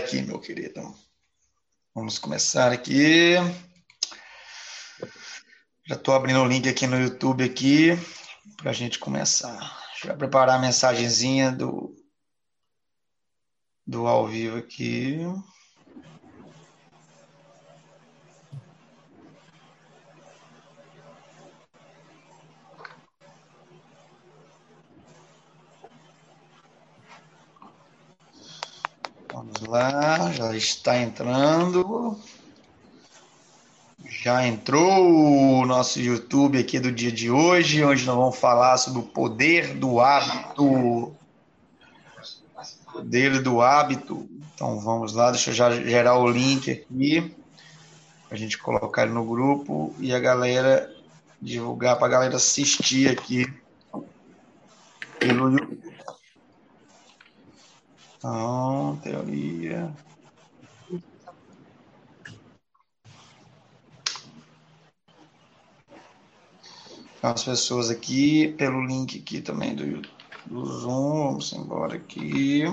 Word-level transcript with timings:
aqui, 0.00 0.22
meu 0.22 0.40
querido. 0.40 0.94
Vamos 1.94 2.18
começar 2.18 2.72
aqui. 2.72 3.34
Já 5.86 5.94
estou 5.94 6.14
abrindo 6.14 6.40
o 6.40 6.46
link 6.46 6.66
aqui 6.66 6.86
no 6.86 6.98
YouTube 6.98 7.44
aqui 7.44 7.90
para 8.56 8.70
a 8.70 8.72
gente 8.72 8.98
começar. 8.98 9.78
Eu 10.02 10.16
preparar 10.16 10.56
a 10.56 10.58
mensagenzinha 10.58 11.52
do 11.52 11.94
do 13.86 14.06
ao 14.06 14.26
vivo 14.26 14.56
aqui. 14.56 15.18
Vamos 29.40 29.60
lá, 29.62 30.30
já 30.32 30.54
está 30.54 30.98
entrando. 30.98 32.14
Já 34.04 34.46
entrou 34.46 35.62
o 35.62 35.64
nosso 35.64 35.98
YouTube 35.98 36.58
aqui 36.58 36.78
do 36.78 36.92
dia 36.92 37.10
de 37.10 37.30
hoje, 37.30 37.82
onde 37.82 38.04
nós 38.04 38.16
vamos 38.16 38.36
falar 38.36 38.76
sobre 38.76 38.98
o 38.98 39.02
poder 39.02 39.74
do 39.76 39.98
hábito. 39.98 41.16
Poder 42.92 43.40
do 43.40 43.62
hábito. 43.62 44.28
Então 44.54 44.78
vamos 44.78 45.14
lá, 45.14 45.30
deixa 45.30 45.50
eu 45.50 45.54
já 45.54 45.70
gerar 45.70 46.18
o 46.18 46.28
link 46.28 46.70
aqui, 46.70 47.34
a 48.30 48.36
gente 48.36 48.58
colocar 48.58 49.04
ele 49.04 49.14
no 49.14 49.24
grupo 49.24 49.94
e 49.98 50.14
a 50.14 50.18
galera 50.18 50.94
divulgar 51.40 51.96
para 51.96 52.08
a 52.08 52.10
galera 52.10 52.36
assistir 52.36 53.08
aqui 53.08 53.50
pelo 55.18 55.50
YouTube. 55.50 55.89
Então, 58.20 59.00
teoria. 59.02 59.90
As 67.22 67.44
pessoas 67.44 67.88
aqui, 67.88 68.48
pelo 68.58 68.84
link 68.84 69.18
aqui 69.18 69.40
também 69.40 69.74
do, 69.74 70.02
do 70.44 70.66
Zoom, 70.66 71.28
vamos 71.28 71.52
embora 71.54 71.96
aqui. 71.96 72.64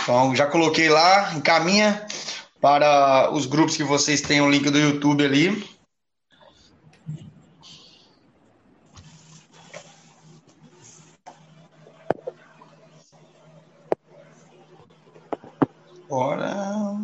Então, 0.00 0.36
já 0.36 0.46
coloquei 0.46 0.88
lá, 0.88 1.34
encaminha 1.34 2.06
para 2.60 3.28
os 3.32 3.44
grupos 3.44 3.76
que 3.76 3.82
vocês 3.82 4.20
têm 4.20 4.40
o 4.40 4.48
link 4.48 4.70
do 4.70 4.78
YouTube 4.78 5.24
ali. 5.24 5.79
Bora. 16.10 16.96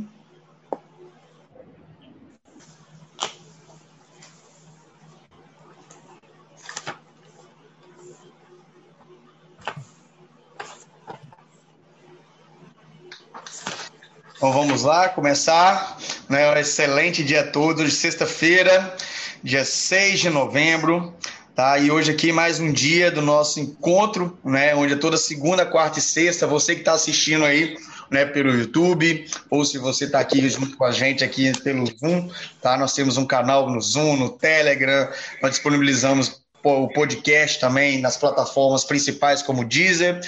Então 14.37 14.53
vamos 14.53 14.83
lá, 14.83 15.09
começar. 15.09 15.97
Né, 16.29 16.51
um 16.51 16.57
excelente 16.57 17.23
dia 17.23 17.45
todo, 17.45 17.85
de 17.85 17.93
sexta-feira, 17.93 18.97
dia 19.41 19.65
6 19.65 20.19
de 20.19 20.31
novembro. 20.31 21.15
Tá? 21.55 21.79
E 21.79 21.93
hoje 21.93 22.11
aqui 22.11 22.33
mais 22.33 22.59
um 22.59 22.73
dia 22.73 23.11
do 23.13 23.23
nosso 23.23 23.61
encontro, 23.61 24.37
né? 24.45 24.75
Onde 24.75 24.95
é 24.95 24.97
toda 24.97 25.17
segunda, 25.17 25.65
quarta 25.65 26.01
e 26.01 26.03
sexta. 26.03 26.47
Você 26.47 26.75
que 26.75 26.81
está 26.81 26.93
assistindo 26.93 27.45
aí, 27.45 27.79
né, 28.11 28.25
pelo 28.25 28.51
YouTube, 28.51 29.27
ou 29.51 29.65
se 29.65 29.79
você 29.79 30.05
está 30.05 30.21
aqui 30.21 30.49
junto 30.49 30.77
com 30.77 30.85
a 30.85 30.93
gente 30.93 31.25
aqui 31.25 31.53
pelo 31.61 31.87
Zoom, 31.87 32.31
tá? 32.61 32.77
Nós 32.77 32.93
temos 32.93 33.17
um 33.17 33.27
canal 33.27 33.71
no 33.71 33.81
Zoom, 33.81 34.17
no 34.17 34.31
Telegram, 34.31 35.09
nós 35.43 35.53
disponibilizamos 35.53 36.43
o 36.63 36.89
podcast 36.89 37.61
também 37.61 38.01
nas 38.01 38.17
plataformas 38.17 38.85
principais 38.85 39.43
como 39.43 39.65
Deezer 39.65 40.21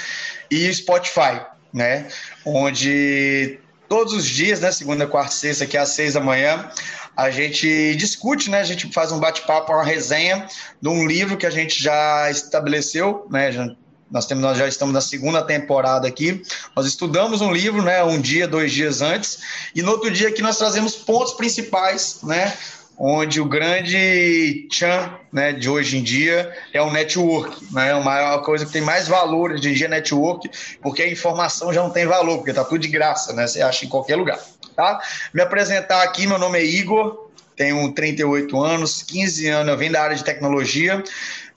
e 0.51 0.73
Spotify, 0.73 1.41
né? 1.73 2.09
Onde 2.45 3.59
todos 3.89 4.13
os 4.13 4.27
dias, 4.27 4.61
né, 4.61 4.71
segunda, 4.71 5.07
quarta 5.07 5.33
sexta, 5.33 5.65
aqui 5.65 5.77
às 5.77 5.89
seis 5.91 6.15
da 6.15 6.21
manhã, 6.21 6.71
a 7.17 7.31
gente 7.31 7.97
discute, 7.97 8.49
né? 8.51 8.61
A 8.61 8.65
gente 8.65 8.93
faz 8.93 9.11
um 9.11 9.19
bate-papo, 9.19 9.73
uma 9.73 9.83
resenha 9.83 10.47
de 10.81 10.89
um 10.89 11.07
livro 11.07 11.37
que 11.37 11.47
a 11.47 11.51
gente 11.51 11.83
já 11.83 12.31
estabeleceu, 12.31 13.27
né? 13.31 13.51
Nós, 14.11 14.27
temos, 14.27 14.43
nós 14.43 14.57
já 14.57 14.67
estamos 14.67 14.95
na 14.95 15.01
segunda 15.01 15.43
temporada 15.43 16.09
aqui. 16.09 16.43
Nós 16.75 16.87
estudamos 16.87 17.41
um 17.41 17.53
livro, 17.53 17.83
né, 17.83 18.03
um 18.03 18.21
dia, 18.21 18.49
dois 18.49 18.73
dias 18.73 19.03
antes, 19.03 19.39
e 19.75 19.83
no 19.83 19.93
outro 19.93 20.11
dia 20.11 20.29
aqui 20.29 20.41
nós 20.41 20.57
trazemos 20.57 20.97
pontos 20.97 21.35
principais, 21.35 22.21
né, 22.23 22.55
onde 22.99 23.41
o 23.41 23.45
grande 23.45 24.67
chan 24.73 25.13
né, 25.33 25.53
de 25.53 25.69
hoje 25.69 25.99
em 25.99 26.03
dia 26.03 26.53
é 26.73 26.81
o 26.81 26.91
network. 26.91 27.67
Né, 27.73 27.93
a 27.93 28.01
maior 28.01 28.43
coisa 28.43 28.65
que 28.65 28.73
tem 28.73 28.83
mais 28.83 29.07
valor 29.07 29.53
hoje 29.53 29.69
em 29.69 29.75
dia 29.75 29.87
é 29.87 29.91
network, 29.91 30.51
porque 30.83 31.03
a 31.03 31.11
informação 31.11 31.73
já 31.73 31.83
não 31.83 31.91
tem 31.91 32.07
valor, 32.07 32.39
porque 32.39 32.51
está 32.51 32.65
tudo 32.65 32.79
de 32.79 32.89
graça, 32.89 33.33
né, 33.35 33.47
você 33.47 33.61
acha 33.61 33.85
em 33.85 33.89
qualquer 33.89 34.17
lugar. 34.17 34.39
Tá? 34.75 35.01
Me 35.35 35.43
apresentar 35.43 36.03
aqui, 36.03 36.27
meu 36.27 36.39
nome 36.39 36.59
é 36.59 36.65
Igor, 36.65 37.29
tenho 37.57 37.93
38 37.93 38.63
anos, 38.63 39.03
15 39.03 39.49
anos, 39.49 39.73
eu 39.73 39.77
venho 39.77 39.93
da 39.93 40.01
área 40.01 40.17
de 40.17 40.23
tecnologia. 40.23 41.03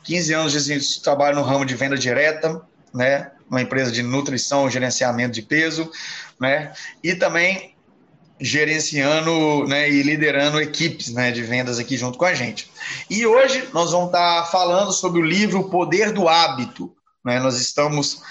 15 0.04 0.34
anos 0.34 0.66
de 0.66 1.02
trabalho 1.02 1.36
no 1.36 1.44
ramo 1.44 1.66
de 1.66 1.76
venda 1.76 1.98
direta, 1.98 2.62
né? 2.94 3.32
Uma 3.50 3.62
empresa 3.62 3.92
de 3.92 4.02
nutrição, 4.02 4.70
gerenciamento 4.70 5.34
de 5.34 5.42
peso, 5.42 5.92
né? 6.40 6.72
E 7.04 7.16
também 7.16 7.76
gerenciando 8.42 9.68
né, 9.68 9.88
e 9.88 10.02
liderando 10.02 10.60
equipes 10.60 11.14
né, 11.14 11.32
de 11.32 11.44
vendas 11.44 11.78
aqui 11.78 11.96
junto 11.96 12.18
com 12.18 12.26
a 12.26 12.34
gente. 12.34 12.72
E 13.08 13.24
hoje 13.24 13.70
nós 13.72 13.92
vamos 13.92 14.08
estar 14.08 14.46
falando 14.46 14.92
sobre 14.92 15.22
o 15.22 15.26
livro 15.26 15.60
O 15.60 15.70
Poder 15.70 16.12
do 16.12 16.28
Hábito. 16.28 16.92
Né? 17.24 17.40
Nós 17.40 17.62
estamos 17.62 18.24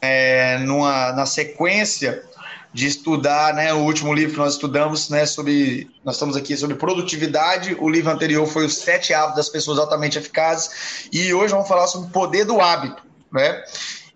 é, 0.00 0.58
numa, 0.58 1.12
na 1.12 1.26
sequência 1.26 2.24
de 2.72 2.86
estudar, 2.86 3.54
né, 3.54 3.72
o 3.74 3.78
último 3.78 4.14
livro 4.14 4.32
que 4.32 4.38
nós 4.38 4.54
estudamos, 4.54 5.10
né, 5.10 5.26
sobre, 5.26 5.90
nós 6.04 6.14
estamos 6.14 6.36
aqui 6.36 6.56
sobre 6.56 6.76
produtividade, 6.76 7.76
o 7.78 7.88
livro 7.88 8.10
anterior 8.10 8.46
foi 8.46 8.64
os 8.64 8.76
sete 8.76 9.12
hábitos 9.12 9.36
das 9.36 9.48
pessoas 9.48 9.78
altamente 9.78 10.18
eficazes, 10.18 11.08
e 11.12 11.34
hoje 11.34 11.52
vamos 11.52 11.68
falar 11.68 11.86
sobre 11.86 12.08
o 12.08 12.10
poder 12.10 12.44
do 12.44 12.60
hábito, 12.60 13.02
né, 13.30 13.62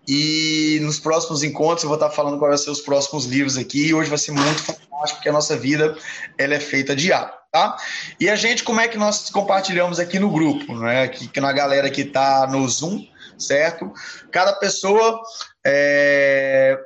e 0.09 0.78
nos 0.83 0.99
próximos 0.99 1.43
encontros 1.43 1.83
eu 1.83 1.89
vou 1.89 1.97
estar 1.97 2.11
falando 2.11 2.39
quais 2.39 2.50
vão 2.50 2.65
ser 2.65 2.71
os 2.71 2.81
próximos 2.81 3.27
livros 3.27 3.59
aqui, 3.59 3.89
e 3.89 3.94
hoje 3.94 4.09
vai 4.09 4.19
ser 4.19 4.33
muito 4.33 4.62
fantástico, 4.62 5.17
porque 5.17 5.28
a 5.28 5.33
nossa 5.33 5.56
vida, 5.56 5.97
ela 6.38 6.55
é 6.55 6.61
feita 6.61 6.97
de 6.97 7.12
hábito, 7.12 7.37
tá? 7.53 7.77
E 8.19 8.31
a 8.31 8.37
gente, 8.37 8.65
como 8.65 8.81
é 8.81 8.88
que 8.88 8.97
nós 8.97 9.28
compartilhamos 9.28 9.99
aqui 9.99 10.19
no 10.19 10.31
grupo, 10.31 10.75
né, 10.78 11.03
aqui 11.03 11.41
na 11.41 11.53
galera 11.53 11.91
que 11.91 12.03
está 12.03 12.47
no 12.47 12.67
Zoom, 12.67 13.05
certo? 13.38 13.93
Cada 14.31 14.55
pessoa 14.55 15.21
é, 15.65 16.78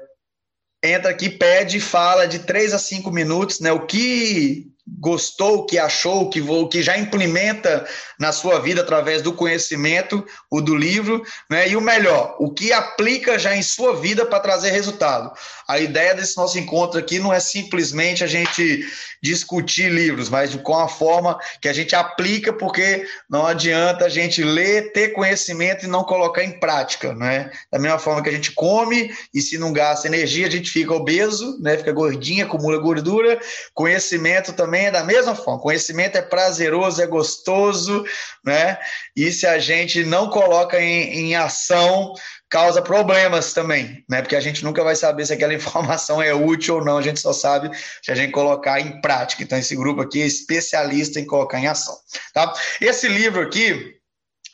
entra 0.83 1.11
aqui, 1.11 1.29
pede, 1.29 1.81
fala 1.81 2.27
de 2.27 2.41
três 2.41 2.73
a 2.73 2.79
cinco 2.79 3.11
minutos, 3.11 3.61
né? 3.61 3.73
O 3.73 3.87
que 3.87 4.67
gostou, 4.99 5.67
que 5.67 5.78
achou, 5.78 6.28
que, 6.28 6.43
que 6.69 6.83
já 6.83 6.99
implementa 6.99 7.87
na 8.19 8.33
sua 8.33 8.59
vida 8.59 8.81
através 8.81 9.23
do 9.23 9.33
conhecimento, 9.33 10.25
o 10.51 10.61
do 10.61 10.75
livro, 10.75 11.23
né? 11.49 11.69
E 11.69 11.77
o 11.77 11.81
melhor, 11.81 12.37
o 12.39 12.51
que 12.51 12.73
aplica 12.73 13.39
já 13.39 13.55
em 13.55 13.62
sua 13.62 13.97
vida 13.97 14.27
para 14.27 14.41
trazer 14.41 14.71
resultado. 14.71 15.33
A 15.69 15.78
ideia 15.78 16.15
desse 16.15 16.37
nosso 16.37 16.59
encontro 16.59 16.99
aqui 16.99 17.19
não 17.19 17.33
é 17.33 17.41
simplesmente 17.41 18.25
a 18.25 18.27
gente 18.27 18.84
discutir 19.23 19.91
livros, 19.91 20.28
mas 20.28 20.55
com 20.56 20.77
a 20.78 20.89
forma 20.89 21.39
que 21.61 21.69
a 21.69 21.72
gente 21.72 21.95
aplica, 21.95 22.53
porque 22.53 23.07
não 23.28 23.47
adianta 23.47 24.07
a 24.07 24.09
gente 24.09 24.43
ler, 24.43 24.93
ter 24.93 25.11
conhecimento 25.11 25.84
e 25.84 25.89
não 25.89 26.05
colocar 26.05 26.43
em 26.43 26.59
prática, 26.59 27.15
né? 27.15 27.51
Da 27.71 27.78
mesma 27.78 27.99
forma 27.99 28.22
que 28.22 28.28
a 28.28 28.33
gente 28.33 28.53
come 28.53 29.15
e 29.33 29.41
se 29.41 29.59
não 29.59 29.72
gasta 29.72 30.09
energia, 30.09 30.47
a 30.47 30.51
gente 30.51 30.71
fica 30.71 30.95
obeso, 30.95 31.59
né? 31.61 31.77
Fica 31.77 31.93
gordinho, 31.93 32.45
acumula 32.45 32.78
gordura. 32.78 33.39
Conhecimento 33.75 34.53
também 34.53 34.79
é 34.86 34.91
da 34.91 35.04
mesma 35.04 35.34
forma. 35.34 35.60
Conhecimento 35.60 36.16
é 36.16 36.22
prazeroso, 36.22 37.03
é 37.03 37.06
gostoso, 37.06 38.04
né? 38.44 38.78
E 39.16 39.30
se 39.32 39.47
a 39.47 39.59
gente 39.59 40.04
não 40.04 40.28
coloca 40.28 40.80
em, 40.80 41.30
em 41.30 41.36
ação, 41.36 42.15
causa 42.50 42.82
problemas 42.82 43.53
também, 43.53 44.04
né? 44.09 44.21
Porque 44.21 44.34
a 44.34 44.41
gente 44.41 44.65
nunca 44.65 44.82
vai 44.82 44.97
saber 44.97 45.24
se 45.24 45.32
aquela 45.32 45.54
informação 45.54 46.21
é 46.21 46.34
útil 46.34 46.77
ou 46.77 46.84
não, 46.84 46.98
a 46.98 47.03
gente 47.03 47.21
só 47.21 47.32
sabe 47.32 47.71
se 48.03 48.10
a 48.10 48.15
gente 48.15 48.32
colocar 48.32 48.80
em 48.80 49.00
prática. 49.00 49.42
Então, 49.42 49.56
esse 49.56 49.77
grupo 49.77 50.03
aqui 50.03 50.21
é 50.21 50.27
especialista 50.27 51.21
em 51.21 51.27
colocar 51.27 51.60
em 51.60 51.68
ação, 51.68 51.97
tá? 52.34 52.53
Esse 52.80 53.06
livro 53.09 53.41
aqui, 53.41 53.97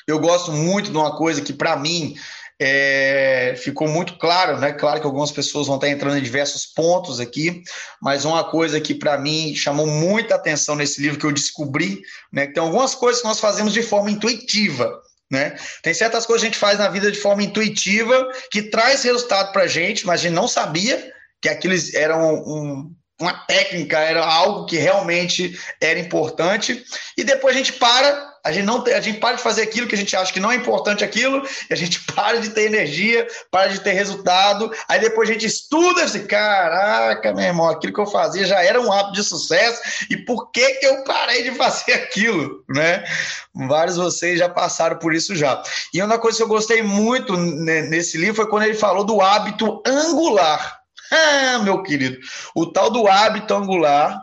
eu 0.07 0.19
gosto 0.21 0.53
muito 0.53 0.91
de 0.91 0.97
uma 0.97 1.17
coisa 1.17 1.41
que, 1.41 1.53
para 1.53 1.75
mim, 1.77 2.17
é, 2.61 3.55
ficou 3.59 3.87
muito 3.87 4.19
claro, 4.19 4.59
né? 4.59 4.73
Claro 4.73 5.01
que 5.01 5.07
algumas 5.07 5.31
pessoas 5.31 5.67
vão 5.67 5.77
estar 5.77 5.89
entrando 5.89 6.17
em 6.17 6.23
diversos 6.23 6.65
pontos 6.67 7.21
aqui, 7.21 7.63
mas 8.01 8.25
uma 8.25 8.45
coisa 8.45 8.81
que 8.81 8.95
para 8.95 9.19
mim 9.19 9.55
chamou 9.55 9.87
muita 9.87 10.35
atenção 10.35 10.75
nesse 10.75 11.01
livro 11.01 11.19
que 11.19 11.27
eu 11.27 11.33
descobri, 11.33 12.01
né? 12.33 12.47
Que 12.47 12.55
tem 12.55 12.63
algumas 12.63 12.95
coisas 12.95 13.21
que 13.21 13.29
nós 13.29 13.41
fazemos 13.41 13.73
de 13.73 13.83
forma 13.83 14.11
intuitiva, 14.11 15.01
né? 15.31 15.57
Tem 15.83 15.93
certas 15.93 16.25
coisas 16.25 16.43
que 16.43 16.47
a 16.47 16.51
gente 16.51 16.61
faz 16.61 16.79
na 16.79 16.89
vida 16.89 17.13
de 17.13 17.19
forma 17.19 17.43
intuitiva 17.43 18.29
que 18.51 18.63
traz 18.63 19.03
resultado 19.03 19.53
para 19.53 19.65
a 19.65 19.69
gente, 19.69 20.07
mas 20.07 20.21
a 20.21 20.23
gente 20.25 20.35
não 20.35 20.49
sabia 20.49 21.13
que 21.43 21.49
aquilo 21.49 21.75
era 21.95 22.17
um, 22.17 22.35
um 22.35 22.97
uma 23.21 23.33
técnica, 23.33 23.99
era 23.99 24.25
algo 24.25 24.67
que 24.67 24.77
realmente 24.77 25.59
era 25.81 25.99
importante, 25.99 26.85
e 27.17 27.25
depois 27.25 27.55
a 27.55 27.59
gente 27.59 27.73
para, 27.73 28.26
a 28.47 28.53
gente 28.53 28.65
não 28.65 28.85
a 28.85 29.01
gente 29.01 29.19
para 29.19 29.35
de 29.35 29.43
fazer 29.43 29.63
aquilo 29.63 29.89
que 29.89 29.97
a 29.97 29.99
gente 29.99 30.15
acha 30.15 30.33
que 30.33 30.39
não 30.39 30.53
é 30.53 30.55
importante 30.55 31.03
aquilo, 31.03 31.43
e 31.69 31.75
a 31.75 31.77
gente 31.77 32.01
para 32.15 32.41
de 32.41 32.51
ter 32.51 32.63
energia, 32.63 33.27
para 33.51 33.67
de 33.67 33.81
ter 33.81 33.91
resultado, 33.91 34.71
aí 34.89 35.01
depois 35.01 35.29
a 35.29 35.33
gente 35.33 35.47
estuda 35.47 36.05
assim, 36.05 36.25
caraca, 36.27 37.33
meu 37.33 37.45
irmão, 37.45 37.69
aquilo 37.69 37.93
que 37.93 38.01
eu 38.01 38.07
fazia 38.07 38.47
já 38.47 38.63
era 38.63 38.81
um 38.81 38.93
hábito 38.93 39.15
de 39.15 39.25
sucesso, 39.25 40.07
e 40.09 40.17
por 40.17 40.53
que 40.53 40.75
que 40.75 40.87
eu 40.87 41.03
parei 41.03 41.43
de 41.43 41.51
fazer 41.59 41.95
aquilo, 41.95 42.65
né? 42.69 43.03
Vários 43.53 43.97
de 43.97 44.03
vocês 44.03 44.39
já 44.39 44.49
passaram 44.49 44.99
por 44.99 45.13
isso 45.13 45.35
já. 45.35 45.61
E 45.93 46.01
uma 46.01 46.19
coisa 46.19 46.37
que 46.37 46.45
eu 46.45 46.49
gostei 46.49 46.83
muito 46.83 47.37
nesse 47.37 48.17
livro 48.17 48.37
foi 48.37 48.49
quando 48.49 48.63
ele 48.63 48.75
falou 48.75 49.03
do 49.03 49.21
hábito 49.21 49.83
angular. 49.85 50.77
Ah, 51.09 51.61
meu 51.61 51.85
querido, 51.85 52.19
o 52.53 52.67
tal 52.67 52.91
do 52.91 53.07
hábito 53.07 53.55
angular, 53.55 54.21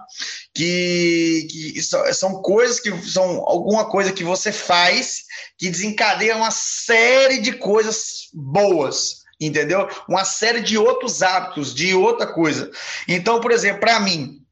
que, 0.53 1.47
que 1.49 1.81
são 1.81 2.41
coisas 2.41 2.79
que 2.79 2.91
são 3.09 3.43
alguma 3.47 3.85
coisa 3.89 4.11
que 4.11 4.23
você 4.23 4.51
faz 4.51 5.23
que 5.57 5.69
desencadeia 5.69 6.35
uma 6.35 6.51
série 6.51 7.39
de 7.39 7.53
coisas 7.53 8.29
boas, 8.33 9.23
entendeu? 9.39 9.87
Uma 10.07 10.23
série 10.23 10.61
de 10.61 10.77
outros 10.77 11.23
hábitos, 11.23 11.73
de 11.73 11.95
outra 11.95 12.27
coisa. 12.27 12.69
Então, 13.07 13.41
por 13.41 13.51
exemplo, 13.51 13.79
para 13.79 13.99
mim, 13.99 14.43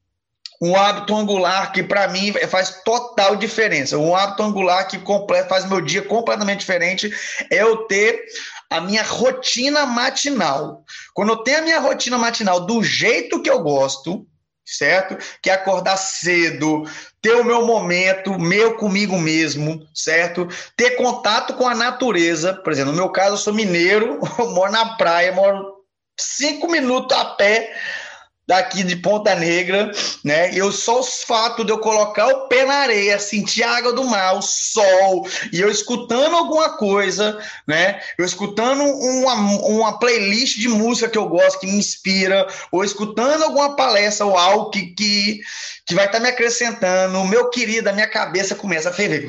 um 0.60 0.76
hábito 0.76 1.14
angular 1.16 1.72
que 1.72 1.82
para 1.82 2.06
mim 2.08 2.32
faz 2.48 2.82
total 2.84 3.34
diferença. 3.34 3.98
Um 3.98 4.14
hábito 4.14 4.44
angular 4.44 4.86
que 4.86 5.00
faz 5.48 5.68
meu 5.68 5.80
dia 5.80 6.02
completamente 6.02 6.60
diferente 6.60 7.12
é 7.50 7.62
eu 7.62 7.78
ter 7.88 8.24
a 8.70 8.80
minha 8.80 9.02
rotina 9.02 9.84
matinal. 9.84 10.84
Quando 11.14 11.32
eu 11.32 11.36
tenho 11.38 11.58
a 11.58 11.62
minha 11.62 11.80
rotina 11.80 12.16
matinal 12.16 12.60
do 12.60 12.82
jeito 12.82 13.42
que 13.42 13.50
eu 13.50 13.60
gosto, 13.60 14.26
certo? 14.64 15.16
Que 15.42 15.50
é 15.50 15.54
acordar 15.54 15.96
cedo, 15.96 16.84
ter 17.20 17.34
o 17.34 17.44
meu 17.44 17.66
momento, 17.66 18.38
meu 18.38 18.76
comigo 18.76 19.18
mesmo, 19.18 19.86
certo? 19.94 20.48
Ter 20.76 20.92
contato 20.92 21.54
com 21.54 21.66
a 21.66 21.74
natureza. 21.74 22.54
Por 22.54 22.72
exemplo, 22.72 22.92
no 22.92 22.98
meu 22.98 23.10
caso, 23.10 23.34
eu 23.34 23.38
sou 23.38 23.54
mineiro, 23.54 24.20
eu 24.38 24.50
moro 24.50 24.72
na 24.72 24.96
praia, 24.96 25.32
moro 25.32 25.82
cinco 26.18 26.70
minutos 26.70 27.16
a 27.16 27.24
pé 27.24 27.74
daqui 28.52 28.84
de 28.84 28.96
Ponta 28.96 29.34
Negra, 29.34 29.90
né? 30.22 30.50
Eu 30.54 30.70
só 30.70 31.00
o 31.00 31.02
fato 31.02 31.64
de 31.64 31.72
eu 31.72 31.78
colocar 31.78 32.26
o 32.26 32.48
pé 32.48 32.66
na 32.66 32.74
areia, 32.74 33.18
sentir 33.18 33.62
a 33.62 33.76
água 33.76 33.94
do 33.94 34.04
mar, 34.04 34.36
o 34.36 34.42
sol, 34.42 35.26
e 35.50 35.58
eu 35.58 35.70
escutando 35.70 36.36
alguma 36.36 36.76
coisa, 36.76 37.38
né? 37.66 37.98
Eu 38.18 38.26
escutando 38.26 38.82
uma, 38.82 39.34
uma 39.34 39.98
playlist 39.98 40.58
de 40.58 40.68
música 40.68 41.08
que 41.08 41.16
eu 41.16 41.28
gosto, 41.28 41.60
que 41.60 41.66
me 41.66 41.78
inspira, 41.78 42.46
ou 42.70 42.84
escutando 42.84 43.42
alguma 43.42 43.74
palestra 43.74 44.26
ou 44.26 44.36
algo 44.36 44.68
que, 44.68 44.94
que, 44.94 45.40
que 45.86 45.94
vai 45.94 46.04
estar 46.04 46.18
tá 46.18 46.22
me 46.22 46.28
acrescentando, 46.28 47.24
meu 47.24 47.48
querido, 47.48 47.88
a 47.88 47.92
minha 47.92 48.06
cabeça 48.06 48.54
começa 48.54 48.90
a 48.90 48.92
ferver. 48.92 49.26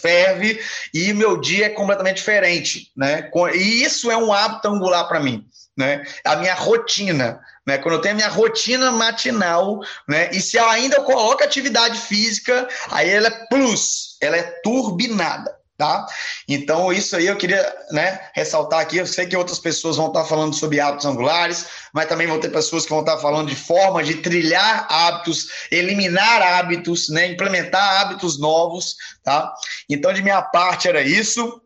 Ferve 0.00 0.60
e 0.92 1.12
meu 1.12 1.40
dia 1.40 1.66
é 1.66 1.70
completamente 1.70 2.16
diferente, 2.16 2.90
né? 2.96 3.30
E 3.54 3.84
isso 3.84 4.10
é 4.10 4.16
um 4.16 4.32
hábito 4.32 4.66
angular 4.66 5.06
para 5.06 5.20
mim, 5.20 5.44
né? 5.78 6.02
A 6.24 6.34
minha 6.34 6.54
rotina, 6.54 7.40
né? 7.64 7.78
Quando 7.78 7.94
eu 7.94 8.00
tenho 8.00 8.14
a 8.14 8.16
minha 8.16 8.28
rotina 8.28 8.90
matinal, 8.90 9.78
né? 10.08 10.28
E 10.32 10.40
se 10.40 10.56
eu 10.56 10.68
ainda 10.68 11.00
coloco 11.02 11.44
atividade 11.44 12.00
física, 12.00 12.66
aí 12.90 13.08
ela 13.08 13.28
é 13.28 13.46
plus, 13.48 14.16
ela 14.20 14.36
é 14.36 14.42
turbinada, 14.64 15.56
tá? 15.78 16.04
Então, 16.48 16.92
isso 16.92 17.14
aí 17.14 17.28
eu 17.28 17.36
queria 17.36 17.64
né, 17.92 18.20
ressaltar 18.34 18.80
aqui. 18.80 18.96
Eu 18.96 19.06
sei 19.06 19.26
que 19.26 19.36
outras 19.36 19.60
pessoas 19.60 19.96
vão 19.96 20.08
estar 20.08 20.24
falando 20.24 20.52
sobre 20.52 20.80
hábitos 20.80 21.06
angulares, 21.06 21.66
mas 21.94 22.08
também 22.08 22.26
vão 22.26 22.40
ter 22.40 22.50
pessoas 22.50 22.82
que 22.82 22.90
vão 22.90 23.00
estar 23.00 23.18
falando 23.18 23.48
de 23.48 23.54
forma 23.54 24.02
de 24.02 24.16
trilhar 24.16 24.84
hábitos, 24.90 25.46
eliminar 25.70 26.42
hábitos, 26.42 27.08
né, 27.08 27.28
implementar 27.28 28.00
hábitos 28.00 28.36
novos, 28.36 28.96
tá? 29.22 29.54
Então, 29.88 30.12
de 30.12 30.22
minha 30.22 30.42
parte, 30.42 30.88
era 30.88 31.02
isso. 31.02 31.62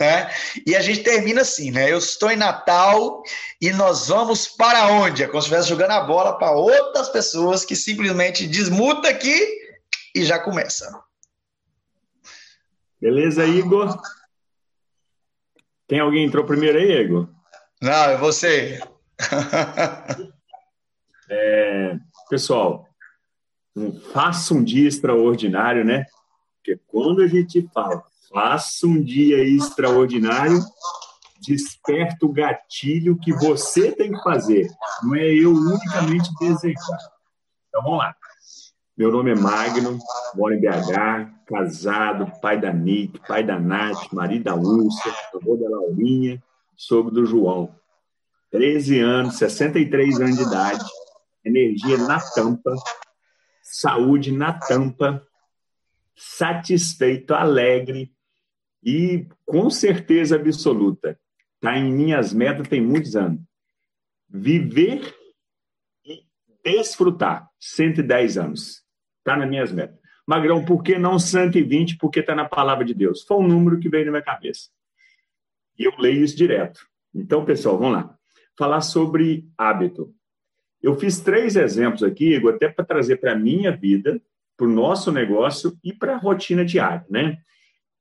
Né? 0.00 0.30
E 0.66 0.76
a 0.76 0.80
gente 0.80 1.02
termina 1.02 1.40
assim, 1.40 1.70
né? 1.70 1.90
Eu 1.90 1.98
estou 1.98 2.30
em 2.30 2.36
Natal 2.36 3.22
e 3.60 3.72
nós 3.72 4.08
vamos 4.08 4.46
para 4.46 4.88
onde? 4.88 5.22
É 5.22 5.26
como 5.26 5.40
se 5.40 5.46
estivesse 5.46 5.70
jogando 5.70 5.92
a 5.92 6.04
bola 6.04 6.38
para 6.38 6.52
outras 6.52 7.08
pessoas 7.08 7.64
que 7.64 7.74
simplesmente 7.74 8.46
desmuta 8.46 9.08
aqui 9.08 9.40
e 10.14 10.22
já 10.22 10.38
começa. 10.38 11.02
Beleza, 13.00 13.46
Igor? 13.46 13.98
Tem 15.86 16.00
alguém 16.00 16.26
entrou 16.26 16.44
primeiro 16.44 16.78
aí, 16.78 16.92
Igor? 16.92 17.28
Não, 17.80 18.10
é 18.10 18.16
você. 18.18 18.80
é, 21.30 21.96
pessoal, 22.28 22.86
faça 24.12 24.52
um 24.52 24.62
dia 24.62 24.88
extraordinário, 24.88 25.84
né? 25.84 26.04
Porque 26.56 26.80
quando 26.86 27.22
a 27.22 27.26
gente 27.26 27.66
fala 27.72 28.02
Faça 28.32 28.86
um 28.86 29.02
dia 29.02 29.42
extraordinário, 29.44 30.60
desperta 31.46 32.26
o 32.26 32.32
gatilho 32.32 33.18
que 33.18 33.32
você 33.32 33.92
tem 33.92 34.12
que 34.12 34.22
fazer. 34.22 34.68
Não 35.02 35.14
é 35.14 35.26
eu 35.26 35.52
unicamente 35.52 36.28
desejar. 36.40 36.98
Então 37.68 37.82
vamos 37.82 37.98
lá. 37.98 38.14
Meu 38.96 39.12
nome 39.12 39.30
é 39.30 39.34
Magno, 39.34 39.98
moro 40.34 40.54
em 40.54 40.60
BH, 40.60 41.44
casado, 41.46 42.32
pai 42.40 42.58
da 42.58 42.72
Nick, 42.72 43.20
pai 43.28 43.44
da 43.44 43.60
Nath, 43.60 44.10
marido 44.10 44.44
da 44.44 44.54
Lúcia, 44.54 45.12
avô 45.34 45.54
da 45.56 45.68
Laurinha, 45.68 46.42
sogro 46.74 47.10
do 47.12 47.26
João. 47.26 47.74
13 48.50 49.00
anos, 49.00 49.36
63 49.36 50.18
anos 50.18 50.36
de 50.36 50.42
idade, 50.44 50.84
energia 51.44 51.98
na 51.98 52.18
tampa, 52.18 52.74
saúde 53.62 54.32
na 54.32 54.54
tampa, 54.54 55.22
satisfeito, 56.16 57.34
alegre, 57.34 58.10
e 58.86 59.26
com 59.44 59.68
certeza 59.68 60.36
absoluta, 60.36 61.18
está 61.56 61.76
em 61.76 61.92
minhas 61.92 62.32
metas 62.32 62.68
tem 62.68 62.80
muitos 62.80 63.16
anos. 63.16 63.40
Viver 64.28 65.12
e 66.04 66.24
desfrutar, 66.62 67.50
110 67.58 68.38
anos. 68.38 68.84
Está 69.18 69.36
nas 69.36 69.48
minhas 69.48 69.72
metas. 69.72 69.98
Magrão, 70.24 70.64
por 70.64 70.84
que 70.84 70.98
não 70.98 71.18
120? 71.18 71.98
Porque 71.98 72.20
está 72.20 72.32
na 72.32 72.48
palavra 72.48 72.84
de 72.84 72.94
Deus. 72.94 73.22
Foi 73.22 73.38
um 73.38 73.48
número 73.48 73.80
que 73.80 73.88
veio 73.88 74.06
na 74.06 74.12
minha 74.12 74.22
cabeça. 74.22 74.68
E 75.76 75.84
eu 75.84 75.92
leio 75.98 76.22
isso 76.22 76.36
direto. 76.36 76.80
Então, 77.12 77.44
pessoal, 77.44 77.78
vamos 77.78 77.94
lá. 77.94 78.16
Falar 78.56 78.80
sobre 78.82 79.48
hábito. 79.58 80.14
Eu 80.80 80.96
fiz 80.96 81.20
três 81.20 81.56
exemplos 81.56 82.04
aqui, 82.04 82.34
Igor, 82.34 82.54
até 82.54 82.68
para 82.68 82.84
trazer 82.84 83.16
para 83.16 83.32
a 83.32 83.38
minha 83.38 83.76
vida, 83.76 84.22
para 84.56 84.66
o 84.66 84.70
nosso 84.70 85.10
negócio 85.10 85.76
e 85.82 85.92
para 85.92 86.14
a 86.14 86.18
rotina 86.18 86.64
diária, 86.64 87.04
né? 87.10 87.38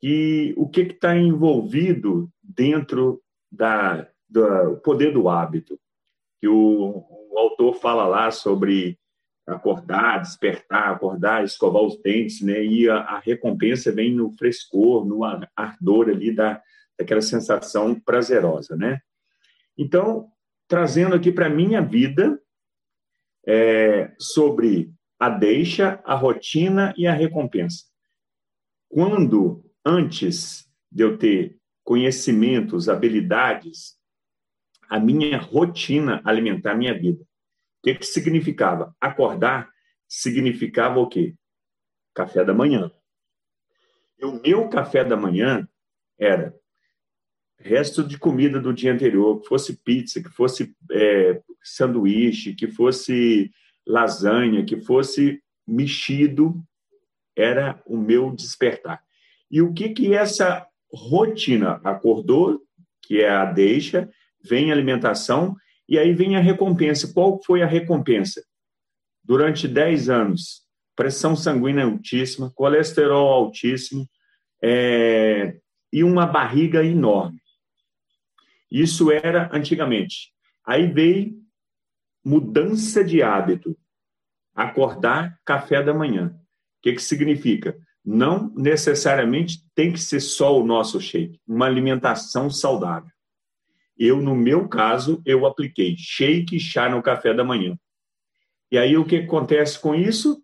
E 0.08 0.54
o 0.56 0.70
que 0.70 0.82
está 0.82 1.18
envolvido 1.18 2.32
dentro 2.44 3.24
da, 3.52 4.08
do 4.30 4.78
poder 4.84 5.12
do 5.12 5.28
hábito, 5.28 5.80
que 6.40 6.48
o, 6.48 7.04
o, 7.32 7.40
autor 7.40 7.74
fala 7.74 8.06
lá 8.06 8.30
sobre 8.30 9.00
acordar, 9.48 10.22
despertar, 10.22 10.94
acordar, 10.94 11.44
escovar 11.44 11.82
os 11.82 12.00
dentes, 12.04 12.40
né? 12.42 12.64
E 12.64 12.88
a, 12.88 12.98
a 12.98 13.18
recompensa 13.18 13.92
vem 13.92 14.14
no 14.14 14.30
frescor, 14.34 15.04
no 15.04 15.22
ardor 15.56 16.10
ali 16.10 16.32
da, 16.32 16.62
daquela 17.00 17.24
sensação 17.24 18.00
prazerosa, 18.00 18.76
né? 18.76 19.00
Então, 19.76 20.28
trazendo 20.68 21.16
aqui 21.16 21.32
para 21.32 21.50
minha 21.50 21.82
vida 21.82 22.40
é, 23.44 24.14
sobre 24.20 24.94
a 25.20 25.30
deixa, 25.30 26.00
a 26.06 26.14
rotina 26.14 26.94
e 26.96 27.08
a 27.08 27.12
recompensa. 27.12 27.86
Quando 28.88 29.66
antes 29.86 30.70
de 30.92 31.04
eu 31.04 31.18
ter 31.18 31.60
conhecimentos, 31.84 32.90
habilidades, 32.90 33.96
a 34.90 35.00
minha 35.00 35.38
rotina 35.38 36.22
alimentar 36.26 36.72
a 36.72 36.76
minha 36.76 36.98
vida. 36.98 37.22
O 37.22 37.28
que, 37.84 37.96
que 37.96 38.06
significava? 38.06 38.96
Acordar 39.00 39.70
significava 40.08 41.00
o 41.00 41.08
quê? 41.08 41.36
Café 42.14 42.44
da 42.44 42.54
manhã. 42.54 42.92
E 44.18 44.26
o 44.26 44.42
meu 44.42 44.70
café 44.70 45.04
da 45.04 45.16
manhã 45.16 45.68
era 46.18 46.56
resto 47.58 48.04
de 48.04 48.18
comida 48.18 48.60
do 48.60 48.74
dia 48.74 48.94
anterior, 48.94 49.42
que 49.42 49.48
fosse 49.48 49.78
pizza, 49.78 50.22
que 50.22 50.30
fosse 50.30 50.76
é, 50.92 51.42
sanduíche, 51.64 52.54
que 52.54 52.68
fosse 52.68 53.52
lasanha, 53.86 54.66
que 54.66 54.78
fosse 54.82 55.42
mexido, 55.68 56.64
era 57.36 57.82
o 57.86 57.98
meu 57.98 58.32
despertar. 58.32 59.05
E 59.50 59.62
o 59.62 59.74
que 59.74 59.90
que 59.90 60.14
essa 60.14 60.66
rotina 60.92 61.80
acordou, 61.84 62.62
que 63.02 63.22
é 63.22 63.30
a 63.30 63.46
deixa, 63.46 64.10
vem 64.44 64.72
a 64.72 64.74
alimentação 64.74 65.56
e 65.88 66.00
aí 66.00 66.14
vem 66.14 66.36
a 66.36 66.40
recompensa. 66.40 67.12
Qual 67.14 67.42
foi 67.44 67.62
a 67.62 67.68
recompensa? 67.68 68.44
Durante 69.24 69.68
10 69.68 70.10
anos, 70.10 70.62
pressão 70.96 71.36
sanguínea 71.36 71.86
altíssima, 71.86 72.52
colesterol 72.52 73.28
altíssimo 73.28 74.08
é, 74.64 75.58
e 75.92 76.04
uma 76.04 76.26
barriga 76.26 76.84
enorme. 76.84 77.40
Isso 78.72 79.12
era 79.12 79.50
antigamente. 79.54 80.34
Aí 80.66 80.88
veio 80.92 81.40
mudança 82.24 83.04
de 83.04 83.22
hábito. 83.22 83.78
Acordar 84.56 85.40
café 85.46 85.84
da 85.84 85.94
manhã. 85.94 86.28
O 86.28 86.82
que, 86.82 86.94
que 86.94 87.02
significa? 87.02 87.78
Não 88.06 88.54
necessariamente 88.56 89.60
tem 89.74 89.92
que 89.92 90.00
ser 90.00 90.20
só 90.20 90.60
o 90.60 90.66
nosso 90.66 91.02
shake, 91.02 91.40
uma 91.48 91.66
alimentação 91.66 92.50
saudável. 92.50 93.10
Eu, 93.98 94.22
no 94.22 94.36
meu 94.36 94.68
caso, 94.68 95.22
eu 95.26 95.46
apliquei 95.46 95.96
shake 95.98 96.58
e 96.58 96.60
chá 96.60 96.90
no 96.90 97.02
café 97.02 97.34
da 97.34 97.44
manhã. 97.44 97.78
E 98.72 98.78
aí, 98.78 98.98
o 98.98 99.06
que 99.06 99.18
acontece 99.18 99.80
com 99.80 99.96
isso? 99.96 100.44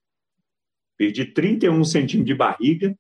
Perdi 0.98 1.26
31 1.26 1.84
centímetros 1.84 2.26
de 2.26 2.36
barriga, 2.36 2.98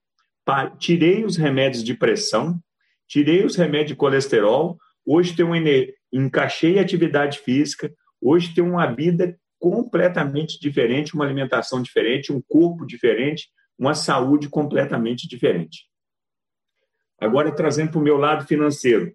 tirei 0.78 1.24
os 1.24 1.38
remédios 1.38 1.84
de 1.84 1.94
pressão, 1.94 2.60
tirei 3.08 3.46
os 3.46 3.56
remédios 3.56 3.90
de 3.90 3.96
colesterol, 3.96 4.78
hoje 5.06 5.36
tenho 5.36 5.54
um, 5.54 5.56
encaixei 6.12 6.80
atividade 6.80 7.40
física, 7.40 7.92
hoje 8.22 8.54
tenho 8.54 8.68
uma 8.68 8.88
vida 8.88 9.38
completamente 9.60 10.60
diferente, 10.60 11.14
uma 11.14 11.24
alimentação 11.24 11.82
diferente, 11.82 12.34
um 12.34 12.42
corpo 12.42 12.86
diferente, 12.86 13.48
uma 13.82 13.96
saúde 13.96 14.48
completamente 14.48 15.28
diferente. 15.28 15.90
Agora, 17.20 17.54
trazendo 17.54 17.90
para 17.90 18.00
o 18.00 18.04
meu 18.04 18.16
lado 18.16 18.46
financeiro. 18.46 19.12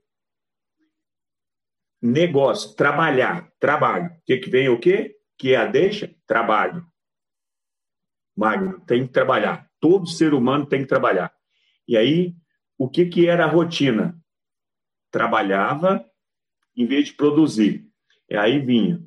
Negócio, 2.03 2.75
trabalhar, 2.75 3.49
trabalho. 3.61 4.07
O 4.07 4.23
que, 4.27 4.39
que 4.39 4.51
vem 4.51 4.69
o 4.69 4.81
quê? 4.81 5.17
Que 5.39 5.55
é 5.55 5.57
a 5.57 5.67
deixa? 5.67 6.13
Trabalho. 6.27 6.85
Magno, 8.37 8.81
tem 8.81 9.07
que 9.07 9.13
trabalhar. 9.13 9.71
Todo 9.79 10.09
ser 10.09 10.35
humano 10.35 10.67
tem 10.67 10.81
que 10.81 10.89
trabalhar. 10.89 11.33
E 11.87 11.97
aí, 11.97 12.35
o 12.77 12.89
que, 12.89 13.07
que 13.07 13.29
era 13.29 13.45
a 13.45 13.49
rotina? 13.49 14.21
Trabalhava 15.13 16.05
em 16.77 16.87
vez 16.87 17.07
de 17.07 17.15
produzir. 17.15 17.89
E 18.29 18.37
aí 18.37 18.59
vinha. 18.59 19.01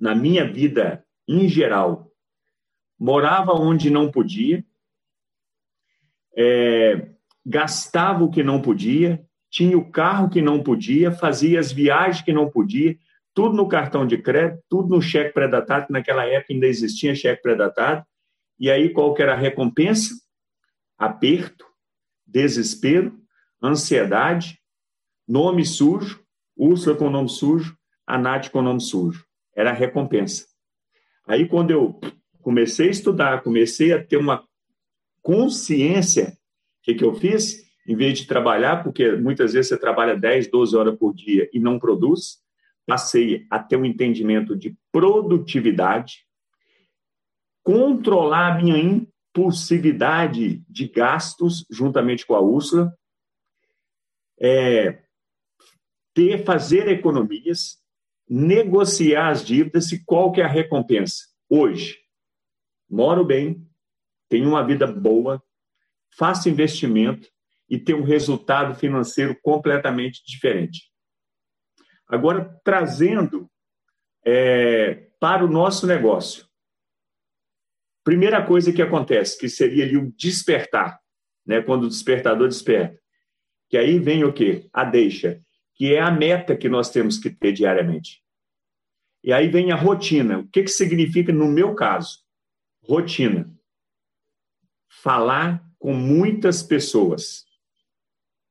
Na 0.00 0.14
minha 0.14 0.48
vida, 0.48 1.04
em 1.26 1.48
geral, 1.48 2.05
morava 2.98 3.52
onde 3.52 3.90
não 3.90 4.10
podia, 4.10 4.64
é, 6.36 7.10
gastava 7.44 8.24
o 8.24 8.30
que 8.30 8.42
não 8.42 8.60
podia, 8.60 9.24
tinha 9.50 9.76
o 9.76 9.90
carro 9.90 10.28
que 10.28 10.42
não 10.42 10.62
podia, 10.62 11.12
fazia 11.12 11.58
as 11.58 11.72
viagens 11.72 12.24
que 12.24 12.32
não 12.32 12.50
podia, 12.50 12.98
tudo 13.32 13.54
no 13.54 13.68
cartão 13.68 14.06
de 14.06 14.18
crédito, 14.18 14.62
tudo 14.68 14.88
no 14.88 15.00
cheque 15.00 15.32
pré-datado, 15.32 15.86
que 15.86 15.92
naquela 15.92 16.26
época 16.26 16.52
ainda 16.52 16.66
existia 16.66 17.14
cheque 17.14 17.42
pré-datado. 17.42 18.04
E 18.58 18.70
aí 18.70 18.90
qual 18.90 19.12
que 19.14 19.22
era 19.22 19.34
a 19.34 19.36
recompensa? 19.36 20.14
Aperto, 20.98 21.66
desespero, 22.26 23.18
ansiedade, 23.62 24.58
nome 25.28 25.64
sujo, 25.64 26.24
Úrsula 26.56 26.96
com 26.96 27.10
nome 27.10 27.28
sujo, 27.28 27.76
a 28.06 28.16
Nath 28.16 28.48
com 28.48 28.62
nome 28.62 28.80
sujo. 28.80 29.26
Era 29.54 29.70
a 29.70 29.74
recompensa. 29.74 30.46
Aí 31.26 31.46
quando 31.46 31.70
eu 31.70 32.00
comecei 32.46 32.86
a 32.86 32.90
estudar, 32.92 33.42
comecei 33.42 33.92
a 33.92 34.00
ter 34.00 34.16
uma 34.16 34.46
consciência, 35.20 36.38
o 36.78 36.82
que, 36.84 36.94
que 36.94 37.02
eu 37.02 37.12
fiz? 37.12 37.66
Em 37.84 37.96
vez 37.96 38.20
de 38.20 38.26
trabalhar, 38.28 38.84
porque 38.84 39.16
muitas 39.16 39.52
vezes 39.52 39.70
você 39.70 39.76
trabalha 39.76 40.16
10, 40.16 40.48
12 40.48 40.76
horas 40.76 40.96
por 40.96 41.12
dia 41.12 41.50
e 41.52 41.58
não 41.58 41.76
produz, 41.76 42.38
passei 42.86 43.44
a 43.50 43.58
ter 43.58 43.74
um 43.76 43.84
entendimento 43.84 44.54
de 44.54 44.76
produtividade, 44.92 46.24
controlar 47.64 48.52
a 48.52 48.62
minha 48.62 48.78
impulsividade 48.78 50.62
de 50.68 50.86
gastos 50.86 51.66
juntamente 51.68 52.24
com 52.24 52.36
a 52.36 52.40
Úrsula, 52.40 52.96
é, 54.38 55.00
ter, 56.14 56.44
fazer 56.44 56.86
economias, 56.86 57.78
negociar 58.30 59.30
as 59.30 59.44
dívidas 59.44 59.90
e 59.90 60.04
qual 60.04 60.30
que 60.30 60.40
é 60.40 60.44
a 60.44 60.48
recompensa? 60.48 61.24
Hoje, 61.50 62.05
moro 62.88 63.24
bem, 63.24 63.66
tenho 64.28 64.48
uma 64.48 64.64
vida 64.64 64.86
boa, 64.86 65.42
faço 66.16 66.48
investimento 66.48 67.28
e 67.68 67.78
tenho 67.78 67.98
um 67.98 68.04
resultado 68.04 68.74
financeiro 68.74 69.36
completamente 69.42 70.22
diferente. 70.26 70.90
Agora, 72.08 72.58
trazendo 72.64 73.50
é, 74.24 75.06
para 75.20 75.44
o 75.44 75.48
nosso 75.48 75.86
negócio. 75.86 76.46
Primeira 78.04 78.44
coisa 78.44 78.72
que 78.72 78.82
acontece, 78.82 79.38
que 79.38 79.48
seria 79.48 79.84
ali 79.84 79.96
o 79.96 80.12
despertar, 80.16 81.00
né? 81.44 81.62
quando 81.62 81.84
o 81.84 81.88
despertador 81.88 82.48
desperta. 82.48 83.00
Que 83.68 83.76
aí 83.76 83.98
vem 83.98 84.24
o 84.24 84.32
quê? 84.32 84.68
A 84.72 84.84
deixa, 84.84 85.40
que 85.74 85.94
é 85.94 86.00
a 86.00 86.10
meta 86.10 86.56
que 86.56 86.68
nós 86.68 86.90
temos 86.90 87.18
que 87.18 87.30
ter 87.30 87.52
diariamente. 87.52 88.22
E 89.24 89.32
aí 89.32 89.48
vem 89.48 89.72
a 89.72 89.76
rotina. 89.76 90.38
O 90.38 90.48
que, 90.48 90.62
que 90.62 90.70
significa, 90.70 91.32
no 91.32 91.48
meu 91.48 91.74
caso, 91.74 92.18
rotina? 92.88 93.50
Falar 94.88 95.64
com 95.78 95.92
muitas 95.92 96.62
pessoas. 96.62 97.44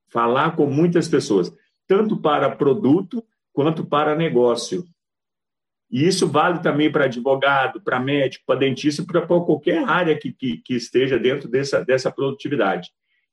Falar 0.08 0.56
com 0.56 0.66
muitas 0.66 1.08
pessoas, 1.08 1.52
tanto 1.88 2.22
para 2.22 2.56
produto 2.56 3.26
quanto 3.52 3.86
para 3.86 4.16
negócio. 4.16 4.86
E 5.90 6.06
isso 6.06 6.28
vale 6.28 6.60
também 6.60 6.92
para 6.92 7.06
advogado, 7.06 7.82
para 7.82 8.00
médico, 8.00 8.46
para 8.46 8.60
dentista, 8.60 9.04
para 9.04 9.26
qualquer 9.26 9.84
área 9.88 10.18
que, 10.18 10.32
que, 10.32 10.58
que, 10.58 10.76
esteja 10.76 11.20
dentro 11.20 11.48
dessa, 11.48 11.84
dessa 11.84 12.12
produtividade. 12.12 12.90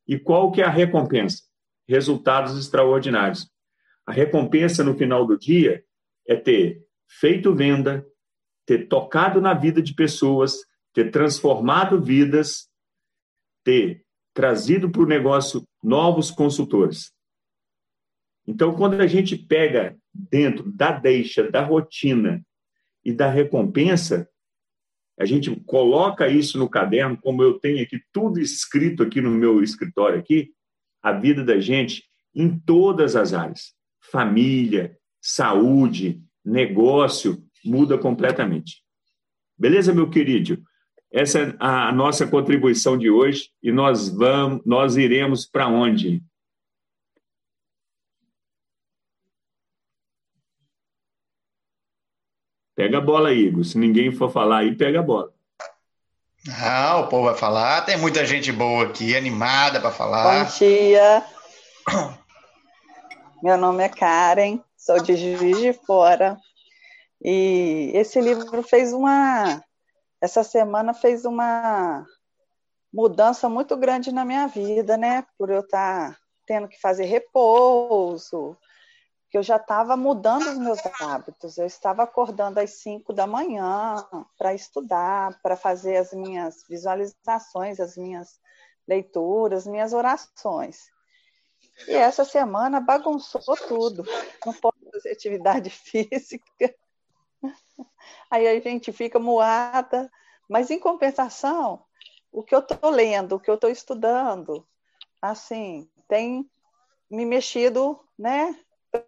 E 0.07 0.19
qual 0.19 0.51
que 0.51 0.61
é 0.61 0.65
a 0.65 0.71
recompensa? 0.71 1.43
Resultados 1.89 2.59
extraordinários. 2.59 3.51
A 4.07 4.13
recompensa 4.13 4.83
no 4.83 4.97
final 4.97 5.27
do 5.27 5.39
dia 5.39 5.83
é 6.27 6.37
ter 6.37 6.83
feito 7.09 7.55
venda, 7.55 8.07
ter 8.67 8.89
tocado 8.89 9.41
na 9.41 9.55
vida 9.55 9.83
de 9.83 9.95
pessoas, 9.95 10.59
ter 10.93 11.11
transformado 11.11 12.01
vidas, 12.01 12.69
ter 13.65 14.05
trazido 14.35 14.91
para 14.91 15.03
o 15.03 15.07
negócio 15.07 15.67
novos 15.83 16.31
consultores. 16.31 17.13
Então, 18.47 18.75
quando 18.75 19.01
a 19.01 19.07
gente 19.07 19.37
pega 19.37 19.97
dentro 20.13 20.71
da 20.73 20.93
deixa, 20.93 21.51
da 21.51 21.63
rotina 21.63 22.45
e 23.05 23.13
da 23.13 23.29
recompensa, 23.29 24.29
a 25.19 25.25
gente 25.25 25.55
coloca 25.67 26.29
isso 26.29 26.59
no 26.59 26.69
caderno, 26.69 27.17
como 27.17 27.43
eu 27.43 27.59
tenho 27.59 27.83
aqui 27.83 28.01
tudo 28.13 28.41
escrito 28.41 29.03
aqui 29.03 29.21
no 29.21 29.31
meu 29.31 29.63
escritório 29.63 30.19
aqui, 30.19 30.53
a 31.03 31.13
vida 31.13 31.45
da 31.45 31.61
gente 31.61 32.05
em 32.35 32.59
todas 32.59 33.15
as 33.15 33.33
áreas, 33.33 33.75
família, 34.01 34.97
saúde, 35.21 36.23
negócio, 36.45 37.45
muda 37.65 37.99
completamente. 37.99 38.83
Beleza, 39.57 39.95
meu 39.95 40.11
querido? 40.11 40.63
Essa 41.13 41.41
é 41.41 41.57
a 41.59 41.93
nossa 41.93 42.27
contribuição 42.27 42.97
de 42.97 43.11
hoje 43.11 43.51
e 43.63 43.71
nós 43.71 44.09
vamos, 44.09 44.63
nós 44.65 44.97
iremos 44.97 45.45
para 45.45 45.69
onde? 45.69 46.23
Pega 52.75 52.97
a 52.97 53.01
bola, 53.01 53.33
Igor. 53.33 53.63
Se 53.63 53.77
ninguém 53.77 54.11
for 54.11 54.31
falar 54.33 54.61
aí, 54.61 54.75
pega 54.75 55.01
a 55.01 55.03
bola. 55.03 55.33
Ah, 56.59 56.99
o 56.99 57.09
povo 57.09 57.27
vai 57.27 57.37
falar. 57.37 57.83
Tem 57.83 57.99
muita 57.99 58.25
gente 58.25 58.51
boa 58.51 58.87
aqui, 58.87 59.15
animada 59.15 59.81
para 59.81 59.93
falar. 59.93 60.45
Bom 60.45 60.51
dia. 60.59 61.25
Meu 63.43 63.59
nome 63.59 63.85
é 63.85 63.89
Karen, 63.89 64.61
sou 64.77 65.03
de 65.03 65.17
Juiz 65.17 65.59
de 65.59 65.73
Fora. 65.73 66.39
E 67.23 67.93
esse 67.95 68.21
livro 68.21 68.63
fez 68.63 68.93
uma. 68.93 69.63
Essa 70.23 70.45
semana 70.45 70.95
fez 70.95 71.25
uma 71.25 72.07
mudança 72.95 73.49
muito 73.49 73.77
grande 73.77 74.13
na 74.13 74.25
minha 74.25 74.47
vida, 74.47 74.97
né? 74.97 75.27
Por 75.37 75.51
eu 75.51 75.63
estar 75.63 76.17
tendo 76.47 76.69
que 76.69 76.81
fazer 76.81 77.07
repouso, 77.07 78.57
que 79.29 79.37
eu 79.37 79.43
já 79.43 79.57
estava 79.57 79.97
mudando 79.97 80.47
os 80.47 80.59
meus 80.59 80.79
hábitos. 81.01 81.59
Eu 81.59 81.67
estava 81.67 82.05
acordando 82.05 82.61
às 82.61 82.71
5 82.71 83.13
da 83.13 83.27
manhã 83.27 83.97
para 84.39 84.55
estudar, 84.55 85.41
para 85.43 85.57
fazer 85.57 85.97
as 85.97 86.13
minhas 86.13 86.65
visualizações, 86.69 87.81
as 87.81 87.97
minhas 87.97 88.39
leituras, 88.87 89.67
minhas 89.67 89.93
orações. 89.93 90.89
E 91.89 91.95
essa 91.97 92.25
semana 92.25 92.79
bagunçou 92.79 93.57
tudo. 93.67 94.05
Não 94.47 94.53
posso 94.53 94.79
fazer 94.93 95.11
atividade 95.11 95.69
física. 95.75 96.73
Aí 98.31 98.47
a 98.49 98.61
gente 98.61 98.93
fica 98.93 99.19
moada. 99.19 100.11
Mas, 100.49 100.71
em 100.71 100.79
compensação, 100.79 101.85
o 102.31 102.43
que 102.43 102.55
eu 102.55 102.61
estou 102.61 102.91
lendo, 102.91 103.37
o 103.37 103.41
que 103.41 103.51
eu 103.51 103.55
estou 103.55 103.71
estudando, 103.71 104.67
assim, 105.21 105.89
tem 106.09 106.49
me 107.11 107.25
mexido, 107.25 108.01
né? 108.19 108.57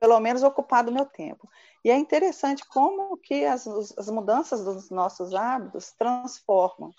pelo 0.00 0.18
menos 0.18 0.42
ocupado 0.42 0.90
o 0.90 0.94
meu 0.94 1.04
tempo. 1.04 1.48
E 1.84 1.90
é 1.90 1.96
interessante 1.96 2.64
como 2.66 3.16
que 3.18 3.44
as, 3.44 3.66
as 3.66 4.08
mudanças 4.08 4.64
dos 4.64 4.90
nossos 4.90 5.34
hábitos 5.34 5.92
transformam 5.92 6.90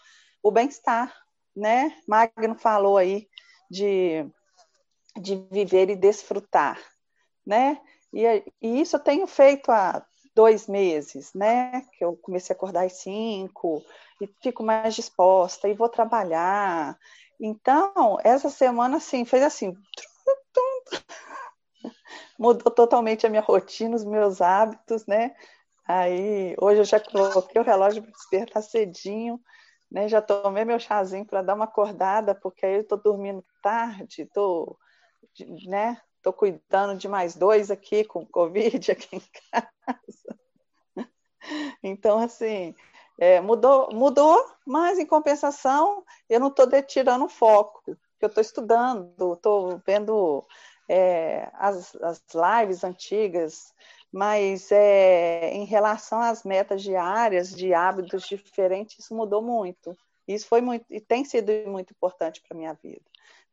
o 0.43 0.51
bem-estar, 0.51 1.13
né? 1.55 1.97
Magno 2.07 2.55
falou 2.55 2.97
aí 2.97 3.27
de, 3.69 4.25
de 5.19 5.35
viver 5.51 5.89
e 5.89 5.95
desfrutar, 5.95 6.79
né? 7.45 7.81
E, 8.13 8.23
e 8.61 8.81
isso 8.81 8.95
eu 8.95 8.99
tenho 8.99 9.25
feito 9.25 9.71
há 9.71 10.05
dois 10.35 10.67
meses, 10.67 11.33
né? 11.33 11.81
Que 11.93 12.03
eu 12.03 12.17
comecei 12.17 12.53
a 12.53 12.57
acordar 12.57 12.85
às 12.85 12.93
cinco 12.93 13.83
e 14.21 14.27
fico 14.41 14.63
mais 14.63 14.93
disposta 14.93 15.67
e 15.67 15.73
vou 15.73 15.89
trabalhar. 15.89 16.97
Então, 17.39 18.17
essa 18.23 18.49
semana, 18.49 18.97
assim, 18.97 19.25
fez 19.25 19.43
assim. 19.43 19.75
Mudou 22.37 22.71
totalmente 22.71 23.25
a 23.25 23.29
minha 23.29 23.41
rotina, 23.41 23.95
os 23.95 24.03
meus 24.03 24.41
hábitos, 24.41 25.05
né? 25.05 25.33
Aí, 25.87 26.55
hoje 26.59 26.81
eu 26.81 26.85
já 26.85 26.99
coloquei 26.99 27.61
o 27.61 27.65
relógio 27.65 28.03
para 28.03 28.11
despertar 28.11 28.61
cedinho, 28.61 29.39
né? 29.89 30.07
Já 30.07 30.21
tomei 30.21 30.65
meu 30.65 30.79
chazinho 30.79 31.25
para 31.25 31.41
dar 31.41 31.55
uma 31.55 31.65
acordada, 31.65 32.35
porque 32.35 32.65
aí 32.65 32.75
eu 32.75 32.81
estou 32.81 32.97
dormindo 32.97 33.45
tarde, 33.61 34.23
estou, 34.23 34.77
né? 35.67 35.97
Estou 36.25 36.33
cuidando 36.33 36.97
de 36.97 37.07
mais 37.07 37.35
dois 37.35 37.69
aqui 37.69 38.03
com 38.03 38.25
Covid 38.25 38.91
aqui 38.91 39.17
em 39.17 39.21
casa. 39.51 40.39
Então, 41.83 42.17
assim, 42.17 42.73
é, 43.19 43.39
mudou, 43.39 43.93
mudou, 43.93 44.43
mas 44.65 44.97
em 44.97 45.05
compensação, 45.05 46.03
eu 46.27 46.39
não 46.39 46.47
estou 46.47 46.65
tirando 46.81 47.29
foco, 47.29 47.83
eu 48.19 48.27
estou 48.27 48.41
estudando, 48.41 49.33
estou 49.33 49.79
vendo 49.85 50.43
é, 50.89 51.47
as, 51.53 51.95
as 51.97 52.23
lives 52.33 52.83
antigas, 52.83 53.71
mas 54.11 54.71
é, 54.71 55.51
em 55.53 55.65
relação 55.65 56.19
às 56.19 56.43
metas 56.43 56.81
diárias, 56.81 57.53
de 57.53 57.71
hábitos 57.71 58.27
diferentes, 58.27 58.97
isso 58.97 59.13
mudou 59.13 59.43
muito. 59.43 59.95
Isso 60.27 60.47
foi 60.47 60.61
muito 60.61 60.87
e 60.89 60.99
tem 60.99 61.23
sido 61.23 61.51
muito 61.67 61.91
importante 61.91 62.41
para 62.41 62.57
minha 62.57 62.73
vida 62.73 63.05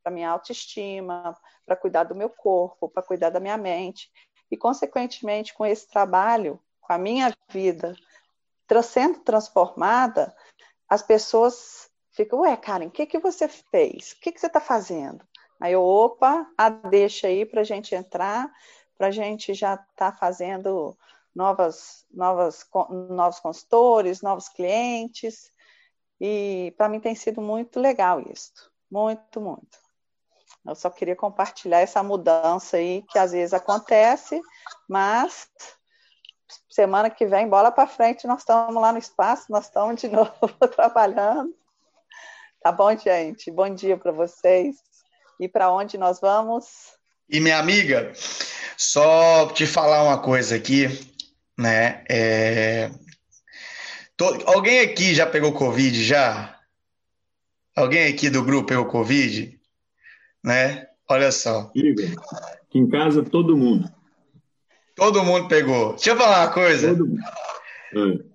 para 0.02 0.12
minha 0.12 0.30
autoestima, 0.30 1.36
para 1.64 1.76
cuidar 1.76 2.04
do 2.04 2.14
meu 2.14 2.28
corpo, 2.30 2.88
para 2.88 3.02
cuidar 3.02 3.30
da 3.30 3.40
minha 3.40 3.56
mente. 3.56 4.10
E, 4.50 4.56
consequentemente, 4.56 5.54
com 5.54 5.64
esse 5.64 5.88
trabalho, 5.88 6.60
com 6.80 6.92
a 6.92 6.98
minha 6.98 7.32
vida 7.48 7.94
sendo 8.80 9.18
transformada, 9.20 10.34
as 10.88 11.02
pessoas 11.02 11.90
ficam, 12.12 12.40
ué, 12.40 12.56
Karen, 12.56 12.86
o 12.86 12.90
que, 12.90 13.04
que 13.04 13.18
você 13.18 13.48
fez? 13.48 14.12
O 14.12 14.20
que, 14.20 14.32
que 14.32 14.40
você 14.40 14.46
está 14.46 14.60
fazendo? 14.60 15.26
Aí 15.60 15.72
eu, 15.72 15.82
opa, 15.82 16.46
a 16.56 16.70
deixa 16.70 17.26
aí 17.26 17.44
para 17.44 17.60
a 17.60 17.64
gente 17.64 17.94
entrar, 17.94 18.50
para 18.96 19.08
a 19.08 19.10
gente 19.10 19.52
já 19.52 19.74
estar 19.74 20.12
tá 20.12 20.12
fazendo 20.12 20.96
novas, 21.34 22.06
novas, 22.10 22.66
novos 22.88 23.40
consultores, 23.40 24.22
novos 24.22 24.48
clientes. 24.48 25.50
E 26.20 26.72
para 26.76 26.88
mim 26.88 27.00
tem 27.00 27.14
sido 27.14 27.40
muito 27.40 27.80
legal 27.80 28.20
isso. 28.20 28.70
Muito, 28.90 29.40
muito. 29.40 29.81
Eu 30.66 30.74
só 30.74 30.88
queria 30.88 31.16
compartilhar 31.16 31.80
essa 31.80 32.02
mudança 32.02 32.76
aí 32.76 33.02
que 33.10 33.18
às 33.18 33.32
vezes 33.32 33.52
acontece, 33.52 34.40
mas 34.88 35.48
semana 36.70 37.10
que 37.10 37.26
vem, 37.26 37.48
bola 37.48 37.72
para 37.72 37.86
frente, 37.86 38.26
nós 38.26 38.40
estamos 38.40 38.74
lá 38.80 38.92
no 38.92 38.98
espaço, 38.98 39.50
nós 39.50 39.64
estamos 39.66 40.00
de 40.00 40.08
novo 40.10 40.32
trabalhando. 40.74 41.54
Tá 42.62 42.70
bom, 42.70 42.96
gente? 42.96 43.50
Bom 43.50 43.74
dia 43.74 43.96
para 43.96 44.12
vocês. 44.12 44.76
E 45.40 45.48
para 45.48 45.72
onde 45.72 45.98
nós 45.98 46.20
vamos? 46.20 46.92
E 47.28 47.40
minha 47.40 47.58
amiga, 47.58 48.12
só 48.76 49.48
te 49.48 49.66
falar 49.66 50.04
uma 50.04 50.22
coisa 50.22 50.54
aqui, 50.54 50.86
né? 51.58 52.04
É... 52.08 52.90
Alguém 54.46 54.80
aqui 54.80 55.12
já 55.14 55.26
pegou 55.26 55.52
Covid 55.52 56.04
já? 56.04 56.60
Alguém 57.74 58.12
aqui 58.12 58.30
do 58.30 58.44
grupo 58.44 58.68
pegou 58.68 58.86
Covid? 58.86 59.58
Né? 60.42 60.86
Olha 61.08 61.30
só. 61.30 61.70
Igor, 61.74 62.06
aqui 62.64 62.78
em 62.78 62.88
casa 62.88 63.22
todo 63.22 63.56
mundo. 63.56 63.90
Todo 64.94 65.24
mundo 65.24 65.48
pegou. 65.48 65.94
Deixa 65.94 66.10
eu 66.10 66.16
falar 66.16 66.46
uma 66.46 66.52
coisa. 66.52 66.88
Todo 66.88 67.06
mundo. 67.06 67.20
É. 67.96 68.32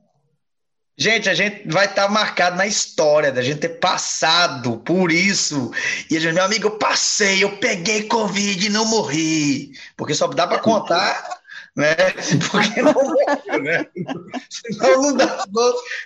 Gente, 0.99 1.29
a 1.29 1.35
gente 1.35 1.67
vai 1.67 1.85
estar 1.85 2.07
tá 2.07 2.11
marcado 2.11 2.57
na 2.57 2.65
história 2.65 3.31
da 3.31 3.43
gente 3.43 3.59
ter 3.59 3.79
passado 3.79 4.77
por 4.77 5.11
isso. 5.11 5.71
E 6.09 6.17
a 6.17 6.19
gente, 6.19 6.33
meu 6.33 6.43
amigo, 6.43 6.67
eu 6.67 6.77
passei, 6.77 7.43
eu 7.43 7.57
peguei 7.57 8.03
Covid 8.03 8.65
e 8.65 8.69
não 8.69 8.85
morri. 8.85 9.73
Porque 9.95 10.15
só 10.15 10.25
dá 10.27 10.47
para 10.47 10.57
contar 10.57 11.36
né? 11.77 11.95
Porque 12.49 12.81
não 12.81 12.91
né? 13.61 13.85
Senão 14.49 15.01
não 15.03 15.15
dá, 15.15 15.45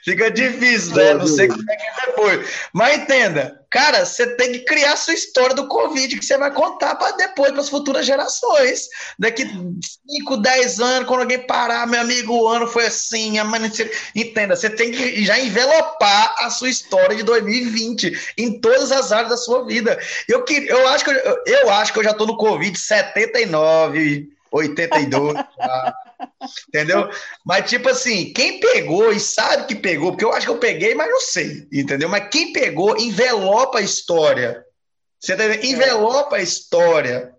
fica 0.04 0.30
difícil, 0.30 0.96
né? 0.96 1.14
Não 1.14 1.26
sei 1.26 1.48
como 1.48 1.72
é 1.72 1.76
que 1.78 1.84
é 1.84 2.06
depois. 2.08 2.50
Mas 2.74 2.98
entenda, 2.98 3.58
cara, 3.70 4.06
você 4.06 4.36
tem 4.36 4.52
que 4.52 4.60
criar 4.66 4.98
sua 4.98 5.14
história 5.14 5.56
do 5.56 5.70
Covid 5.70 6.20
que 6.20 6.26
você 6.26 6.38
vai 6.38 6.52
contar 6.54 6.96
para 6.96 7.16
depois, 7.16 7.54
para 7.54 7.62
as 7.62 7.70
futuras 7.70 8.06
gerações. 8.06 8.90
Daqui 9.18 9.46
5, 9.46 10.38
10 10.38 10.80
anos, 10.82 11.08
quando 11.08 11.22
alguém 11.22 11.48
parar, 11.48 11.88
meu 11.88 12.02
amigo, 12.02 12.34
o 12.34 12.48
ano 12.50 12.68
foi 12.68 12.88
assim, 12.88 13.40
a 13.40 13.46
mãe... 13.46 13.62
entenda, 14.14 14.58
você 14.58 14.70
tem 14.70 14.92
que 14.92 15.24
já 15.24 15.40
envelopar 15.40 16.36
a 16.40 16.50
sua 16.50 16.70
história 16.70 17.16
de 17.16 17.24
2020 17.24 18.34
em 18.38 18.60
todas 18.60 18.92
as 18.92 19.14
áreas 19.14 19.30
da 19.30 19.38
sua 19.38 19.66
vida. 19.66 19.98
Eu, 20.28 20.44
que, 20.44 20.68
eu, 20.68 20.86
acho, 20.90 21.06
que 21.06 21.12
eu, 21.12 21.44
eu 21.46 21.70
acho 21.70 21.94
que 21.94 22.00
eu 22.00 22.04
já 22.04 22.12
estou 22.12 22.28
no 22.28 22.36
Covid 22.36 22.78
79 22.78 24.40
82, 24.52 25.34
já, 25.34 25.94
entendeu? 26.68 27.10
Mas, 27.46 27.70
tipo 27.70 27.90
assim, 27.90 28.34
quem 28.34 28.60
pegou 28.60 29.12
e 29.12 29.20
sabe 29.20 29.66
que 29.66 29.76
pegou, 29.76 30.12
porque 30.12 30.26
eu 30.26 30.34
acho 30.34 30.46
que 30.48 30.52
eu 30.52 30.58
peguei, 30.58 30.94
mas 30.94 31.10
não 31.10 31.22
sei, 31.22 31.68
entendeu? 31.72 32.10
Mas 32.10 32.28
quem 32.30 32.52
pegou, 32.52 32.98
envelopa 32.98 33.80
a 33.80 33.82
história. 33.82 34.64
Você 35.20 35.36
tá 35.36 35.46
Envelopa 35.46 36.38
a 36.38 36.42
história. 36.42 37.32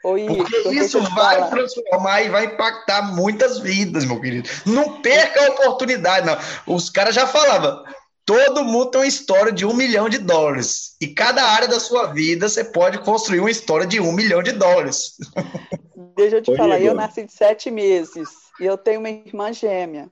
porque 0.00 0.68
isso 0.70 1.00
vai 1.02 1.34
falar. 1.34 1.50
transformar 1.50 2.22
e 2.22 2.28
vai 2.28 2.44
impactar 2.44 3.02
muitas 3.14 3.58
vidas, 3.58 4.04
meu 4.04 4.20
querido. 4.20 4.48
Não 4.64 5.02
perca 5.02 5.44
a 5.44 5.48
oportunidade, 5.50 6.24
não. 6.24 6.38
Os 6.74 6.88
caras 6.88 7.14
já 7.14 7.26
falavam. 7.26 7.84
Todo 8.24 8.64
mundo 8.64 8.90
tem 8.90 9.00
uma 9.00 9.06
história 9.06 9.52
de 9.52 9.64
um 9.64 9.74
milhão 9.74 10.08
de 10.08 10.18
dólares. 10.18 10.96
E 11.00 11.08
cada 11.08 11.44
área 11.44 11.68
da 11.68 11.80
sua 11.80 12.06
vida 12.12 12.48
você 12.48 12.64
pode 12.64 12.98
construir 12.98 13.40
uma 13.40 13.50
história 13.50 13.86
de 13.86 14.00
um 14.00 14.12
milhão 14.12 14.42
de 14.42 14.52
dólares. 14.52 15.16
Deixa 16.14 16.36
eu 16.36 16.42
te 16.42 16.50
Oi, 16.50 16.56
falar, 16.58 16.76
Igor. 16.76 16.90
eu 16.90 16.94
nasci 16.94 17.24
de 17.24 17.32
sete 17.32 17.70
meses 17.70 18.28
e 18.60 18.66
eu 18.66 18.76
tenho 18.76 19.00
uma 19.00 19.08
irmã 19.08 19.50
gêmea. 19.50 20.10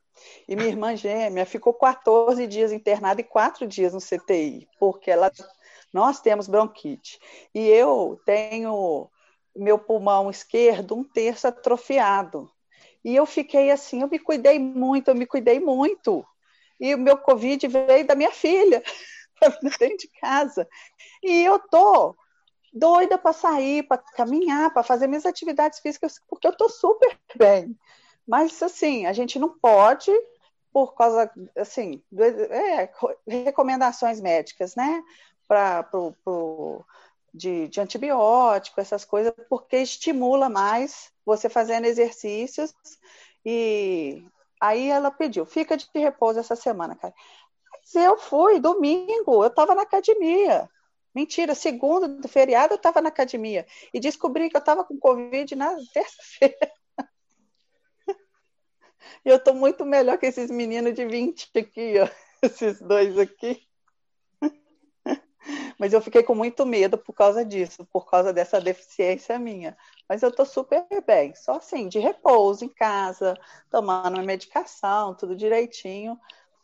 E 0.48 0.56
minha 0.56 0.68
irmã 0.68 0.96
gêmea 0.96 1.44
ficou 1.44 1.74
14 1.74 2.46
dias 2.46 2.72
internada 2.72 3.20
e 3.20 3.24
quatro 3.24 3.66
dias 3.66 3.92
no 3.92 4.00
CTI, 4.00 4.66
porque 4.80 5.10
ela, 5.10 5.30
nós 5.92 6.20
temos 6.20 6.48
bronquite. 6.48 7.18
E 7.54 7.68
eu 7.68 8.18
tenho 8.24 9.10
meu 9.54 9.78
pulmão 9.78 10.30
esquerdo 10.30 10.96
um 10.96 11.04
terço 11.04 11.46
atrofiado. 11.48 12.50
E 13.04 13.14
eu 13.14 13.26
fiquei 13.26 13.70
assim, 13.70 14.00
eu 14.00 14.08
me 14.08 14.18
cuidei 14.18 14.58
muito, 14.58 15.08
eu 15.08 15.14
me 15.14 15.26
cuidei 15.26 15.60
muito. 15.60 16.24
E 16.80 16.94
o 16.94 16.98
meu 16.98 17.18
Covid 17.18 17.68
veio 17.68 18.06
da 18.06 18.14
minha 18.14 18.30
filha, 18.30 18.82
dentro 19.78 19.98
de 19.98 20.08
casa. 20.20 20.66
E 21.22 21.42
eu 21.42 21.58
tô 21.58 22.16
doida 22.74 23.16
para 23.16 23.32
sair, 23.32 23.84
para 23.84 23.98
caminhar, 23.98 24.72
para 24.72 24.82
fazer 24.82 25.06
minhas 25.06 25.24
atividades 25.24 25.78
físicas, 25.78 26.20
porque 26.28 26.46
eu 26.46 26.50
estou 26.50 26.68
super 26.68 27.16
bem. 27.37 27.78
Mas, 28.26 28.60
assim, 28.62 29.06
a 29.06 29.12
gente 29.12 29.38
não 29.38 29.56
pode, 29.58 30.10
por 30.72 30.94
causa, 30.94 31.30
assim, 31.56 32.02
é, 32.50 32.90
recomendações 33.28 34.20
médicas, 34.20 34.74
né? 34.74 35.02
Pra, 35.46 35.84
pro, 35.84 36.14
pro, 36.24 36.84
de, 37.32 37.68
de 37.68 37.80
antibiótico, 37.80 38.80
essas 38.80 39.04
coisas, 39.04 39.32
porque 39.48 39.76
estimula 39.76 40.48
mais 40.48 41.12
você 41.24 41.48
fazendo 41.48 41.84
exercícios. 41.84 42.74
E 43.44 44.26
aí 44.60 44.88
ela 44.90 45.10
pediu, 45.10 45.46
fica 45.46 45.76
de 45.76 45.87
repouso 45.94 46.40
essa 46.40 46.56
semana, 46.56 46.96
cara. 46.96 47.14
Mas 47.70 47.94
eu 47.94 48.16
fui, 48.18 48.58
domingo, 48.58 49.44
eu 49.44 49.48
estava 49.48 49.74
na 49.74 49.82
academia. 49.82 50.68
Mentira, 51.14 51.55
segundo 51.55 52.09
do 52.09 52.29
feriado 52.29 52.74
eu 52.74 52.77
estava 52.77 53.00
na 53.00 53.09
academia 53.09 53.66
e 53.92 54.00
descobri 54.00 54.50
que 54.50 54.57
eu 54.57 54.61
estava 54.61 54.85
com 54.85 54.98
Covid 54.98 55.55
na 55.55 55.77
terça-feira. 55.92 56.72
E 59.24 59.29
eu 59.29 59.37
estou 59.37 59.55
muito 59.55 59.85
melhor 59.85 60.18
que 60.18 60.27
esses 60.27 60.50
meninos 60.50 60.94
de 60.94 61.07
20 61.07 61.50
aqui, 61.59 61.94
ó, 61.98 62.09
esses 62.42 62.81
dois 62.81 63.18
aqui. 63.18 63.66
Mas 65.79 65.92
eu 65.92 66.00
fiquei 66.00 66.22
com 66.22 66.35
muito 66.35 66.64
medo 66.64 66.96
por 66.96 67.12
causa 67.12 67.44
disso, 67.44 67.87
por 67.92 68.09
causa 68.09 68.33
dessa 68.33 68.61
deficiência 68.61 69.38
minha. 69.38 69.77
Mas 70.09 70.22
eu 70.22 70.31
estou 70.31 70.46
super 70.46 70.87
bem, 71.07 71.35
só 71.35 71.57
assim, 71.57 71.88
de 71.88 71.98
repouso 71.98 72.64
em 72.64 72.68
casa, 72.68 73.37
tomando 73.70 74.14
uma 74.14 74.22
medicação, 74.22 75.14
tudo 75.14 75.37
direitinho. 75.37 76.18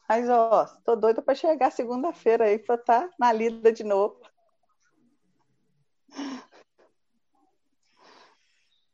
Mas, 0.09 0.29
ó, 0.29 0.65
estou 0.65 0.97
doida 0.97 1.21
para 1.23 1.35
chegar 1.35 1.71
segunda-feira 1.71 2.45
aí 2.45 2.59
para 2.59 2.77
estar 2.77 3.03
tá 3.03 3.15
na 3.19 3.33
lida 3.33 3.73
de 3.73 3.85
novo. 3.85 4.19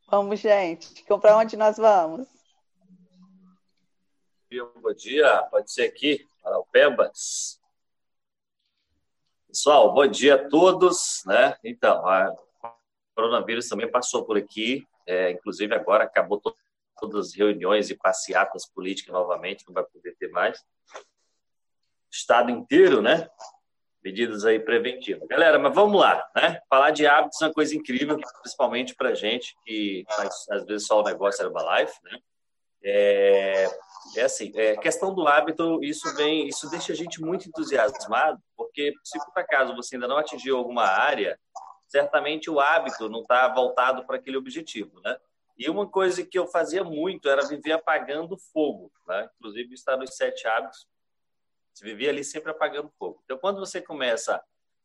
Vamos, 0.09 0.39
gente. 0.39 1.03
Para 1.19 1.37
onde 1.37 1.57
nós 1.57 1.77
vamos? 1.77 2.27
Bom 4.81 4.93
dia, 4.93 5.43
pode 5.51 5.69
ser 5.69 5.83
aqui, 5.83 6.25
para 6.41 6.57
o 6.57 6.65
Pembas. 6.67 7.59
Pessoal, 9.47 9.93
bom 9.93 10.07
dia 10.07 10.35
a 10.35 10.49
todos. 10.49 11.23
Né? 11.25 11.57
Então, 11.61 12.01
o 12.05 12.69
coronavírus 13.13 13.67
também 13.67 13.91
passou 13.91 14.23
por 14.23 14.37
aqui, 14.37 14.87
é, 15.05 15.31
inclusive 15.31 15.75
agora 15.75 16.05
acabou 16.05 16.41
todas 16.97 17.27
as 17.27 17.33
reuniões 17.33 17.89
e 17.89 17.95
passeatas 17.95 18.65
políticas 18.65 19.13
novamente, 19.13 19.65
não 19.67 19.73
vai 19.73 19.83
poder 19.83 20.15
ter 20.15 20.29
mais. 20.29 20.63
Estado 22.09 22.49
inteiro, 22.49 23.01
né? 23.01 23.29
Medidas 24.07 24.45
aí 24.45 24.57
preventivas. 24.57 25.27
Galera, 25.27 25.59
mas 25.59 25.75
vamos 25.75 25.99
lá, 25.99 26.25
né? 26.33 26.61
Falar 26.69 26.91
de 26.91 27.05
hábitos 27.05 27.41
é 27.41 27.45
uma 27.45 27.53
coisa 27.53 27.75
incrível, 27.75 28.17
principalmente 28.41 28.95
para 28.95 29.13
gente 29.13 29.53
que 29.65 30.05
faz, 30.15 30.45
às 30.49 30.65
vezes, 30.65 30.87
só 30.87 31.01
o 31.01 31.03
negócio 31.03 31.45
Herbalife, 31.45 31.99
né? 32.03 32.17
É, 32.81 33.67
é 34.15 34.21
assim, 34.21 34.53
é, 34.55 34.77
questão 34.77 35.13
do 35.13 35.27
hábito, 35.27 35.83
isso 35.83 36.15
vem, 36.15 36.47
isso 36.47 36.69
deixa 36.69 36.93
a 36.93 36.95
gente 36.95 37.19
muito 37.19 37.49
entusiasmado, 37.49 38.39
porque 38.55 38.93
se 39.03 39.19
por 39.19 39.41
acaso 39.41 39.75
você 39.75 39.97
ainda 39.97 40.07
não 40.07 40.17
atingiu 40.17 40.55
alguma 40.55 40.85
área, 40.85 41.37
certamente 41.89 42.49
o 42.49 42.61
hábito 42.61 43.09
não 43.09 43.23
está 43.23 43.45
voltado 43.49 44.05
para 44.05 44.15
aquele 44.15 44.37
objetivo, 44.37 45.01
né? 45.01 45.17
E 45.57 45.69
uma 45.69 45.85
coisa 45.85 46.25
que 46.25 46.39
eu 46.39 46.47
fazia 46.47 46.81
muito 46.81 47.27
era 47.27 47.45
viver 47.45 47.73
apagando 47.73 48.37
fogo, 48.53 48.89
né? 49.05 49.27
Inclusive 49.37 49.73
está 49.73 49.97
nos 49.97 50.15
sete 50.15 50.47
hábitos, 50.47 50.87
você 51.77 51.85
vivia 51.85 52.09
ali 52.09 52.23
sempre 52.23 52.51
apagando 52.51 52.89
fogo. 52.97 53.21
Então, 53.23 53.37
quando 53.37 53.59
você 53.59 53.79
começa 53.79 54.41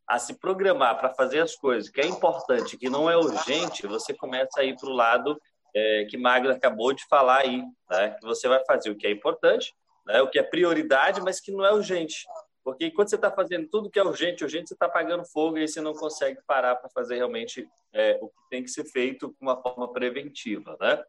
a 0.07 0.19
se 0.19 0.35
programar 0.35 0.99
para 0.99 1.15
fazer 1.15 1.41
as 1.41 1.57
coisas 1.57 1.89
que 1.89 2.01
é 2.01 2.07
importante, 2.07 2.77
que 2.77 2.91
não 2.91 3.09
é 3.09 3.17
urgente, 3.17 3.87
você 3.87 4.13
começa 4.13 4.61
a 4.61 4.65
ir 4.65 4.77
para 4.77 4.91
o 4.91 4.93
lado 4.93 5.41
é, 5.75 6.05
que 6.11 6.19
Magda 6.19 6.53
acabou 6.53 6.93
de 6.93 7.07
falar 7.07 7.39
aí, 7.39 7.63
né? 7.91 8.11
que 8.11 8.27
você 8.27 8.47
vai 8.47 8.63
fazer 8.65 8.91
o 8.91 8.97
que 8.97 9.07
é 9.07 9.11
importante, 9.11 9.73
né? 10.07 10.21
o 10.21 10.29
que 10.29 10.39
é 10.39 10.43
prioridade, 10.43 11.23
mas 11.23 11.41
que 11.41 11.51
não 11.51 11.65
é 11.65 11.73
urgente. 11.73 12.27
Porque 12.63 12.91
quando 12.91 13.09
você 13.09 13.17
está 13.17 13.31
fazendo 13.31 13.69
tudo 13.69 13.91
que 13.91 13.99
é 13.99 14.03
urgente, 14.03 14.45
urgente, 14.45 14.69
você 14.69 14.75
está 14.75 14.87
apagando 14.87 15.25
fogo 15.25 15.57
e 15.57 15.63
aí 15.63 15.69
você 15.69 15.81
não 15.81 15.95
consegue 15.95 16.41
parar 16.47 16.77
para 16.77 16.91
fazer 16.91 17.17
realmente 17.17 17.67
é, 17.93 18.19
o 18.21 18.29
que 18.29 18.51
tem 18.51 18.63
que 18.63 18.71
ser 18.71 18.85
feito 18.85 19.31
com 19.31 19.47
uma 19.47 19.61
forma 19.61 19.91
preventiva, 19.93 20.77
né? 20.81 21.03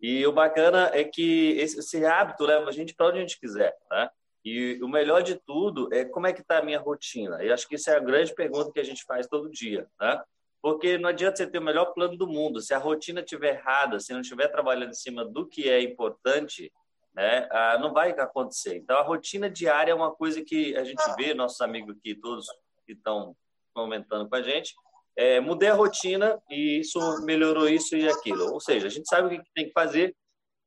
E 0.00 0.26
o 0.26 0.32
bacana 0.32 0.90
é 0.92 1.04
que 1.04 1.52
esse, 1.58 1.78
esse 1.78 2.04
hábito 2.04 2.44
leva 2.44 2.68
a 2.68 2.72
gente 2.72 2.94
para 2.94 3.06
onde 3.06 3.18
a 3.18 3.20
gente 3.20 3.38
quiser, 3.38 3.74
né? 3.90 4.10
E 4.46 4.78
o 4.80 4.86
melhor 4.86 5.24
de 5.24 5.34
tudo 5.34 5.92
é 5.92 6.04
como 6.04 6.28
é 6.28 6.32
que 6.32 6.40
está 6.40 6.58
a 6.58 6.62
minha 6.62 6.78
rotina. 6.78 7.42
E 7.42 7.50
acho 7.50 7.66
que 7.66 7.74
isso 7.74 7.90
é 7.90 7.96
a 7.96 8.00
grande 8.00 8.32
pergunta 8.32 8.70
que 8.70 8.78
a 8.78 8.84
gente 8.84 9.02
faz 9.02 9.26
todo 9.26 9.50
dia, 9.50 9.88
né? 10.00 10.22
Porque 10.62 10.96
não 10.96 11.08
adianta 11.08 11.38
você 11.38 11.48
ter 11.48 11.58
o 11.58 11.64
melhor 11.64 11.86
plano 11.86 12.16
do 12.16 12.28
mundo. 12.28 12.60
Se 12.60 12.72
a 12.72 12.78
rotina 12.78 13.22
estiver 13.22 13.56
errada, 13.56 13.98
se 13.98 14.12
não 14.12 14.20
estiver 14.20 14.46
trabalhando 14.46 14.90
em 14.90 14.94
cima 14.94 15.24
do 15.24 15.48
que 15.48 15.68
é 15.68 15.82
importante, 15.82 16.72
né, 17.12 17.48
ah, 17.50 17.76
não 17.80 17.92
vai 17.92 18.12
acontecer. 18.12 18.76
Então, 18.76 18.96
a 18.96 19.02
rotina 19.02 19.50
diária 19.50 19.90
é 19.90 19.94
uma 19.94 20.14
coisa 20.14 20.40
que 20.44 20.76
a 20.76 20.84
gente 20.84 21.02
vê, 21.16 21.34
nossos 21.34 21.60
amigos 21.60 21.96
aqui, 21.96 22.14
todos 22.14 22.46
que 22.86 22.92
estão 22.92 23.36
comentando 23.74 24.28
com 24.28 24.36
a 24.36 24.42
gente, 24.42 24.76
é, 25.16 25.40
mudei 25.40 25.70
a 25.70 25.74
rotina 25.74 26.40
e 26.48 26.78
isso 26.78 27.00
melhorou 27.24 27.68
isso 27.68 27.96
e 27.96 28.08
aquilo. 28.08 28.52
Ou 28.52 28.60
seja, 28.60 28.86
a 28.86 28.90
gente 28.90 29.08
sabe 29.08 29.26
o 29.26 29.42
que 29.42 29.50
tem 29.56 29.66
que 29.66 29.72
fazer. 29.72 30.14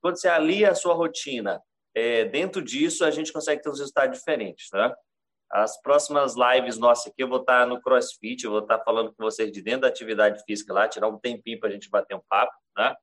Quando 0.01 0.19
você 0.19 0.27
alia 0.27 0.71
a 0.71 0.75
sua 0.75 0.93
rotina, 0.93 1.61
é, 1.99 2.25
dentro 2.25 2.61
disso 2.61 3.03
a 3.03 3.11
gente 3.11 3.33
consegue 3.33 3.61
ter 3.61 3.69
uns 3.69 3.79
resultados 3.79 4.17
diferentes, 4.17 4.69
tá? 4.69 4.95
As 5.51 5.81
próximas 5.81 6.35
lives 6.35 6.77
nossas 6.77 7.07
aqui, 7.07 7.23
eu 7.23 7.27
vou 7.27 7.41
estar 7.41 7.65
no 7.65 7.81
CrossFit, 7.81 8.45
eu 8.45 8.51
vou 8.51 8.61
estar 8.61 8.79
falando 8.79 9.11
com 9.13 9.23
vocês 9.23 9.51
de 9.51 9.61
dentro 9.61 9.81
da 9.81 9.87
atividade 9.87 10.43
física 10.45 10.71
lá, 10.71 10.87
tirar 10.87 11.09
um 11.09 11.19
tempinho 11.19 11.59
para 11.59 11.69
a 11.69 11.71
gente 11.71 11.89
bater 11.89 12.15
um 12.15 12.21
papo, 12.29 12.53
né? 12.77 12.95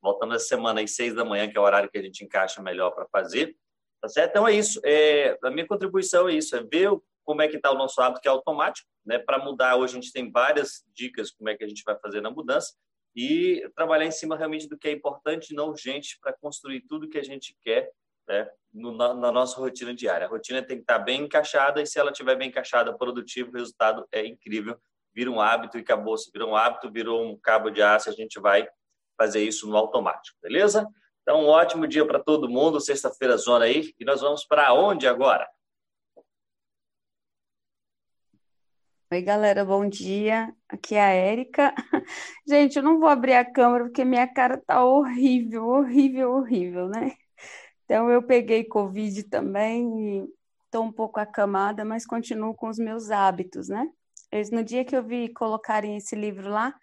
Voltando 0.00 0.34
essa 0.34 0.46
semana 0.46 0.80
às 0.80 0.94
seis 0.94 1.12
da 1.14 1.24
manhã, 1.24 1.50
que 1.50 1.58
é 1.58 1.60
o 1.60 1.64
horário 1.64 1.90
que 1.90 1.98
a 1.98 2.02
gente 2.02 2.24
encaixa 2.24 2.62
melhor 2.62 2.92
para 2.92 3.06
fazer, 3.10 3.54
tá 4.00 4.08
certo? 4.08 4.30
Então 4.30 4.48
é 4.48 4.52
isso. 4.52 4.80
É, 4.84 5.36
a 5.42 5.50
minha 5.50 5.66
contribuição 5.66 6.28
é 6.28 6.34
isso, 6.34 6.56
é 6.56 6.62
ver 6.62 6.90
como 7.24 7.42
é 7.42 7.48
que 7.48 7.56
está 7.56 7.70
o 7.70 7.76
nosso 7.76 8.00
hábito, 8.00 8.20
que 8.20 8.28
é 8.28 8.30
automático, 8.30 8.88
né? 9.04 9.18
Para 9.18 9.44
mudar, 9.44 9.76
hoje 9.76 9.98
a 9.98 10.00
gente 10.00 10.12
tem 10.12 10.30
várias 10.30 10.84
dicas 10.94 11.32
como 11.32 11.50
é 11.50 11.56
que 11.56 11.64
a 11.64 11.68
gente 11.68 11.82
vai 11.84 11.98
fazer 11.98 12.20
na 12.20 12.30
mudança 12.30 12.72
e 13.14 13.68
trabalhar 13.74 14.06
em 14.06 14.12
cima 14.12 14.36
realmente 14.36 14.68
do 14.68 14.78
que 14.78 14.86
é 14.86 14.92
importante 14.92 15.50
e 15.50 15.56
não 15.56 15.70
urgente 15.70 16.16
para 16.22 16.32
construir 16.32 16.82
tudo 16.82 17.08
que 17.08 17.18
a 17.18 17.24
gente 17.24 17.56
quer 17.60 17.90
né, 18.28 18.48
no, 18.72 18.92
na, 18.96 19.14
na, 19.14 19.32
nossa 19.32 19.58
rotina 19.58 19.94
diária. 19.94 20.26
A 20.26 20.30
rotina 20.30 20.62
tem 20.62 20.76
que 20.76 20.82
estar 20.82 20.98
bem 20.98 21.22
encaixada 21.22 21.80
e 21.80 21.86
se 21.86 21.98
ela 21.98 22.10
estiver 22.10 22.36
bem 22.36 22.48
encaixada, 22.48 22.96
produtivo, 22.96 23.50
o 23.50 23.54
resultado 23.54 24.06
é 24.12 24.24
incrível. 24.26 24.78
Vira 25.14 25.30
um 25.30 25.40
hábito 25.40 25.78
e 25.78 25.80
acabou. 25.80 26.16
Se 26.18 26.30
virou 26.30 26.50
um 26.50 26.56
hábito, 26.56 26.92
virou 26.92 27.24
um 27.24 27.36
cabo 27.38 27.70
de 27.70 27.82
aço, 27.82 28.10
a 28.10 28.12
gente 28.12 28.38
vai 28.38 28.68
fazer 29.16 29.42
isso 29.42 29.68
no 29.68 29.76
automático, 29.76 30.38
beleza? 30.40 30.86
Então, 31.22 31.42
um 31.42 31.48
ótimo 31.48 31.86
dia 31.86 32.06
para 32.06 32.20
todo 32.20 32.48
mundo, 32.48 32.80
sexta-feira 32.80 33.36
zona 33.36 33.64
aí, 33.64 33.92
e 33.98 34.04
nós 34.04 34.20
vamos 34.20 34.46
para 34.46 34.72
onde 34.72 35.08
agora? 35.08 35.48
Oi, 39.10 39.22
galera, 39.22 39.64
bom 39.64 39.88
dia. 39.88 40.54
Aqui 40.68 40.94
é 40.94 41.00
a 41.00 41.08
Érica. 41.08 41.74
Gente, 42.46 42.76
eu 42.76 42.82
não 42.82 43.00
vou 43.00 43.08
abrir 43.08 43.34
a 43.34 43.44
câmera 43.44 43.84
porque 43.84 44.04
minha 44.04 44.26
cara 44.26 44.58
tá 44.58 44.84
horrível, 44.84 45.66
horrível, 45.66 46.32
horrível, 46.32 46.88
né? 46.88 47.16
Então, 47.88 48.10
eu 48.10 48.22
peguei 48.22 48.64
Covid 48.64 49.22
também 49.24 50.18
e 50.20 50.28
estou 50.66 50.84
um 50.84 50.92
pouco 50.92 51.18
acamada, 51.18 51.86
mas 51.86 52.04
continuo 52.04 52.54
com 52.54 52.68
os 52.68 52.78
meus 52.78 53.10
hábitos, 53.10 53.70
né? 53.70 53.90
no 54.52 54.62
dia 54.62 54.84
que 54.84 54.94
eu 54.94 55.02
vi 55.02 55.32
colocarem 55.32 55.96
esse 55.96 56.14
livro 56.14 56.50
lá, 56.50 56.74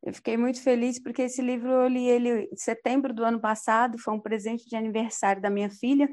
eu 0.00 0.14
fiquei 0.14 0.36
muito 0.36 0.62
feliz 0.62 1.02
porque 1.02 1.22
esse 1.22 1.42
livro 1.42 1.68
eu 1.68 1.88
li 1.88 2.06
ele 2.08 2.48
em 2.52 2.56
setembro 2.56 3.12
do 3.12 3.24
ano 3.24 3.40
passado, 3.40 3.98
foi 3.98 4.14
um 4.14 4.20
presente 4.20 4.68
de 4.68 4.76
aniversário 4.76 5.42
da 5.42 5.50
minha 5.50 5.68
filha, 5.70 6.08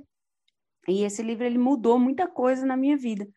e 0.88 1.04
esse 1.04 1.22
livro 1.22 1.46
ele 1.46 1.60
mudou 1.60 2.00
muita 2.00 2.28
coisa 2.28 2.66
na 2.66 2.76
minha 2.76 2.98
vida, 2.98 3.28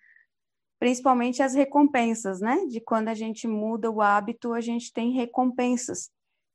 principalmente 0.79 1.42
as 1.42 1.55
recompensas, 1.55 2.40
né? 2.40 2.64
De 2.66 2.81
quando 2.81 3.09
a 3.09 3.14
gente 3.14 3.46
muda 3.46 3.90
o 3.90 4.01
hábito, 4.01 4.55
a 4.55 4.61
gente 4.62 4.90
tem 4.90 5.12
recompensas. 5.12 6.11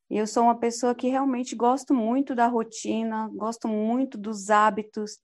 Eu 0.09 0.27
sou 0.27 0.43
uma 0.43 0.59
pessoa 0.59 0.93
que 0.93 1.07
realmente 1.07 1.55
gosto 1.55 1.93
muito 1.93 2.35
da 2.35 2.47
rotina, 2.47 3.29
gosto 3.33 3.67
muito 3.67 4.17
dos 4.17 4.49
hábitos. 4.49 5.19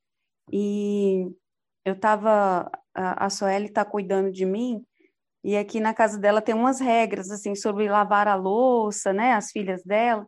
E 0.52 1.28
eu 1.86 1.94
estava, 1.94 2.70
a, 2.94 3.26
a 3.26 3.30
Soeli 3.30 3.65
está 3.65 3.86
cuidando 3.86 4.32
de 4.32 4.46
mim, 4.46 4.84
e 5.44 5.56
aqui 5.56 5.80
na 5.80 5.94
casa 5.94 6.18
dela 6.20 6.42
tem 6.42 6.54
umas 6.54 6.80
regras, 6.80 7.32
assim, 7.32 7.56
sobre 7.56 7.89
lavar 7.89 8.28
a 8.28 8.36
louça, 8.36 9.13
né, 9.13 9.34
as 9.34 9.52
filhas 9.52 9.84
dela. 9.84 10.28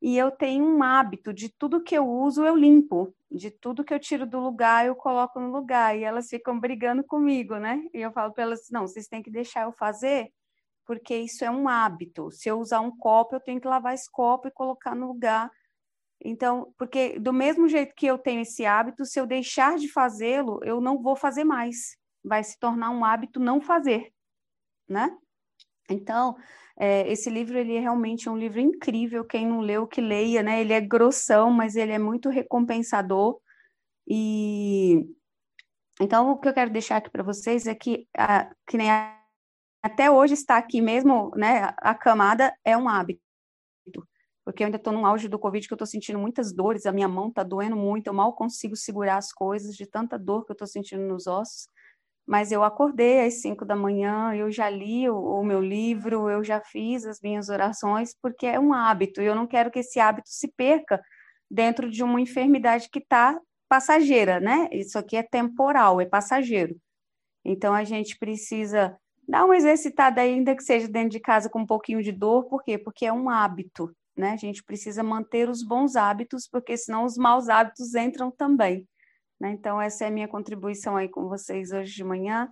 E 0.00 0.18
eu 0.18 0.32
tenho 0.32 0.64
um 0.64 0.82
hábito 0.82 1.32
de 1.32 1.48
tudo 1.48 1.82
que 1.82 1.96
eu 1.96 2.06
uso, 2.06 2.44
eu 2.44 2.56
limpo. 2.56 3.14
De 3.30 3.50
tudo 3.50 3.84
que 3.84 3.94
eu 3.94 4.00
tiro 4.00 4.26
do 4.26 4.40
lugar, 4.40 4.84
eu 4.84 4.96
coloco 4.96 5.38
no 5.38 5.50
lugar. 5.50 5.96
E 5.96 6.02
elas 6.02 6.28
ficam 6.28 6.58
brigando 6.58 7.04
comigo, 7.04 7.56
né? 7.56 7.80
E 7.94 8.00
eu 8.00 8.12
falo 8.12 8.32
para 8.32 8.42
elas: 8.42 8.68
não, 8.70 8.86
vocês 8.86 9.06
têm 9.06 9.22
que 9.22 9.30
deixar 9.30 9.62
eu 9.62 9.72
fazer, 9.72 10.28
porque 10.92 11.16
isso 11.16 11.42
é 11.42 11.50
um 11.50 11.66
hábito. 11.66 12.30
Se 12.30 12.50
eu 12.50 12.60
usar 12.60 12.80
um 12.80 12.94
copo, 12.94 13.34
eu 13.34 13.40
tenho 13.40 13.58
que 13.58 13.66
lavar 13.66 13.94
esse 13.94 14.10
copo 14.10 14.46
e 14.46 14.50
colocar 14.50 14.94
no 14.94 15.06
lugar. 15.06 15.50
Então, 16.22 16.70
porque 16.76 17.18
do 17.18 17.32
mesmo 17.32 17.66
jeito 17.66 17.94
que 17.94 18.06
eu 18.06 18.18
tenho 18.18 18.42
esse 18.42 18.66
hábito, 18.66 19.06
se 19.06 19.18
eu 19.18 19.26
deixar 19.26 19.78
de 19.78 19.90
fazê-lo, 19.90 20.60
eu 20.62 20.82
não 20.82 21.00
vou 21.00 21.16
fazer 21.16 21.44
mais. 21.44 21.96
Vai 22.22 22.44
se 22.44 22.58
tornar 22.58 22.90
um 22.90 23.06
hábito 23.06 23.40
não 23.40 23.58
fazer, 23.58 24.12
né? 24.86 25.16
Então, 25.88 26.36
é, 26.78 27.10
esse 27.10 27.30
livro 27.30 27.56
ele 27.56 27.74
é 27.74 27.80
realmente 27.80 28.28
um 28.28 28.36
livro 28.36 28.60
incrível. 28.60 29.24
Quem 29.24 29.46
não 29.46 29.60
leu, 29.60 29.86
que 29.86 30.02
leia, 30.02 30.42
né? 30.42 30.60
Ele 30.60 30.74
é 30.74 30.80
grossão, 30.80 31.50
mas 31.50 31.74
ele 31.74 31.92
é 31.92 31.98
muito 31.98 32.28
recompensador. 32.28 33.40
E 34.06 35.06
então 35.98 36.30
o 36.32 36.38
que 36.38 36.48
eu 36.48 36.54
quero 36.54 36.70
deixar 36.70 36.98
aqui 36.98 37.08
para 37.08 37.22
vocês 37.22 37.66
é 37.66 37.74
que, 37.74 38.06
a, 38.14 38.52
que 38.66 38.76
nem 38.76 38.90
a 38.90 39.21
até 39.82 40.10
hoje 40.10 40.34
estar 40.34 40.56
aqui 40.56 40.80
mesmo, 40.80 41.30
né, 41.36 41.74
acamada 41.78 42.54
é 42.64 42.76
um 42.76 42.88
hábito. 42.88 43.20
Porque 44.44 44.62
eu 44.62 44.66
ainda 44.66 44.76
estou 44.76 44.92
no 44.92 45.06
auge 45.06 45.28
do 45.28 45.38
Covid, 45.38 45.66
que 45.66 45.72
eu 45.72 45.76
estou 45.76 45.86
sentindo 45.86 46.18
muitas 46.18 46.52
dores, 46.52 46.86
a 46.86 46.92
minha 46.92 47.08
mão 47.08 47.28
está 47.28 47.42
doendo 47.42 47.76
muito, 47.76 48.08
eu 48.08 48.14
mal 48.14 48.32
consigo 48.34 48.74
segurar 48.76 49.16
as 49.16 49.32
coisas 49.32 49.76
de 49.76 49.86
tanta 49.86 50.18
dor 50.18 50.44
que 50.44 50.52
eu 50.52 50.54
estou 50.54 50.66
sentindo 50.66 51.02
nos 51.02 51.26
ossos. 51.26 51.68
Mas 52.26 52.52
eu 52.52 52.62
acordei 52.62 53.26
às 53.26 53.40
cinco 53.40 53.64
da 53.64 53.74
manhã, 53.74 54.34
eu 54.34 54.50
já 54.50 54.70
li 54.70 55.08
o, 55.08 55.16
o 55.16 55.44
meu 55.44 55.60
livro, 55.60 56.30
eu 56.30 56.42
já 56.44 56.60
fiz 56.60 57.04
as 57.04 57.20
minhas 57.20 57.48
orações, 57.48 58.14
porque 58.20 58.46
é 58.46 58.58
um 58.60 58.72
hábito, 58.72 59.20
e 59.20 59.26
eu 59.26 59.34
não 59.34 59.46
quero 59.46 59.70
que 59.70 59.80
esse 59.80 59.98
hábito 59.98 60.28
se 60.28 60.48
perca 60.48 61.02
dentro 61.50 61.90
de 61.90 62.02
uma 62.02 62.20
enfermidade 62.20 62.88
que 62.90 63.00
está 63.00 63.38
passageira, 63.68 64.40
né? 64.40 64.68
Isso 64.72 64.98
aqui 64.98 65.16
é 65.16 65.22
temporal, 65.22 66.00
é 66.00 66.06
passageiro. 66.06 66.76
Então 67.44 67.74
a 67.74 67.84
gente 67.84 68.18
precisa 68.18 68.96
Dá 69.28 69.44
uma 69.44 69.56
exercitada 69.56 70.20
ainda 70.20 70.54
que 70.54 70.62
seja 70.62 70.88
dentro 70.88 71.10
de 71.10 71.20
casa 71.20 71.48
com 71.48 71.60
um 71.60 71.66
pouquinho 71.66 72.02
de 72.02 72.12
dor, 72.12 72.44
por 72.44 72.62
quê? 72.62 72.76
Porque 72.76 73.06
é 73.06 73.12
um 73.12 73.30
hábito, 73.30 73.94
né? 74.16 74.32
A 74.32 74.36
gente 74.36 74.62
precisa 74.62 75.02
manter 75.02 75.48
os 75.48 75.62
bons 75.62 75.96
hábitos, 75.96 76.48
porque 76.48 76.76
senão 76.76 77.04
os 77.04 77.16
maus 77.16 77.48
hábitos 77.48 77.94
entram 77.94 78.30
também. 78.30 78.86
Né? 79.40 79.50
Então, 79.50 79.80
essa 79.80 80.04
é 80.04 80.08
a 80.08 80.10
minha 80.10 80.28
contribuição 80.28 80.96
aí 80.96 81.08
com 81.08 81.28
vocês 81.28 81.72
hoje 81.72 81.94
de 81.94 82.04
manhã, 82.04 82.48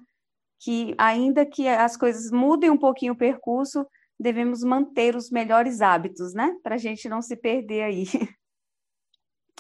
que 0.60 0.94
ainda 0.98 1.46
que 1.46 1.68
as 1.68 1.96
coisas 1.96 2.30
mudem 2.30 2.70
um 2.70 2.78
pouquinho 2.78 3.12
o 3.12 3.16
percurso, 3.16 3.86
devemos 4.18 4.62
manter 4.62 5.16
os 5.16 5.30
melhores 5.30 5.80
hábitos, 5.80 6.34
né? 6.34 6.54
Para 6.62 6.74
a 6.74 6.78
gente 6.78 7.08
não 7.08 7.22
se 7.22 7.36
perder 7.36 7.82
aí. 7.82 8.04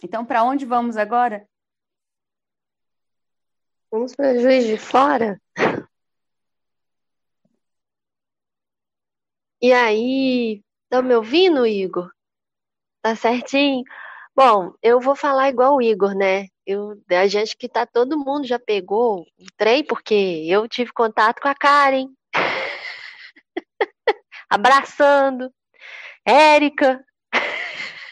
Então, 0.02 0.24
para 0.24 0.42
onde 0.42 0.64
vamos 0.64 0.96
agora? 0.96 1.46
Vamos 3.92 4.14
para 4.14 4.38
Juiz 4.38 4.64
de 4.64 4.78
Fora? 4.78 5.38
E 9.62 9.72
aí, 9.72 10.62
tá 10.88 11.02
me 11.02 11.14
ouvindo, 11.14 11.66
Igor? 11.66 12.10
Tá 13.02 13.16
certinho? 13.16 13.84
Bom, 14.36 14.72
eu 14.82 15.00
vou 15.00 15.16
falar 15.16 15.50
igual 15.50 15.76
o 15.76 15.82
Igor, 15.82 16.14
né? 16.14 16.46
Eu, 16.66 16.94
a 17.10 17.26
gente 17.28 17.56
que 17.56 17.68
tá, 17.68 17.86
todo 17.86 18.18
mundo 18.18 18.46
já 18.46 18.58
pegou 18.58 19.22
o 19.22 19.26
trem, 19.58 19.84
porque 19.84 20.14
eu 20.48 20.68
tive 20.68 20.92
contato 20.92 21.40
com 21.42 21.48
a 21.48 21.54
Karen, 21.54 22.08
abraçando, 24.50 25.52
Érica. 26.26 27.04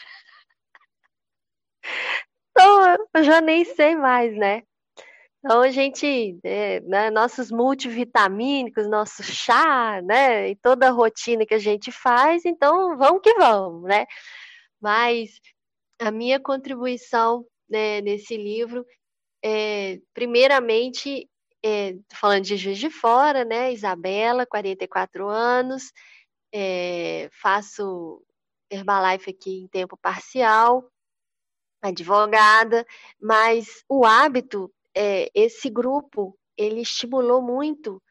Então, 2.51 2.97
eu 3.15 3.23
já 3.23 3.41
nem 3.41 3.63
sei 3.65 3.95
mais, 3.95 4.35
né? 4.35 4.61
Então, 5.43 5.61
a 5.61 5.71
gente, 5.71 6.37
é, 6.43 6.81
né, 6.81 7.09
nossos 7.09 7.49
multivitamínicos, 7.49 8.89
nosso 8.89 9.23
chá, 9.23 10.01
né, 10.01 10.49
e 10.49 10.55
toda 10.57 10.89
a 10.89 10.91
rotina 10.91 11.45
que 11.45 11.53
a 11.53 11.59
gente 11.59 11.91
faz, 11.91 12.43
então 12.45 12.97
vamos 12.97 13.21
que 13.21 13.33
vamos, 13.35 13.83
né? 13.83 14.05
Mas 14.81 15.39
a 15.99 16.11
minha 16.11 16.39
contribuição 16.39 17.45
né, 17.69 18.01
nesse 18.01 18.37
livro 18.37 18.85
é, 19.43 19.99
primeiramente, 20.13 21.29
é, 21.63 21.95
falando 22.13 22.43
de 22.45 22.57
Juiz 22.57 22.77
de 22.77 22.89
Fora, 22.89 23.45
né, 23.45 23.73
Isabela, 23.73 24.45
44 24.45 25.27
anos, 25.29 25.91
é, 26.53 27.29
faço 27.41 28.23
Herbalife 28.71 29.31
aqui 29.31 29.61
em 29.63 29.67
tempo 29.67 29.97
parcial, 29.97 30.89
advogada, 31.81 32.85
mas 33.21 33.83
o 33.89 34.05
hábito 34.05 34.71
é, 34.95 35.29
esse 35.33 35.69
grupo 35.69 36.37
ele 36.57 36.81
estimulou 36.81 37.41
muito 37.41 38.01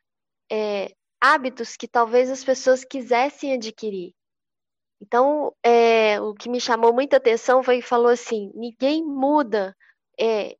é, 0.50 0.92
hábitos 1.20 1.76
que 1.76 1.88
talvez 1.88 2.30
as 2.30 2.44
pessoas 2.44 2.84
quisessem 2.84 3.52
adquirir. 3.52 4.14
Então, 5.00 5.54
é, 5.64 6.20
o 6.20 6.34
que 6.34 6.48
me 6.48 6.60
chamou 6.60 6.92
muita 6.92 7.18
atenção 7.18 7.62
foi 7.62 7.76
que 7.76 7.86
falou 7.86 8.08
assim: 8.08 8.50
ninguém 8.54 9.04
muda, 9.04 9.76
é, 10.18 10.56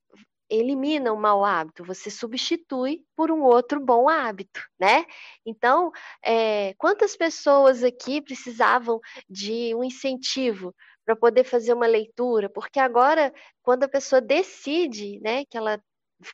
elimina 0.50 1.12
um 1.12 1.16
mau 1.20 1.44
hábito, 1.44 1.84
você 1.84 2.10
substitui 2.10 3.04
por 3.16 3.30
um 3.30 3.42
outro 3.42 3.80
bom 3.80 4.08
hábito, 4.08 4.60
né? 4.80 5.04
Então, 5.44 5.90
é, 6.24 6.74
quantas 6.78 7.16
pessoas 7.16 7.82
aqui 7.82 8.20
precisavam 8.22 9.00
de 9.28 9.74
um 9.74 9.84
incentivo 9.84 10.74
para 11.04 11.16
poder 11.16 11.44
fazer 11.44 11.72
uma 11.74 11.86
leitura? 11.86 12.48
Porque 12.48 12.78
agora, 12.80 13.32
quando 13.62 13.84
a 13.84 13.88
pessoa 13.88 14.20
decide, 14.20 15.20
né, 15.20 15.44
que 15.44 15.56
ela 15.58 15.80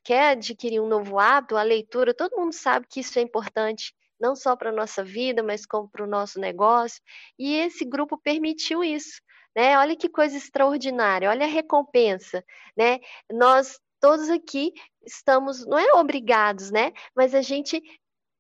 quer 0.03 0.31
adquirir 0.31 0.81
um 0.81 0.89
novo 0.89 1.19
hábito, 1.19 1.57
a 1.57 1.63
leitura, 1.63 2.15
todo 2.15 2.37
mundo 2.37 2.53
sabe 2.53 2.87
que 2.89 3.01
isso 3.01 3.19
é 3.19 3.23
importante, 3.23 3.95
não 4.21 4.35
só 4.35 4.57
para 4.57 4.71
a 4.71 4.73
nossa 4.73 5.05
vida, 5.05 5.43
mas 5.43 5.67
como 5.67 5.89
para 5.89 6.05
o 6.05 6.09
nosso 6.09 6.41
negócio. 6.41 7.03
E 7.39 7.55
esse 7.57 7.85
grupo 7.85 8.19
permitiu 8.19 8.83
isso. 8.83 9.21
Né? 9.55 9.79
Olha 9.79 9.97
que 9.97 10.09
coisa 10.09 10.37
extraordinária, 10.37 11.31
olha 11.31 11.47
a 11.47 11.49
recompensa, 11.49 12.45
né? 12.77 12.99
Nós 13.33 13.79
todos 14.01 14.29
aqui 14.29 14.73
estamos, 15.07 15.65
não 15.65 15.79
é 15.79 15.93
obrigados, 15.95 16.71
né? 16.71 16.93
Mas 17.15 17.35
a 17.35 17.41
gente 17.41 17.81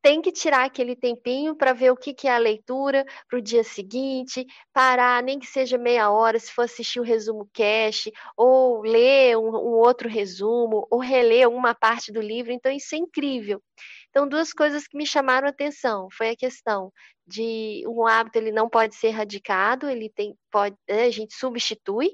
tem 0.04 0.20
que 0.20 0.30
tirar 0.30 0.66
aquele 0.66 0.94
tempinho 0.94 1.56
para 1.56 1.72
ver 1.72 1.90
o 1.90 1.96
que, 1.96 2.12
que 2.12 2.28
é 2.28 2.34
a 2.34 2.38
leitura 2.38 3.06
para 3.26 3.38
o 3.38 3.42
dia 3.42 3.64
seguinte, 3.64 4.46
parar, 4.70 5.22
nem 5.22 5.38
que 5.38 5.46
seja 5.46 5.78
meia 5.78 6.10
hora, 6.10 6.38
se 6.38 6.52
for 6.52 6.66
assistir 6.66 7.00
o 7.00 7.02
resumo 7.02 7.48
cash, 7.54 8.10
ou 8.36 8.82
ler 8.82 9.38
um, 9.38 9.48
um 9.48 9.78
outro 9.78 10.06
resumo, 10.06 10.86
ou 10.90 10.98
reler 10.98 11.48
uma 11.48 11.74
parte 11.74 12.12
do 12.12 12.20
livro. 12.20 12.52
Então, 12.52 12.70
isso 12.70 12.94
é 12.94 12.98
incrível. 12.98 13.62
Então, 14.10 14.28
duas 14.28 14.52
coisas 14.52 14.86
que 14.86 14.94
me 14.94 15.06
chamaram 15.06 15.46
a 15.46 15.50
atenção 15.50 16.08
foi 16.12 16.28
a 16.28 16.36
questão 16.36 16.92
de 17.26 17.82
um 17.88 18.06
hábito 18.06 18.36
ele 18.36 18.52
não 18.52 18.68
pode 18.68 18.94
ser 18.96 19.06
erradicado, 19.06 19.88
ele 19.88 20.10
tem 20.10 20.36
pode 20.50 20.76
né, 20.86 21.04
a 21.04 21.10
gente 21.10 21.34
substitui, 21.34 22.10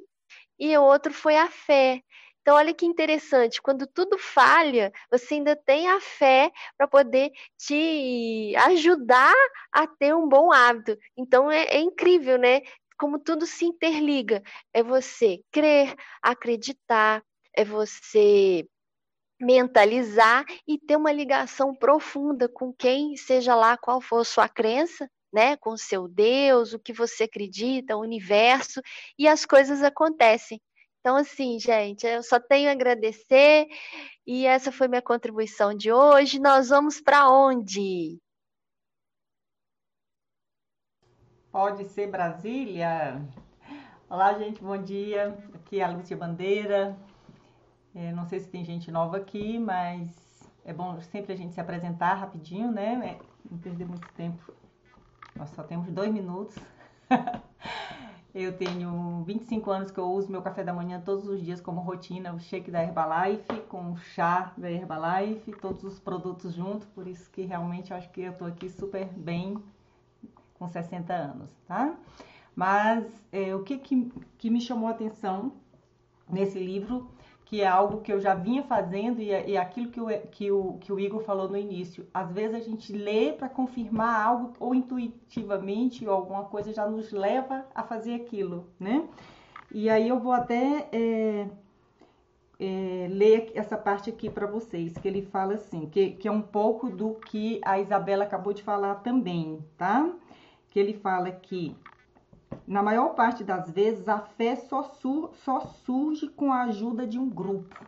e 0.60 0.76
o 0.78 0.82
outro 0.84 1.12
foi 1.12 1.36
a 1.36 1.48
fé. 1.48 2.00
Então, 2.50 2.58
olha 2.58 2.74
que 2.74 2.84
interessante, 2.84 3.62
quando 3.62 3.86
tudo 3.86 4.18
falha, 4.18 4.90
você 5.08 5.34
ainda 5.34 5.54
tem 5.54 5.86
a 5.88 6.00
fé 6.00 6.50
para 6.76 6.88
poder 6.88 7.30
te 7.56 8.52
ajudar 8.56 9.32
a 9.70 9.86
ter 9.86 10.12
um 10.16 10.28
bom 10.28 10.52
hábito. 10.52 10.98
Então, 11.16 11.48
é, 11.48 11.62
é 11.66 11.78
incrível, 11.78 12.36
né? 12.38 12.62
Como 12.98 13.20
tudo 13.20 13.46
se 13.46 13.64
interliga. 13.64 14.42
É 14.74 14.82
você 14.82 15.38
crer, 15.52 15.94
acreditar, 16.20 17.22
é 17.56 17.64
você 17.64 18.66
mentalizar 19.40 20.44
e 20.66 20.78
ter 20.78 20.96
uma 20.96 21.12
ligação 21.12 21.74
profunda 21.74 22.48
com 22.48 22.72
quem, 22.72 23.16
seja 23.16 23.54
lá 23.54 23.76
qual 23.76 24.00
for 24.00 24.26
sua 24.26 24.48
crença, 24.48 25.08
né, 25.32 25.56
com 25.56 25.76
seu 25.76 26.08
Deus, 26.08 26.74
o 26.74 26.80
que 26.80 26.92
você 26.92 27.24
acredita, 27.24 27.96
o 27.96 28.00
universo, 28.00 28.80
e 29.18 29.28
as 29.28 29.46
coisas 29.46 29.82
acontecem. 29.82 30.60
Então, 31.00 31.16
assim, 31.16 31.58
gente, 31.58 32.06
eu 32.06 32.22
só 32.22 32.38
tenho 32.38 32.68
a 32.68 32.72
agradecer 32.72 33.66
e 34.26 34.44
essa 34.46 34.70
foi 34.70 34.86
minha 34.86 35.00
contribuição 35.00 35.74
de 35.74 35.90
hoje. 35.90 36.38
Nós 36.38 36.68
vamos 36.68 37.00
para 37.00 37.30
onde? 37.30 38.20
Pode 41.50 41.86
ser 41.86 42.08
Brasília? 42.08 43.18
Olá, 44.10 44.34
gente, 44.34 44.62
bom 44.62 44.76
dia. 44.76 45.38
Aqui 45.54 45.80
é 45.80 45.84
a 45.84 45.88
Lúcia 45.88 46.16
Bandeira. 46.16 46.94
É, 47.94 48.12
não 48.12 48.26
sei 48.26 48.40
se 48.40 48.50
tem 48.50 48.62
gente 48.62 48.90
nova 48.90 49.16
aqui, 49.16 49.58
mas 49.58 50.10
é 50.66 50.72
bom 50.74 51.00
sempre 51.00 51.32
a 51.32 51.36
gente 51.36 51.54
se 51.54 51.60
apresentar 51.62 52.12
rapidinho, 52.12 52.70
né? 52.70 53.16
É, 53.18 53.50
não 53.50 53.58
perder 53.58 53.86
muito 53.86 54.06
tempo. 54.12 54.52
Nós 55.34 55.48
só 55.50 55.62
temos 55.62 55.90
dois 55.90 56.12
minutos. 56.12 56.56
Eu 58.32 58.56
tenho 58.56 59.24
25 59.26 59.70
anos 59.70 59.90
que 59.90 59.98
eu 59.98 60.08
uso 60.08 60.30
meu 60.30 60.40
café 60.40 60.62
da 60.62 60.72
manhã 60.72 61.02
todos 61.04 61.26
os 61.26 61.42
dias 61.42 61.60
como 61.60 61.80
rotina, 61.80 62.32
o 62.32 62.38
shake 62.38 62.70
da 62.70 62.82
Herbalife, 62.82 63.60
com 63.68 63.92
o 63.92 63.96
chá 63.96 64.52
da 64.56 64.70
Herbalife, 64.70 65.52
todos 65.60 65.82
os 65.82 65.98
produtos 65.98 66.54
juntos, 66.54 66.86
por 66.88 67.08
isso 67.08 67.28
que 67.30 67.42
realmente 67.42 67.92
acho 67.92 68.08
que 68.10 68.20
eu 68.20 68.32
tô 68.32 68.44
aqui 68.44 68.68
super 68.68 69.06
bem 69.06 69.60
com 70.54 70.68
60 70.68 71.12
anos, 71.12 71.50
tá? 71.66 71.96
Mas 72.54 73.04
é, 73.32 73.54
o 73.54 73.64
que, 73.64 73.78
que, 73.78 74.12
que 74.38 74.48
me 74.48 74.60
chamou 74.60 74.88
a 74.88 74.92
atenção 74.92 75.52
nesse 76.28 76.58
livro 76.58 77.10
que 77.50 77.62
é 77.62 77.66
algo 77.66 78.00
que 78.00 78.12
eu 78.12 78.20
já 78.20 78.32
vinha 78.32 78.62
fazendo 78.62 79.20
e, 79.20 79.32
é, 79.32 79.50
e 79.50 79.56
é 79.56 79.58
aquilo 79.58 79.90
que 79.90 80.00
o, 80.00 80.06
que, 80.30 80.52
o, 80.52 80.74
que 80.74 80.92
o 80.92 81.00
Igor 81.00 81.20
falou 81.24 81.48
no 81.48 81.56
início. 81.56 82.06
Às 82.14 82.30
vezes 82.30 82.54
a 82.54 82.60
gente 82.60 82.92
lê 82.92 83.32
para 83.32 83.48
confirmar 83.48 84.24
algo 84.24 84.52
ou 84.60 84.72
intuitivamente 84.72 86.06
ou 86.06 86.14
alguma 86.14 86.44
coisa 86.44 86.72
já 86.72 86.86
nos 86.86 87.10
leva 87.10 87.66
a 87.74 87.82
fazer 87.82 88.14
aquilo, 88.14 88.68
né? 88.78 89.04
E 89.72 89.90
aí 89.90 90.08
eu 90.08 90.20
vou 90.20 90.30
até 90.30 90.88
é, 90.92 91.48
é, 92.60 93.08
ler 93.10 93.50
essa 93.56 93.76
parte 93.76 94.10
aqui 94.10 94.30
para 94.30 94.46
vocês, 94.46 94.96
que 94.96 95.08
ele 95.08 95.22
fala 95.22 95.54
assim, 95.54 95.86
que, 95.86 96.12
que 96.12 96.28
é 96.28 96.30
um 96.30 96.42
pouco 96.42 96.88
do 96.88 97.14
que 97.14 97.60
a 97.64 97.80
Isabela 97.80 98.22
acabou 98.22 98.52
de 98.52 98.62
falar 98.62 98.94
também, 98.96 99.58
tá? 99.76 100.08
Que 100.70 100.78
ele 100.78 100.94
fala 100.94 101.32
que 101.32 101.76
na 102.66 102.82
maior 102.82 103.14
parte 103.14 103.42
das 103.42 103.70
vezes, 103.70 104.08
a 104.08 104.18
fé 104.18 104.56
só, 104.56 104.82
sur 104.82 105.30
só 105.44 105.60
surge 105.60 106.28
com 106.28 106.52
a 106.52 106.62
ajuda 106.62 107.06
de 107.06 107.18
um 107.18 107.28
grupo. 107.28 107.84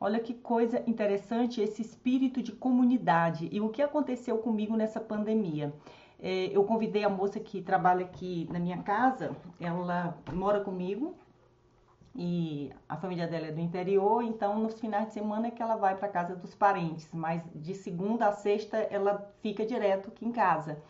Olha 0.00 0.20
que 0.20 0.32
coisa 0.32 0.82
interessante 0.86 1.60
esse 1.60 1.82
espírito 1.82 2.42
de 2.42 2.52
comunidade. 2.52 3.48
E 3.50 3.60
o 3.60 3.68
que 3.68 3.82
aconteceu 3.82 4.38
comigo 4.38 4.76
nessa 4.76 5.00
pandemia? 5.00 5.74
É, 6.20 6.46
eu 6.46 6.64
convidei 6.64 7.04
a 7.04 7.08
moça 7.08 7.38
que 7.38 7.60
trabalha 7.62 8.04
aqui 8.04 8.48
na 8.50 8.58
minha 8.58 8.78
casa, 8.82 9.36
ela 9.60 10.16
mora 10.32 10.60
comigo 10.60 11.16
e 12.14 12.72
a 12.88 12.96
família 12.96 13.28
dela 13.28 13.46
é 13.46 13.52
do 13.52 13.60
interior, 13.60 14.24
então 14.24 14.58
nos 14.58 14.80
finais 14.80 15.06
de 15.06 15.12
semana 15.12 15.46
é 15.46 15.50
que 15.52 15.62
ela 15.62 15.76
vai 15.76 15.96
para 15.96 16.08
casa 16.08 16.34
dos 16.34 16.52
parentes, 16.54 17.08
mas 17.12 17.42
de 17.54 17.74
segunda 17.74 18.26
a 18.26 18.32
sexta 18.32 18.76
ela 18.76 19.32
fica 19.40 19.64
direto 19.64 20.08
aqui 20.08 20.26
em 20.26 20.32
casa. 20.32 20.82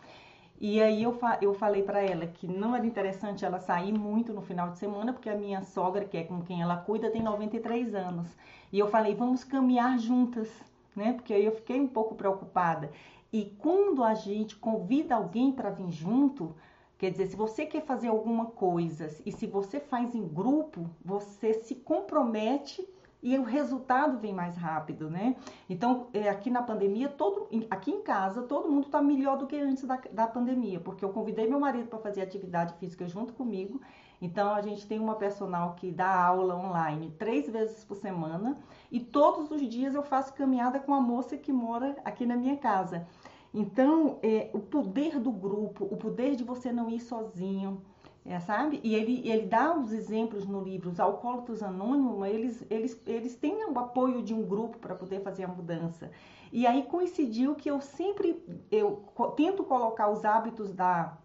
E 0.61 0.81
aí 0.81 1.03
eu, 1.03 1.13
fa 1.13 1.37
eu 1.41 1.53
falei 1.53 1.83
para 1.83 2.01
ela 2.01 2.27
que 2.27 2.45
não 2.45 2.75
era 2.75 2.85
interessante 2.85 3.45
ela 3.45 3.59
sair 3.59 3.93
muito 3.93 4.33
no 4.33 4.41
final 4.41 4.69
de 4.69 4.77
semana, 4.77 5.13
porque 5.13 5.29
a 5.29 5.37
minha 5.37 5.61
sogra, 5.61 6.03
que 6.03 6.17
é 6.17 6.23
com 6.25 6.41
quem 6.41 6.61
ela 6.61 6.75
cuida, 6.75 7.09
tem 7.09 7.23
93 7.23 7.95
anos. 7.95 8.27
E 8.71 8.77
eu 8.77 8.89
falei, 8.89 9.15
vamos 9.15 9.45
caminhar 9.45 9.97
juntas, 9.97 10.49
né? 10.93 11.13
Porque 11.13 11.33
aí 11.33 11.45
eu 11.45 11.53
fiquei 11.53 11.79
um 11.79 11.87
pouco 11.87 12.13
preocupada. 12.13 12.91
E 13.31 13.45
quando 13.57 14.03
a 14.03 14.13
gente 14.13 14.57
convida 14.57 15.15
alguém 15.15 15.49
para 15.49 15.69
vir 15.69 15.91
junto, 15.91 16.53
quer 16.97 17.11
dizer, 17.11 17.27
se 17.27 17.37
você 17.37 17.65
quer 17.65 17.85
fazer 17.85 18.09
alguma 18.09 18.47
coisa 18.47 19.09
e 19.25 19.31
se 19.31 19.47
você 19.47 19.79
faz 19.79 20.13
em 20.13 20.27
grupo, 20.27 20.89
você 21.05 21.53
se 21.53 21.75
compromete 21.75 22.85
e 23.21 23.37
o 23.37 23.43
resultado 23.43 24.17
vem 24.17 24.33
mais 24.33 24.55
rápido, 24.55 25.09
né? 25.09 25.35
Então, 25.69 26.07
é, 26.13 26.29
aqui 26.29 26.49
na 26.49 26.63
pandemia, 26.63 27.09
todo, 27.09 27.47
aqui 27.69 27.91
em 27.91 28.01
casa, 28.01 28.43
todo 28.43 28.69
mundo 28.69 28.85
está 28.85 29.01
melhor 29.01 29.37
do 29.37 29.45
que 29.45 29.57
antes 29.57 29.83
da, 29.83 29.99
da 30.11 30.27
pandemia, 30.27 30.79
porque 30.79 31.03
eu 31.03 31.09
convidei 31.09 31.47
meu 31.47 31.59
marido 31.59 31.87
para 31.87 31.99
fazer 31.99 32.21
atividade 32.21 32.73
física 32.75 33.07
junto 33.07 33.33
comigo. 33.33 33.81
Então, 34.21 34.53
a 34.53 34.61
gente 34.61 34.85
tem 34.87 34.99
uma 34.99 35.15
personal 35.15 35.75
que 35.75 35.91
dá 35.91 36.25
aula 36.25 36.55
online 36.55 37.13
três 37.17 37.49
vezes 37.49 37.83
por 37.83 37.95
semana 37.95 38.57
e 38.91 38.99
todos 38.99 39.51
os 39.51 39.61
dias 39.67 39.95
eu 39.95 40.03
faço 40.03 40.33
caminhada 40.33 40.79
com 40.79 40.93
a 40.93 41.01
moça 41.01 41.37
que 41.37 41.51
mora 41.51 41.97
aqui 42.03 42.25
na 42.25 42.35
minha 42.35 42.57
casa. 42.57 43.05
Então, 43.53 44.19
é, 44.21 44.49
o 44.53 44.59
poder 44.59 45.19
do 45.19 45.31
grupo, 45.31 45.85
o 45.85 45.97
poder 45.97 46.35
de 46.35 46.43
você 46.43 46.71
não 46.71 46.89
ir 46.89 46.99
sozinho, 46.99 47.81
é, 48.29 48.39
sabe? 48.39 48.79
E 48.83 48.93
ele, 48.93 49.27
ele 49.27 49.47
dá 49.47 49.75
os 49.75 49.91
exemplos 49.91 50.45
no 50.45 50.61
livro, 50.61 50.91
os 50.91 50.99
alcoólatras 50.99 51.63
anônimos, 51.63 52.23
eles, 52.27 52.63
eles, 52.69 53.01
eles 53.07 53.35
têm 53.35 53.65
o 53.65 53.79
apoio 53.79 54.21
de 54.21 54.35
um 54.35 54.43
grupo 54.43 54.77
para 54.77 54.93
poder 54.93 55.23
fazer 55.23 55.45
a 55.45 55.47
mudança. 55.47 56.11
E 56.51 56.67
aí 56.67 56.83
coincidiu 56.83 57.55
que 57.55 57.67
eu 57.67 57.81
sempre, 57.81 58.39
eu 58.71 59.03
tento 59.35 59.63
colocar 59.63 60.09
os 60.09 60.23
hábitos 60.23 60.71
da, 60.71 61.17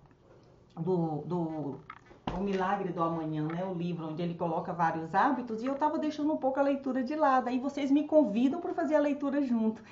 do, 0.75 1.19
do 1.27 1.81
o 2.33 2.43
Milagre 2.43 2.91
do 2.91 3.03
Amanhã, 3.03 3.47
né? 3.49 3.63
O 3.67 3.75
livro 3.75 4.09
onde 4.09 4.23
ele 4.23 4.35
coloca 4.35 4.73
vários 4.73 5.15
hábitos 5.15 5.63
e 5.63 5.67
eu 5.67 5.75
estava 5.75 5.99
deixando 5.99 6.33
um 6.33 6.39
pouco 6.39 6.59
a 6.59 6.63
leitura 6.63 7.05
de 7.05 7.15
lado. 7.15 7.49
Aí 7.49 7.59
vocês 7.59 7.91
me 7.91 8.05
convidam 8.05 8.63
para 8.63 8.73
fazer 8.73 8.95
a 8.95 9.01
leitura 9.01 9.43
junto. 9.43 9.83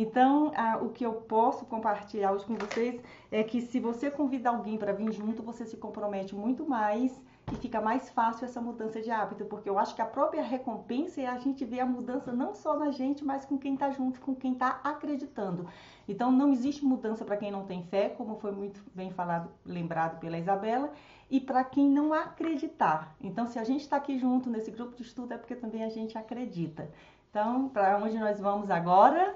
Então, 0.00 0.52
o 0.80 0.90
que 0.90 1.04
eu 1.04 1.12
posso 1.12 1.66
compartilhar 1.66 2.30
hoje 2.30 2.44
com 2.44 2.54
vocês 2.54 3.02
é 3.32 3.42
que 3.42 3.60
se 3.60 3.80
você 3.80 4.08
convidar 4.08 4.50
alguém 4.50 4.78
para 4.78 4.92
vir 4.92 5.10
junto, 5.10 5.42
você 5.42 5.66
se 5.66 5.76
compromete 5.76 6.36
muito 6.36 6.64
mais 6.64 7.20
e 7.50 7.56
fica 7.56 7.80
mais 7.80 8.08
fácil 8.08 8.44
essa 8.44 8.60
mudança 8.60 9.00
de 9.02 9.10
hábito, 9.10 9.44
porque 9.46 9.68
eu 9.68 9.76
acho 9.76 9.96
que 9.96 10.00
a 10.00 10.06
própria 10.06 10.40
recompensa 10.40 11.20
é 11.20 11.26
a 11.26 11.36
gente 11.38 11.64
ver 11.64 11.80
a 11.80 11.84
mudança 11.86 12.30
não 12.30 12.54
só 12.54 12.78
na 12.78 12.92
gente, 12.92 13.24
mas 13.24 13.44
com 13.44 13.58
quem 13.58 13.74
está 13.74 13.90
junto, 13.90 14.20
com 14.20 14.36
quem 14.36 14.52
está 14.52 14.78
acreditando. 14.84 15.66
Então, 16.06 16.30
não 16.30 16.52
existe 16.52 16.84
mudança 16.84 17.24
para 17.24 17.36
quem 17.36 17.50
não 17.50 17.64
tem 17.64 17.82
fé, 17.82 18.08
como 18.08 18.36
foi 18.36 18.52
muito 18.52 18.80
bem 18.94 19.10
falado, 19.10 19.50
lembrado 19.66 20.20
pela 20.20 20.38
Isabela, 20.38 20.92
e 21.28 21.40
para 21.40 21.64
quem 21.64 21.90
não 21.90 22.14
acreditar. 22.14 23.16
Então, 23.20 23.48
se 23.48 23.58
a 23.58 23.64
gente 23.64 23.80
está 23.80 23.96
aqui 23.96 24.16
junto 24.16 24.48
nesse 24.48 24.70
grupo 24.70 24.94
de 24.94 25.02
estudo, 25.02 25.34
é 25.34 25.36
porque 25.36 25.56
também 25.56 25.82
a 25.82 25.88
gente 25.88 26.16
acredita. 26.16 26.88
Então, 27.28 27.68
para 27.68 27.98
onde 27.98 28.16
nós 28.16 28.38
vamos 28.38 28.70
agora? 28.70 29.34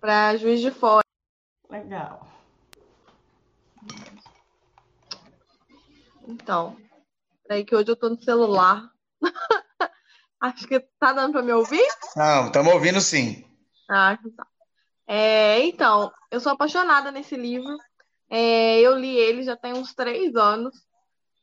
Para 0.00 0.36
Juiz 0.36 0.60
de 0.60 0.70
Fora. 0.70 1.04
Legal. 1.68 2.26
Então, 6.26 6.76
peraí 7.46 7.64
que 7.64 7.74
hoje 7.74 7.90
eu 7.90 7.96
tô 7.96 8.08
no 8.08 8.22
celular. 8.22 8.90
Acho 10.40 10.66
que 10.66 10.80
tá 10.98 11.12
dando 11.12 11.32
para 11.32 11.42
me 11.42 11.52
ouvir? 11.52 11.86
Não, 12.16 12.46
estamos 12.46 12.72
ouvindo 12.72 13.00
sim. 13.00 13.44
Ah, 13.88 14.18
tá. 14.36 14.46
É, 15.06 15.60
então, 15.64 16.10
eu 16.30 16.40
sou 16.40 16.52
apaixonada 16.52 17.10
nesse 17.10 17.36
livro. 17.36 17.76
É, 18.30 18.80
eu 18.80 18.96
li 18.96 19.14
ele 19.16 19.42
já 19.42 19.56
tem 19.56 19.74
uns 19.74 19.92
três 19.92 20.34
anos. 20.34 20.86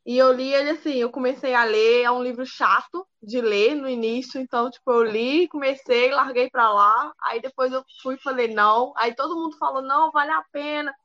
E 0.07 0.17
eu 0.17 0.31
li 0.31 0.53
ele 0.53 0.69
assim, 0.69 0.93
eu 0.93 1.09
comecei 1.09 1.53
a 1.53 1.65
ler, 1.65 2.03
é 2.03 2.09
um 2.09 2.23
livro 2.23 2.45
chato 2.45 3.05
de 3.21 3.41
ler 3.41 3.75
no 3.75 3.89
início, 3.89 4.39
então, 4.39 4.71
tipo, 4.71 4.89
eu 4.89 5.03
li, 5.03 5.49
comecei, 5.49 6.11
larguei 6.11 6.49
pra 6.49 6.71
lá, 6.71 7.11
aí 7.21 7.41
depois 7.41 7.73
eu 7.73 7.83
fui 8.01 8.15
e 8.15 8.21
falei 8.21 8.47
não, 8.47 8.93
aí 8.95 9.13
todo 9.13 9.35
mundo 9.35 9.57
falou, 9.57 9.81
não, 9.81 10.09
vale 10.09 10.31
a 10.31 10.41
pena, 10.49 10.95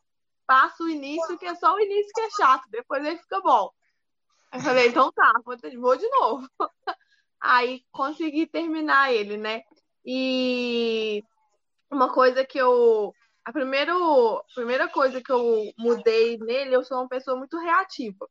passa 0.47 0.85
o 0.85 0.89
início, 0.89 1.37
que 1.37 1.45
é 1.45 1.55
só 1.57 1.75
o 1.75 1.81
início 1.81 2.13
que 2.15 2.21
é 2.21 2.31
chato, 2.31 2.63
depois 2.71 3.05
aí 3.05 3.19
fica 3.19 3.41
bom. 3.41 3.71
Eu 4.53 4.61
falei, 4.61 4.87
então 4.87 5.11
tá, 5.11 5.33
vou, 5.45 5.97
de 5.97 6.09
novo. 6.09 6.49
Aí 7.41 7.83
consegui 7.91 8.47
terminar 8.47 9.13
ele, 9.13 9.37
né? 9.37 9.63
E 10.05 11.25
uma 11.91 12.13
coisa 12.13 12.45
que 12.45 12.59
eu. 12.59 13.13
A 13.45 13.51
primeiro, 13.51 14.45
primeira 14.55 14.87
coisa 14.89 15.21
que 15.21 15.33
eu 15.33 15.73
mudei 15.77 16.39
nele, 16.39 16.77
eu 16.77 16.85
sou 16.85 16.99
uma 16.99 17.09
pessoa 17.09 17.37
muito 17.37 17.59
reativa. 17.59 18.29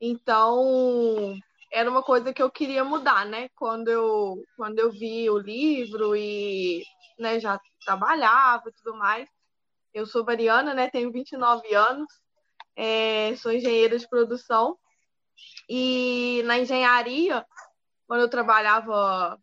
Então, 0.00 1.38
era 1.72 1.90
uma 1.90 2.02
coisa 2.02 2.32
que 2.32 2.42
eu 2.42 2.50
queria 2.50 2.84
mudar, 2.84 3.26
né? 3.26 3.48
Quando 3.56 3.88
eu, 3.88 4.44
quando 4.56 4.78
eu 4.78 4.90
vi 4.90 5.28
o 5.28 5.38
livro 5.38 6.16
e 6.16 6.82
né, 7.18 7.40
já 7.40 7.60
trabalhava 7.84 8.68
e 8.68 8.72
tudo 8.72 8.96
mais. 8.96 9.28
Eu 9.92 10.06
sou 10.06 10.24
Mariana, 10.24 10.74
né? 10.74 10.90
Tenho 10.90 11.10
29 11.12 11.74
anos, 11.74 12.08
é, 12.76 13.34
sou 13.36 13.52
engenheira 13.52 13.98
de 13.98 14.08
produção. 14.08 14.78
E 15.68 16.42
na 16.44 16.58
engenharia, 16.58 17.44
quando 18.06 18.22
eu 18.22 18.30
trabalhava 18.30 19.38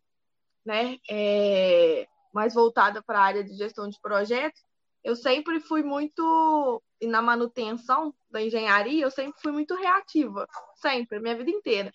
né, 0.64 0.98
é, 1.08 2.06
mais 2.32 2.54
voltada 2.54 3.02
para 3.02 3.18
a 3.20 3.24
área 3.24 3.44
de 3.44 3.54
gestão 3.54 3.88
de 3.88 4.00
projetos, 4.00 4.60
eu 5.06 5.14
sempre 5.14 5.60
fui 5.60 5.84
muito, 5.84 6.82
e 7.00 7.06
na 7.06 7.22
manutenção 7.22 8.12
da 8.28 8.42
engenharia, 8.42 9.04
eu 9.04 9.10
sempre 9.10 9.40
fui 9.40 9.52
muito 9.52 9.76
reativa, 9.76 10.48
sempre, 10.74 11.20
minha 11.20 11.36
vida 11.36 11.48
inteira. 11.48 11.92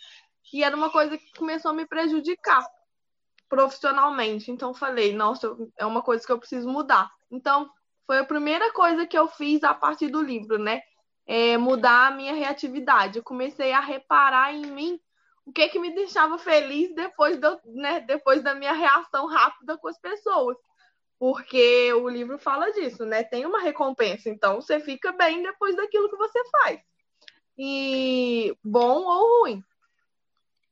E 0.54 0.63
era 0.63 0.74
uma 0.74 0.89
coisa 0.89 1.17
que 1.17 1.34
começou 1.38 1.71
a 1.71 1.74
me 1.74 1.86
prejudicar 1.86 2.65
profissionalmente. 3.50 4.50
Então, 4.50 4.74
falei, 4.74 5.13
nossa, 5.13 5.54
é 5.78 5.86
uma 5.86 6.02
coisa 6.02 6.26
que 6.26 6.32
eu 6.32 6.39
preciso 6.39 6.69
mudar. 6.69 7.12
Então, 7.30 7.69
foi 8.08 8.19
a 8.19 8.26
primeira 8.26 8.71
coisa 8.71 9.06
que 9.06 9.17
eu 9.17 9.28
fiz 9.28 9.62
a 9.65 9.74
partir 9.74 10.08
do 10.08 10.21
livro, 10.21 10.58
né? 10.58 10.82
É 11.28 11.58
mudar 11.58 12.08
a 12.08 12.12
minha 12.12 12.34
reatividade. 12.34 13.17
Eu 13.17 13.24
comecei 13.24 13.74
a 13.74 13.82
reparar 13.82 14.54
em 14.54 14.67
mim 14.67 14.97
o 15.45 15.52
que 15.52 15.67
que 15.67 15.80
me 15.80 15.93
deixava 15.93 16.38
feliz 16.38 16.95
depois, 16.95 17.38
do, 17.38 17.60
né, 17.65 18.00
depois 18.00 18.41
da 18.41 18.56
minha 18.56 18.71
reação 18.71 19.26
rápida 19.28 19.78
com 19.78 19.89
as 19.89 20.00
pessoas 20.00 20.56
porque 21.22 21.94
o 21.94 22.10
livro 22.10 22.40
fala 22.40 22.72
disso, 22.72 23.06
né? 23.06 23.24
Tem 23.24 23.46
uma 23.46 23.62
recompensa, 23.62 24.28
então 24.28 24.60
você 24.60 24.80
fica 24.80 25.12
bem 25.12 25.44
depois 25.44 25.76
daquilo 25.76 26.10
que 26.10 26.16
você 26.16 26.44
faz. 26.50 26.82
E 27.56 28.58
bom 28.64 29.04
ou 29.04 29.42
ruim. 29.44 29.64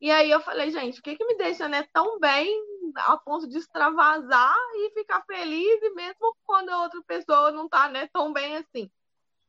E 0.01 0.09
aí 0.09 0.31
eu 0.31 0.39
falei, 0.41 0.71
gente, 0.71 0.99
o 0.99 1.03
que, 1.03 1.15
que 1.15 1.23
me 1.23 1.37
deixa 1.37 1.67
né, 1.67 1.87
tão 1.93 2.19
bem 2.19 2.51
a 2.95 3.15
ponto 3.15 3.47
de 3.47 3.59
extravasar 3.59 4.55
e 4.73 4.91
ficar 4.95 5.23
feliz, 5.27 5.93
mesmo 5.93 6.35
quando 6.43 6.69
a 6.69 6.81
outra 6.81 6.99
pessoa 7.03 7.51
não 7.51 7.69
tá 7.69 7.87
né, 7.87 8.09
tão 8.11 8.33
bem 8.33 8.57
assim. 8.57 8.89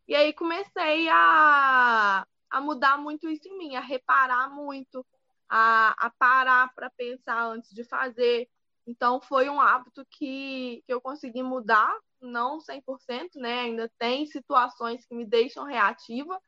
E 0.06 0.14
aí 0.14 0.34
comecei 0.34 1.08
a, 1.08 2.26
a 2.50 2.60
mudar 2.60 2.98
muito 2.98 3.26
isso 3.26 3.48
em 3.48 3.56
mim, 3.56 3.74
a 3.74 3.80
reparar 3.80 4.50
muito, 4.50 5.06
a, 5.48 5.94
a 5.96 6.10
parar 6.10 6.74
para 6.74 6.90
pensar 6.90 7.42
antes 7.42 7.70
de 7.70 7.84
fazer, 7.84 8.50
então, 8.86 9.20
foi 9.20 9.48
um 9.48 9.60
hábito 9.60 10.04
que, 10.10 10.82
que 10.86 10.92
eu 10.92 11.00
consegui 11.00 11.42
mudar, 11.42 11.92
não 12.20 12.58
100%, 12.58 13.36
né? 13.36 13.60
Ainda 13.60 13.90
tem 13.98 14.26
situações 14.26 15.04
que 15.06 15.14
me 15.14 15.24
deixam 15.24 15.64
reativa, 15.64 16.40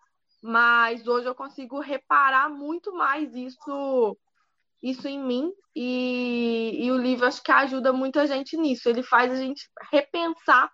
mas 0.42 1.06
hoje 1.06 1.28
eu 1.28 1.34
consigo 1.34 1.78
reparar 1.80 2.48
muito 2.48 2.92
mais 2.92 3.34
isso 3.34 4.16
isso 4.82 5.06
em 5.06 5.16
mim 5.16 5.52
e, 5.76 6.76
e 6.82 6.90
o 6.90 6.96
livro 6.96 7.24
acho 7.24 7.40
que 7.40 7.52
ajuda 7.52 7.92
muita 7.92 8.26
gente 8.26 8.56
nisso. 8.56 8.88
Ele 8.88 9.04
faz 9.04 9.30
a 9.30 9.36
gente 9.36 9.70
repensar 9.92 10.68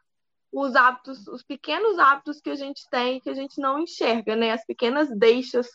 os 0.51 0.75
hábitos, 0.75 1.27
os 1.29 1.43
pequenos 1.43 1.99
hábitos 1.99 2.41
que 2.41 2.49
a 2.49 2.55
gente 2.55 2.89
tem 2.91 3.21
que 3.21 3.29
a 3.29 3.35
gente 3.35 3.61
não 3.61 3.79
enxerga, 3.79 4.35
né? 4.35 4.53
As 4.53 4.65
pequenas 4.65 5.11
deixas 5.15 5.69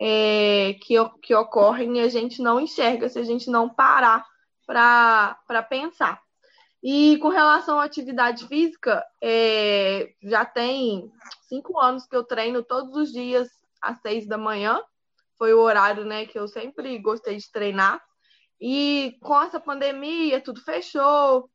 é, 0.00 0.74
que, 0.80 0.94
que 1.22 1.34
ocorrem 1.34 1.98
e 1.98 2.00
a 2.00 2.08
gente 2.08 2.40
não 2.40 2.58
enxerga 2.58 3.10
se 3.10 3.18
a 3.18 3.22
gente 3.22 3.50
não 3.50 3.68
parar 3.68 4.24
para 4.66 5.62
pensar. 5.68 6.20
E 6.82 7.16
com 7.18 7.28
relação 7.28 7.80
à 7.80 7.84
atividade 7.84 8.46
física, 8.46 9.02
é, 9.22 10.12
já 10.22 10.44
tem 10.44 11.10
cinco 11.48 11.80
anos 11.80 12.06
que 12.06 12.14
eu 12.14 12.24
treino 12.24 12.62
todos 12.62 12.94
os 12.94 13.10
dias 13.10 13.48
às 13.80 14.00
seis 14.02 14.26
da 14.26 14.36
manhã. 14.36 14.82
Foi 15.38 15.54
o 15.54 15.60
horário 15.60 16.04
né, 16.04 16.26
que 16.26 16.38
eu 16.38 16.46
sempre 16.46 16.98
gostei 16.98 17.36
de 17.36 17.50
treinar. 17.50 18.02
E 18.60 19.16
com 19.22 19.40
essa 19.40 19.58
pandemia, 19.58 20.40
tudo 20.40 20.60
fechou. 20.60 21.48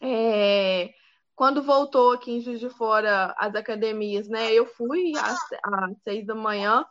É, 0.00 0.90
quando 1.36 1.62
voltou 1.62 2.12
aqui 2.12 2.32
em 2.32 2.40
Juiz 2.40 2.58
de 2.58 2.68
Fora 2.70 3.34
as 3.38 3.54
academias, 3.54 4.28
né? 4.28 4.52
Eu 4.52 4.66
fui 4.66 5.12
às, 5.16 5.38
às 5.62 6.02
seis 6.02 6.26
da 6.26 6.34
manhã 6.34 6.84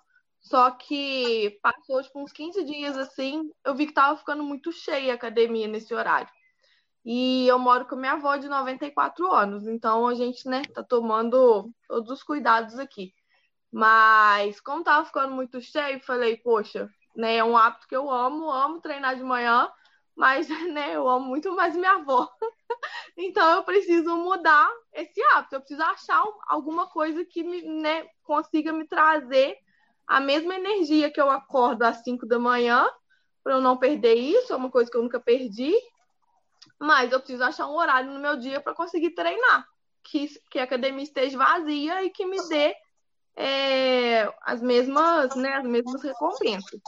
só 0.45 0.69
que 0.69 1.60
passou 1.60 2.03
tipo, 2.03 2.19
uns 2.19 2.31
15 2.31 2.63
dias 2.63 2.95
assim, 2.95 3.51
eu 3.65 3.73
vi 3.73 3.88
que 3.88 3.93
tava 3.93 4.15
ficando 4.15 4.43
muito 4.43 4.71
cheia 4.71 5.12
a 5.13 5.15
academia 5.15 5.67
nesse 5.67 5.91
horário. 5.91 6.29
E 7.03 7.47
eu 7.47 7.58
moro 7.58 7.88
com 7.88 7.95
minha 7.95 8.13
avó 8.13 8.36
de 8.38 8.47
94 8.47 9.31
anos, 9.31 9.67
então 9.67 10.08
a 10.08 10.13
gente, 10.13 10.47
né, 10.47 10.62
tá 10.73 10.84
tomando 10.84 11.71
todos 11.88 12.12
os 12.12 12.23
cuidados 12.23 12.78
aqui. 12.78 13.11
Mas 13.72 14.61
como 14.61 14.84
tava 14.84 15.05
ficando 15.05 15.34
muito 15.34 15.59
cheio, 15.61 15.99
falei, 16.03 16.38
poxa, 16.38 16.89
né, 17.15 17.38
é 17.38 17.43
um 17.43 17.57
hábito 17.57 17.88
que 17.88 17.95
eu 17.95 18.09
amo, 18.11 18.51
amo 18.51 18.82
treinar 18.82 19.15
de 19.15 19.24
manhã, 19.24 19.67
mas 20.15 20.47
né, 20.72 20.95
eu 20.95 21.09
amo 21.09 21.26
muito 21.26 21.55
mais 21.55 21.76
minha 21.76 21.93
avó. 21.93 22.30
então 23.17 23.57
eu 23.57 23.63
preciso 23.63 24.15
mudar 24.15 24.69
esse 24.93 25.22
hábito, 25.24 25.55
eu 25.55 25.59
preciso 25.61 25.82
achar 25.82 26.24
alguma 26.47 26.88
coisa 26.88 27.26
que 27.26 27.43
me, 27.43 27.63
né, 27.63 28.05
consiga 28.24 28.72
me 28.72 28.88
trazer 28.88 29.57
a 30.08 30.20
mesma 30.20 30.56
energia 30.56 31.12
que 31.12 31.20
eu 31.20 31.30
acordo 31.30 31.84
às 31.84 32.03
5 32.03 32.26
da 32.26 32.39
manhã, 32.39 32.88
para 33.43 33.53
eu 33.53 33.62
não 33.62 33.78
perder 33.78 34.16
isso, 34.16 34.53
é 34.53 34.56
uma 34.56 34.72
coisa 34.72 34.89
que 34.89 34.97
eu 34.97 35.03
nunca 35.03 35.20
perdi. 35.20 35.74
Mas 36.80 37.12
eu 37.12 37.20
preciso 37.20 37.43
achar 37.43 37.68
um 37.68 37.76
horário 37.76 38.12
no 38.12 38.20
meu 38.20 38.38
dia 38.38 38.60
para 38.60 38.74
conseguir 38.74 39.12
treinar, 39.12 39.66
que, 40.03 40.28
que 40.49 40.60
a 40.60 40.64
academia 40.64 41.03
esteja 41.03 41.38
vazia 41.38 42.03
e 42.03 42.10
que 42.10 42.26
me 42.26 42.38
dê 42.47 42.76
é, 43.36 44.34
as 44.41 44.62
mesmas, 44.62 45.36
né, 45.36 45.53
as 45.53 45.66
mesmas 45.66 46.01
recompensas. 46.01 46.80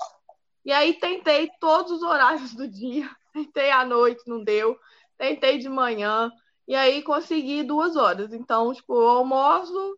E 0.65 0.72
aí 0.72 0.93
tentei 0.99 1.49
todos 1.59 1.91
os 1.91 2.03
horários 2.03 2.53
do 2.53 2.68
dia, 2.68 3.09
tentei 3.34 3.72
à 3.72 3.86
noite, 3.86 4.24
não 4.28 4.43
deu, 4.43 4.78
tentei 5.18 5.57
de 5.57 5.70
manhã, 5.70 6.32
e 6.68 6.76
aí 6.76 7.01
consegui 7.03 7.63
duas 7.63 7.95
horas. 7.95 8.34
Então, 8.34 8.74
tipo, 8.74 8.93
eu 8.93 9.07
almoço, 9.07 9.97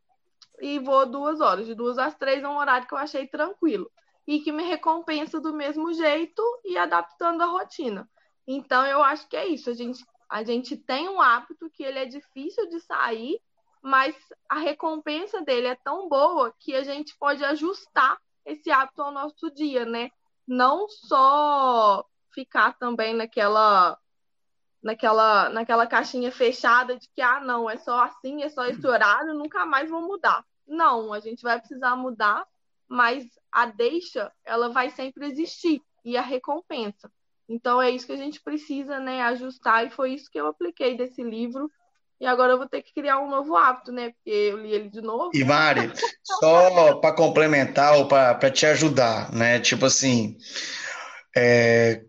e 0.61 0.79
vou 0.79 1.05
duas 1.05 1.41
horas. 1.41 1.65
De 1.65 1.75
duas 1.75 1.97
às 1.97 2.15
três 2.15 2.43
é 2.43 2.47
um 2.47 2.57
horário 2.57 2.87
que 2.87 2.93
eu 2.93 2.97
achei 2.97 3.27
tranquilo 3.27 3.89
e 4.27 4.39
que 4.39 4.51
me 4.51 4.63
recompensa 4.63 5.39
do 5.39 5.53
mesmo 5.53 5.91
jeito 5.93 6.43
e 6.63 6.77
adaptando 6.77 7.41
a 7.41 7.47
rotina. 7.47 8.09
Então, 8.47 8.85
eu 8.85 9.01
acho 9.03 9.27
que 9.27 9.35
é 9.35 9.47
isso. 9.47 9.69
A 9.69 9.73
gente, 9.73 10.05
a 10.29 10.43
gente 10.43 10.77
tem 10.77 11.09
um 11.09 11.19
hábito 11.19 11.69
que 11.71 11.83
ele 11.83 11.99
é 11.99 12.05
difícil 12.05 12.69
de 12.69 12.79
sair, 12.79 13.39
mas 13.81 14.15
a 14.47 14.59
recompensa 14.59 15.41
dele 15.41 15.67
é 15.67 15.75
tão 15.75 16.07
boa 16.07 16.53
que 16.59 16.75
a 16.75 16.83
gente 16.83 17.17
pode 17.17 17.43
ajustar 17.43 18.19
esse 18.45 18.71
hábito 18.71 19.01
ao 19.01 19.11
nosso 19.11 19.49
dia, 19.51 19.85
né? 19.85 20.09
Não 20.47 20.87
só 20.89 22.05
ficar 22.33 22.77
também 22.77 23.13
naquela 23.13 23.97
naquela 24.81 25.49
naquela 25.49 25.85
caixinha 25.85 26.31
fechada 26.31 26.97
de 26.97 27.07
que 27.09 27.21
ah, 27.21 27.39
não, 27.39 27.69
é 27.69 27.77
só 27.77 28.03
assim, 28.03 28.43
é 28.43 28.49
só 28.49 28.65
esse 28.65 28.85
horário, 28.85 29.33
nunca 29.33 29.65
mais 29.65 29.89
vou 29.89 30.01
mudar. 30.01 30.43
Não, 30.67 31.13
a 31.13 31.19
gente 31.19 31.41
vai 31.41 31.59
precisar 31.59 31.95
mudar, 31.95 32.45
mas 32.87 33.25
a 33.51 33.65
deixa, 33.65 34.31
ela 34.45 34.69
vai 34.69 34.89
sempre 34.89 35.25
existir 35.27 35.81
e 36.05 36.15
a 36.15 36.21
recompensa. 36.21 37.11
Então 37.47 37.81
é 37.81 37.89
isso 37.89 38.05
que 38.05 38.13
a 38.13 38.17
gente 38.17 38.39
precisa, 38.41 38.99
né, 38.99 39.23
ajustar 39.23 39.85
e 39.85 39.89
foi 39.89 40.13
isso 40.13 40.29
que 40.29 40.39
eu 40.39 40.47
apliquei 40.47 40.95
desse 40.95 41.23
livro 41.23 41.69
e 42.19 42.25
agora 42.25 42.51
eu 42.51 42.57
vou 42.57 42.67
ter 42.67 42.81
que 42.81 42.93
criar 42.93 43.19
um 43.19 43.29
novo 43.29 43.55
hábito, 43.55 43.93
né? 43.93 44.09
Porque 44.09 44.29
eu 44.29 44.57
li 44.57 44.73
ele 44.73 44.89
de 44.89 45.01
novo. 45.01 45.31
E 45.33 45.43
Mari, 45.43 45.89
só 46.21 46.95
para 46.95 47.15
complementar 47.15 47.97
ou 47.97 48.07
para 48.07 48.51
te 48.51 48.65
ajudar, 48.65 49.31
né? 49.31 49.59
Tipo 49.61 49.85
assim, 49.85 50.37
é, 51.35 52.03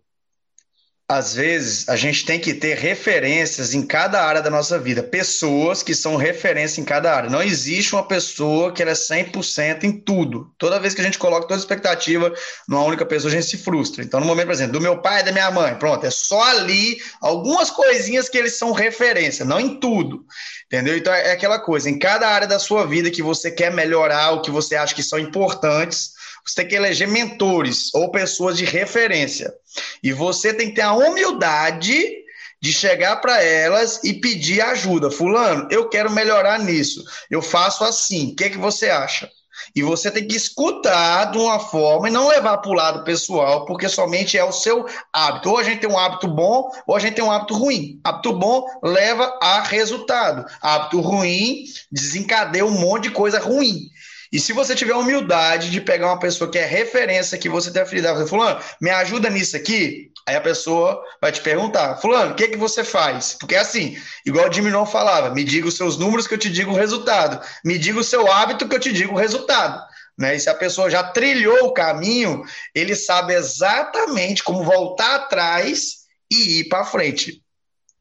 às 1.10 1.34
vezes 1.34 1.88
a 1.88 1.96
gente 1.96 2.24
tem 2.24 2.38
que 2.38 2.54
ter 2.54 2.76
referências 2.76 3.74
em 3.74 3.82
cada 3.82 4.22
área 4.22 4.40
da 4.40 4.48
nossa 4.48 4.78
vida, 4.78 5.02
pessoas 5.02 5.82
que 5.82 5.92
são 5.92 6.14
referência 6.14 6.80
em 6.80 6.84
cada 6.84 7.12
área. 7.12 7.28
Não 7.28 7.42
existe 7.42 7.96
uma 7.96 8.06
pessoa 8.06 8.70
que 8.70 8.80
ela 8.80 8.92
é 8.92 8.94
100% 8.94 9.82
em 9.82 9.90
tudo. 9.90 10.52
Toda 10.56 10.78
vez 10.78 10.94
que 10.94 11.00
a 11.00 11.04
gente 11.04 11.18
coloca 11.18 11.48
toda 11.48 11.56
a 11.56 11.58
expectativa 11.58 12.32
numa 12.68 12.84
única 12.84 13.04
pessoa, 13.04 13.28
a 13.28 13.34
gente 13.34 13.46
se 13.46 13.58
frustra. 13.58 14.04
Então, 14.04 14.20
no 14.20 14.26
momento, 14.26 14.46
por 14.46 14.52
exemplo, 14.52 14.74
do 14.74 14.80
meu 14.80 14.98
pai 15.02 15.22
e 15.22 15.24
da 15.24 15.32
minha 15.32 15.50
mãe, 15.50 15.74
pronto, 15.74 16.06
é 16.06 16.10
só 16.10 16.40
ali 16.42 17.02
algumas 17.20 17.72
coisinhas 17.72 18.28
que 18.28 18.38
eles 18.38 18.56
são 18.56 18.70
referência, 18.70 19.44
não 19.44 19.58
em 19.58 19.80
tudo. 19.80 20.24
Entendeu? 20.66 20.96
Então, 20.96 21.12
é 21.12 21.32
aquela 21.32 21.58
coisa, 21.58 21.90
em 21.90 21.98
cada 21.98 22.28
área 22.28 22.46
da 22.46 22.60
sua 22.60 22.86
vida 22.86 23.10
que 23.10 23.20
você 23.20 23.50
quer 23.50 23.72
melhorar, 23.74 24.30
o 24.30 24.42
que 24.42 24.50
você 24.52 24.76
acha 24.76 24.94
que 24.94 25.02
são 25.02 25.18
importantes, 25.18 26.12
você 26.50 26.56
tem 26.56 26.68
que 26.68 26.74
eleger 26.74 27.06
mentores 27.06 27.94
ou 27.94 28.10
pessoas 28.10 28.58
de 28.58 28.64
referência. 28.64 29.54
E 30.02 30.12
você 30.12 30.52
tem 30.52 30.68
que 30.68 30.74
ter 30.74 30.82
a 30.82 30.92
humildade 30.92 32.20
de 32.60 32.72
chegar 32.72 33.16
para 33.16 33.42
elas 33.42 34.02
e 34.02 34.14
pedir 34.14 34.60
ajuda. 34.60 35.10
Fulano, 35.10 35.68
eu 35.70 35.88
quero 35.88 36.10
melhorar 36.10 36.58
nisso. 36.58 37.04
Eu 37.30 37.40
faço 37.40 37.84
assim. 37.84 38.32
O 38.32 38.36
que, 38.36 38.50
que 38.50 38.58
você 38.58 38.90
acha? 38.90 39.30
E 39.76 39.82
você 39.82 40.10
tem 40.10 40.26
que 40.26 40.34
escutar 40.36 41.26
de 41.26 41.38
uma 41.38 41.60
forma 41.60 42.08
e 42.08 42.12
não 42.12 42.28
levar 42.28 42.58
para 42.58 42.70
o 42.70 42.74
lado 42.74 43.04
pessoal, 43.04 43.64
porque 43.66 43.88
somente 43.88 44.36
é 44.36 44.42
o 44.42 44.52
seu 44.52 44.86
hábito. 45.12 45.50
Ou 45.50 45.58
a 45.58 45.62
gente 45.62 45.80
tem 45.80 45.90
um 45.90 45.98
hábito 45.98 46.26
bom, 46.26 46.68
ou 46.86 46.96
a 46.96 46.98
gente 46.98 47.14
tem 47.14 47.24
um 47.24 47.30
hábito 47.30 47.54
ruim. 47.54 48.00
Hábito 48.02 48.32
bom 48.32 48.64
leva 48.82 49.38
a 49.40 49.62
resultado. 49.62 50.44
Hábito 50.60 51.00
ruim 51.00 51.64
desencadeia 51.92 52.66
um 52.66 52.70
monte 52.70 53.04
de 53.04 53.10
coisa 53.10 53.38
ruim. 53.38 53.88
E 54.32 54.38
se 54.38 54.52
você 54.52 54.76
tiver 54.76 54.94
humildade 54.94 55.70
de 55.70 55.80
pegar 55.80 56.06
uma 56.06 56.18
pessoa 56.18 56.50
que 56.50 56.58
é 56.58 56.64
referência, 56.64 57.36
que 57.36 57.48
você 57.48 57.72
tem 57.72 57.82
afinidade, 57.82 58.28
fulano, 58.28 58.60
me 58.80 58.88
ajuda 58.90 59.28
nisso 59.28 59.56
aqui, 59.56 60.12
aí 60.26 60.36
a 60.36 60.40
pessoa 60.40 61.02
vai 61.20 61.32
te 61.32 61.40
perguntar, 61.40 61.96
fulano, 61.96 62.32
o 62.32 62.34
que, 62.36 62.48
que 62.48 62.56
você 62.56 62.84
faz? 62.84 63.36
Porque 63.40 63.56
é 63.56 63.58
assim, 63.58 63.96
igual 64.24 64.48
o 64.48 64.52
Jimmy 64.52 64.70
não 64.70 64.86
falava, 64.86 65.34
me 65.34 65.42
diga 65.42 65.66
os 65.66 65.76
seus 65.76 65.98
números 65.98 66.28
que 66.28 66.34
eu 66.34 66.38
te 66.38 66.48
digo 66.48 66.70
o 66.70 66.76
resultado, 66.76 67.44
me 67.64 67.76
diga 67.76 67.98
o 67.98 68.04
seu 68.04 68.30
hábito 68.30 68.68
que 68.68 68.76
eu 68.76 68.80
te 68.80 68.92
digo 68.92 69.14
o 69.14 69.18
resultado. 69.18 69.82
Né? 70.16 70.36
E 70.36 70.40
se 70.40 70.48
a 70.48 70.54
pessoa 70.54 70.90
já 70.90 71.02
trilhou 71.02 71.66
o 71.66 71.72
caminho, 71.72 72.44
ele 72.72 72.94
sabe 72.94 73.34
exatamente 73.34 74.44
como 74.44 74.62
voltar 74.62 75.16
atrás 75.16 76.00
e 76.30 76.60
ir 76.60 76.68
para 76.68 76.84
frente. 76.84 77.42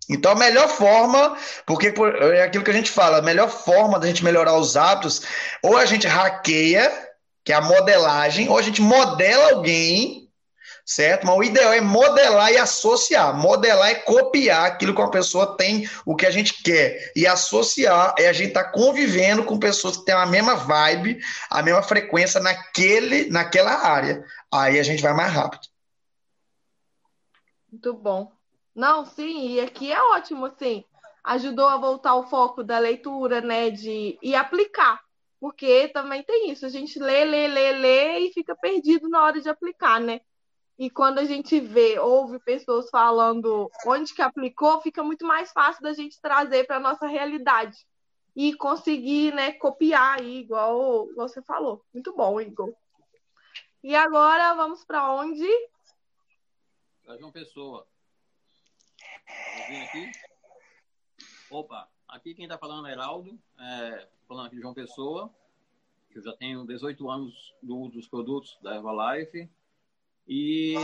Então, 0.10 0.32
a 0.32 0.36
melhor 0.36 0.68
forma, 0.68 1.38
porque 1.68 1.94
é 2.34 2.42
aquilo 2.42 2.64
que 2.64 2.72
a 2.72 2.74
gente 2.74 2.90
fala, 2.90 3.20
a 3.20 3.22
melhor 3.22 3.50
forma 3.50 4.00
da 4.00 4.08
gente 4.08 4.24
melhorar 4.24 4.58
os 4.58 4.76
hábitos, 4.76 5.22
ou 5.62 5.78
a 5.78 5.86
gente 5.86 6.08
hackeia, 6.08 6.92
que 7.46 7.54
é 7.54 7.56
a 7.56 7.62
modelagem, 7.62 8.50
ou 8.50 8.58
a 8.58 8.62
gente 8.64 8.82
modela 8.82 9.52
alguém, 9.52 10.28
certo? 10.84 11.28
Mas 11.28 11.38
o 11.38 11.44
ideal 11.44 11.72
é 11.72 11.80
modelar 11.80 12.52
e 12.52 12.58
associar. 12.58 13.38
Modelar 13.38 13.90
é 13.92 13.96
copiar 13.96 14.66
aquilo 14.66 14.96
que 14.96 15.02
uma 15.02 15.12
pessoa 15.12 15.56
tem, 15.56 15.88
o 16.04 16.16
que 16.16 16.26
a 16.26 16.32
gente 16.32 16.64
quer. 16.64 17.12
E 17.16 17.28
associar 17.28 18.16
é 18.18 18.28
a 18.28 18.34
gente 18.34 18.50
estar 18.50 18.64
tá 18.64 18.72
convivendo 18.72 19.44
com 19.44 19.60
pessoas 19.60 19.98
que 19.98 20.06
têm 20.06 20.16
a 20.16 20.26
mesma 20.26 20.56
vibe, 20.56 21.20
a 21.52 21.62
mesma 21.62 21.84
frequência 21.84 22.40
naquele, 22.40 23.30
naquela 23.30 23.86
área. 23.88 24.26
Aí 24.52 24.80
a 24.80 24.84
gente 24.84 25.04
vai 25.04 25.14
mais 25.14 25.32
rápido. 25.32 25.68
Muito 27.72 27.94
bom. 27.94 28.39
Não, 28.76 29.06
sim, 29.06 29.50
e 29.50 29.60
aqui 29.60 29.92
é 29.92 30.02
ótimo, 30.02 30.46
assim. 30.46 30.84
Ajudou 31.24 31.68
a 31.68 31.78
voltar 31.78 32.16
o 32.16 32.28
foco 32.28 32.64
da 32.64 32.80
leitura, 32.80 33.42
né? 33.42 33.70
De, 33.70 34.18
e 34.22 34.36
aplicar. 34.36 35.02
Porque 35.40 35.88
também 35.90 36.22
tem 36.24 36.52
isso, 36.52 36.66
a 36.66 36.70
gente 36.70 37.00
lê, 37.00 37.24
lê, 37.24 37.48
lê, 37.48 37.72
lê 37.72 38.20
e 38.20 38.34
fica 38.34 38.56
perdido 38.56 39.08
na 39.08 39.24
hora 39.24 39.40
de 39.40 39.48
aplicar, 39.48 40.00
né? 40.00 40.20
E 40.78 40.90
quando 40.90 41.20
a 41.20 41.26
gente 41.26 41.60
vê, 41.60 42.00
ouve 42.00 42.40
pessoas 42.40 42.90
falando 42.90 43.70
onde 43.86 44.14
que 44.14 44.22
aplicou, 44.22 44.82
fica 44.82 45.04
muito 45.04 45.26
mais 45.26 45.52
fácil 45.52 45.82
da 45.82 45.94
gente 45.94 46.20
trazer 46.22 46.66
para 46.66 46.78
a 46.78 46.80
nossa 46.80 47.06
realidade 47.06 47.78
e 48.36 48.54
conseguir, 48.54 49.34
né, 49.34 49.52
copiar 49.54 50.20
aí, 50.20 50.40
igual 50.40 51.08
você 51.16 51.42
falou. 51.42 51.84
Muito 51.94 52.16
bom, 52.16 52.40
Igor. 52.40 52.74
E 53.84 53.96
agora 53.96 54.54
vamos 54.56 54.86
para 54.86 55.12
onde? 55.12 55.50
Para 57.04 57.18
João 57.18 57.32
Pessoa. 57.32 57.86
Aqui? 59.84 60.12
Opa, 61.50 61.90
aqui 62.08 62.34
quem 62.34 62.46
está 62.46 62.58
falando 62.58 62.88
é 62.88 62.92
Heraldo, 62.92 63.40
é, 63.60 64.08
falando 64.28 64.48
aqui 64.48 64.56
de 64.56 64.62
João 64.62 64.74
Pessoa. 64.74 65.34
Eu 66.14 66.24
já 66.24 66.34
tenho 66.34 66.66
18 66.66 67.10
anos 67.10 67.54
do 67.62 67.78
uso 67.78 67.94
dos 67.94 68.08
produtos 68.08 68.58
da 68.62 68.76
Herbalife. 68.76 69.50
E 70.28 70.76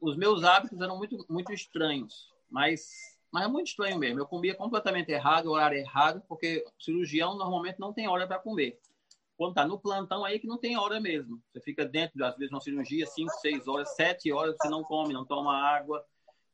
os 0.00 0.16
meus 0.16 0.42
hábitos 0.42 0.80
eram 0.80 0.96
muito, 0.96 1.24
muito 1.28 1.52
estranhos, 1.52 2.32
mas, 2.50 3.18
mas 3.30 3.44
é 3.44 3.48
muito 3.48 3.68
estranho 3.68 3.98
mesmo. 3.98 4.18
Eu 4.18 4.26
comia 4.26 4.54
completamente 4.54 5.12
errado, 5.12 5.50
horário 5.50 5.78
errado, 5.78 6.22
porque 6.28 6.64
cirurgião 6.78 7.36
normalmente 7.36 7.78
não 7.78 7.92
tem 7.92 8.08
hora 8.08 8.26
para 8.26 8.40
comer. 8.40 8.80
Quando 9.36 9.50
está 9.50 9.66
no 9.66 9.78
plantão 9.78 10.24
aí 10.24 10.38
que 10.38 10.46
não 10.46 10.58
tem 10.58 10.76
hora 10.76 11.00
mesmo. 11.00 11.40
Você 11.52 11.60
fica 11.60 11.84
dentro, 11.84 12.24
às 12.24 12.36
vezes, 12.36 12.48
de 12.48 12.54
uma 12.54 12.60
cirurgia, 12.60 13.06
5, 13.06 13.30
6 13.40 13.68
horas, 13.68 13.94
7 13.94 14.32
horas, 14.32 14.56
você 14.56 14.68
não 14.68 14.82
come, 14.82 15.14
não 15.14 15.24
toma 15.24 15.56
água. 15.56 16.04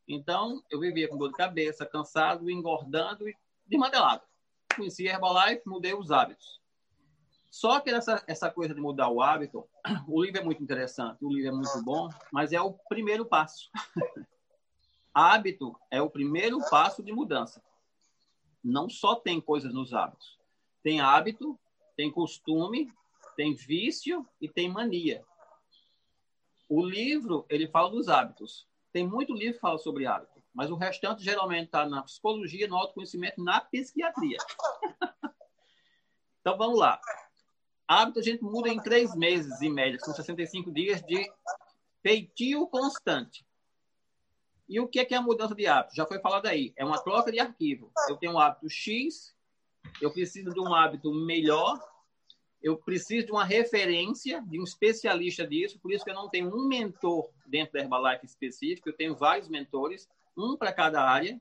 Então, 0.08 0.64
eu 0.70 0.80
vivia 0.80 1.06
com 1.06 1.18
dor 1.18 1.28
de 1.28 1.34
cabeça, 1.34 1.84
cansado, 1.84 2.50
engordando 2.50 3.28
e 3.28 3.36
desmantelado. 3.66 4.22
Conheci 4.74 5.06
Herbalife, 5.06 5.62
mudei 5.66 5.92
os 5.92 6.10
hábitos. 6.10 6.58
Só 7.50 7.80
que 7.80 7.90
essa, 7.90 8.22
essa 8.26 8.50
coisa 8.50 8.74
de 8.74 8.80
mudar 8.80 9.10
o 9.10 9.20
hábito, 9.20 9.68
o 10.06 10.22
livro 10.22 10.40
é 10.40 10.44
muito 10.44 10.62
interessante, 10.62 11.24
o 11.24 11.32
livro 11.32 11.48
é 11.48 11.52
muito 11.52 11.82
bom, 11.82 12.08
mas 12.32 12.52
é 12.52 12.60
o 12.60 12.72
primeiro 12.88 13.26
passo. 13.26 13.70
hábito 15.12 15.76
é 15.90 16.00
o 16.00 16.08
primeiro 16.08 16.58
passo 16.70 17.02
de 17.02 17.12
mudança. 17.12 17.62
Não 18.62 18.88
só 18.88 19.14
tem 19.14 19.40
coisas 19.40 19.74
nos 19.74 19.92
hábitos. 19.92 20.38
Tem 20.82 21.00
hábito, 21.00 21.58
tem 21.96 22.10
costume, 22.10 22.92
tem 23.36 23.54
vício 23.54 24.26
e 24.40 24.48
tem 24.48 24.68
mania. 24.68 25.24
O 26.68 26.84
livro, 26.84 27.46
ele 27.48 27.66
fala 27.66 27.90
dos 27.90 28.08
hábitos. 28.08 28.67
Tem 28.92 29.06
muito 29.06 29.34
livro 29.34 29.54
que 29.54 29.60
fala 29.60 29.78
sobre 29.78 30.06
hábito, 30.06 30.42
mas 30.52 30.70
o 30.70 30.76
restante 30.76 31.22
geralmente 31.22 31.66
está 31.66 31.86
na 31.86 32.02
psicologia, 32.02 32.66
no 32.66 32.76
autoconhecimento, 32.76 33.42
na 33.42 33.60
psiquiatria. 33.60 34.38
então 36.40 36.56
vamos 36.56 36.78
lá. 36.78 37.00
Hábito 37.86 38.20
a 38.20 38.22
gente 38.22 38.42
muda 38.42 38.68
em 38.68 38.80
três 38.80 39.14
meses, 39.14 39.60
em 39.62 39.70
média, 39.70 39.98
são 40.00 40.14
65 40.14 40.70
dias 40.72 41.02
de 41.02 41.30
feitio 42.02 42.66
constante. 42.66 43.46
E 44.68 44.78
o 44.78 44.86
que 44.86 45.00
é, 45.00 45.06
é 45.10 45.16
a 45.16 45.22
mudança 45.22 45.54
de 45.54 45.66
hábito? 45.66 45.96
Já 45.96 46.06
foi 46.06 46.20
falado 46.20 46.46
aí. 46.46 46.74
É 46.76 46.84
uma 46.84 47.02
troca 47.02 47.32
de 47.32 47.40
arquivo. 47.40 47.90
Eu 48.08 48.16
tenho 48.16 48.32
um 48.32 48.38
hábito 48.38 48.68
X, 48.68 49.34
eu 50.00 50.12
preciso 50.12 50.52
de 50.52 50.60
um 50.60 50.74
hábito 50.74 51.12
melhor, 51.12 51.80
eu 52.62 52.76
preciso 52.76 53.26
de 53.26 53.32
uma 53.32 53.44
referência, 53.44 54.42
de 54.42 54.60
um 54.60 54.64
especialista 54.64 55.46
disso, 55.46 55.78
por 55.78 55.92
isso 55.92 56.04
que 56.04 56.10
eu 56.10 56.14
não 56.14 56.28
tenho 56.28 56.54
um 56.54 56.66
mentor 56.66 57.30
dentro 57.46 57.74
da 57.74 57.80
Herbalife 57.80 58.26
específico, 58.26 58.88
eu 58.88 58.96
tenho 58.96 59.14
vários 59.14 59.48
mentores, 59.48 60.08
um 60.36 60.56
para 60.56 60.72
cada 60.72 61.02
área, 61.02 61.40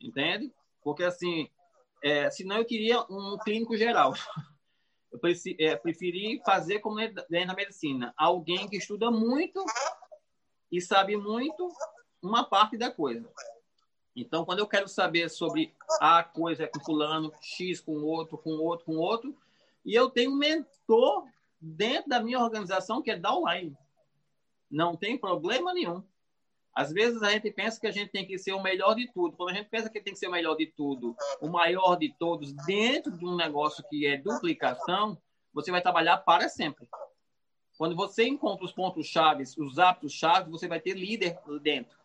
entende? 0.00 0.52
Porque 0.82 1.02
assim, 1.02 1.48
é, 2.02 2.30
senão 2.30 2.58
eu 2.58 2.64
queria 2.64 3.00
um 3.10 3.36
clínico 3.38 3.76
geral. 3.76 4.14
Eu 5.12 5.20
é, 5.60 5.76
preferi 5.76 6.42
fazer 6.44 6.80
como 6.80 6.96
dentro 6.96 7.46
da 7.46 7.54
medicina, 7.54 8.12
alguém 8.16 8.68
que 8.68 8.78
estuda 8.78 9.12
muito 9.12 9.64
e 10.72 10.80
sabe 10.80 11.16
muito 11.16 11.68
uma 12.20 12.42
parte 12.42 12.76
da 12.76 12.90
coisa. 12.90 13.30
Então, 14.16 14.44
quando 14.44 14.58
eu 14.58 14.66
quero 14.66 14.88
saber 14.88 15.28
sobre 15.30 15.72
a 16.00 16.24
coisa 16.24 16.66
com 16.66 16.80
fulano, 16.80 17.32
X 17.40 17.80
com 17.80 18.02
outro, 18.02 18.36
com 18.36 18.50
outro, 18.58 18.86
com 18.86 18.96
outro, 18.96 19.36
E 19.84 19.94
eu 19.94 20.10
tenho 20.10 20.32
um 20.32 20.36
mentor 20.36 21.24
dentro 21.60 22.08
da 22.08 22.20
minha 22.20 22.40
organização 22.40 23.02
que 23.02 23.10
é 23.10 23.18
downline. 23.18 23.76
Não 24.70 24.96
tem 24.96 25.18
problema 25.18 25.72
nenhum. 25.72 26.02
Às 26.74 26.92
vezes 26.92 27.22
a 27.22 27.30
gente 27.30 27.50
pensa 27.52 27.80
que 27.80 27.86
a 27.86 27.92
gente 27.92 28.10
tem 28.10 28.26
que 28.26 28.36
ser 28.36 28.52
o 28.52 28.62
melhor 28.62 28.94
de 28.94 29.06
tudo. 29.12 29.36
Quando 29.36 29.50
a 29.50 29.54
gente 29.54 29.68
pensa 29.68 29.88
que 29.88 30.00
tem 30.00 30.12
que 30.12 30.18
ser 30.18 30.26
o 30.26 30.32
melhor 30.32 30.56
de 30.56 30.66
tudo, 30.66 31.14
o 31.40 31.48
maior 31.48 31.96
de 31.96 32.12
todos, 32.18 32.52
dentro 32.66 33.16
de 33.16 33.24
um 33.24 33.36
negócio 33.36 33.84
que 33.88 34.06
é 34.06 34.16
duplicação, 34.16 35.16
você 35.52 35.70
vai 35.70 35.80
trabalhar 35.80 36.18
para 36.18 36.48
sempre. 36.48 36.88
Quando 37.78 37.94
você 37.94 38.26
encontra 38.26 38.64
os 38.64 38.72
pontos 38.72 39.06
chaves, 39.06 39.56
os 39.56 39.78
hábitos 39.78 40.12
chaves, 40.12 40.50
você 40.50 40.66
vai 40.66 40.80
ter 40.80 40.94
líder 40.94 41.38
dentro. 41.62 41.96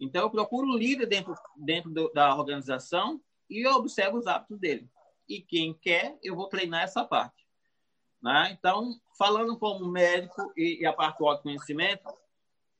Então 0.00 0.22
eu 0.22 0.30
procuro 0.30 0.76
líder 0.76 1.06
dentro, 1.06 1.34
dentro 1.56 1.90
do, 1.90 2.12
da 2.12 2.34
organização 2.34 3.20
e 3.48 3.64
eu 3.64 3.74
observo 3.74 4.18
os 4.18 4.26
hábitos 4.26 4.58
dele. 4.58 4.88
E 5.28 5.40
quem 5.40 5.74
quer, 5.74 6.18
eu 6.22 6.34
vou 6.34 6.48
treinar 6.48 6.82
essa 6.82 7.04
parte. 7.04 7.46
Né? 8.22 8.56
Então, 8.58 9.00
falando 9.18 9.58
como 9.58 9.86
médico 9.86 10.52
e, 10.56 10.80
e 10.80 10.86
a 10.86 10.92
parte 10.92 11.18
do 11.18 11.26
autoconhecimento, 11.26 12.08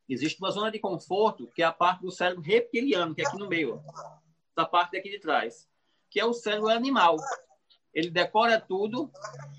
existe 0.09 0.39
uma 0.39 0.51
zona 0.51 0.71
de 0.71 0.79
conforto 0.79 1.47
que 1.55 1.63
é 1.63 1.65
a 1.65 1.73
parte 1.73 2.03
do 2.03 2.11
cérebro 2.11 2.43
reptiliano, 2.43 3.15
que 3.15 3.23
é 3.23 3.27
aqui 3.27 3.39
no 3.39 3.49
meio. 3.49 3.83
Essa 4.57 4.67
parte 4.67 4.97
aqui 4.97 5.11
de 5.11 5.19
trás. 5.19 5.69
Que 6.11 6.21
é 6.21 6.25
o 6.25 6.33
cérebro 6.33 6.69
animal 6.69 7.17
ele 7.93 8.11
decora 8.11 8.59
tudo, 8.59 9.11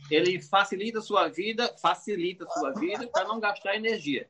ele 0.10 0.42
facilita 0.42 1.00
a 1.00 1.02
sua 1.02 1.28
vida, 1.28 1.76
facilita 1.78 2.46
a 2.46 2.50
sua 2.50 2.72
vida 2.72 3.08
para 3.08 3.28
não 3.28 3.40
gastar 3.40 3.76
energia. 3.76 4.30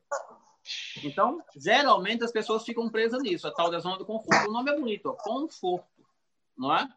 Então, 1.04 1.42
geralmente 1.56 2.24
as 2.24 2.32
pessoas 2.32 2.64
ficam 2.64 2.90
presas 2.90 3.22
nisso, 3.22 3.48
a 3.48 3.52
tal 3.52 3.72
da 3.72 3.80
zona 3.80 3.98
do 3.98 4.06
conforto. 4.06 4.50
O 4.50 4.52
nome 4.52 4.72
é 4.72 4.76
bonito, 4.76 5.10
ó, 5.10 5.14
conforto, 5.14 6.06
não 6.58 6.76
é? 6.76 6.88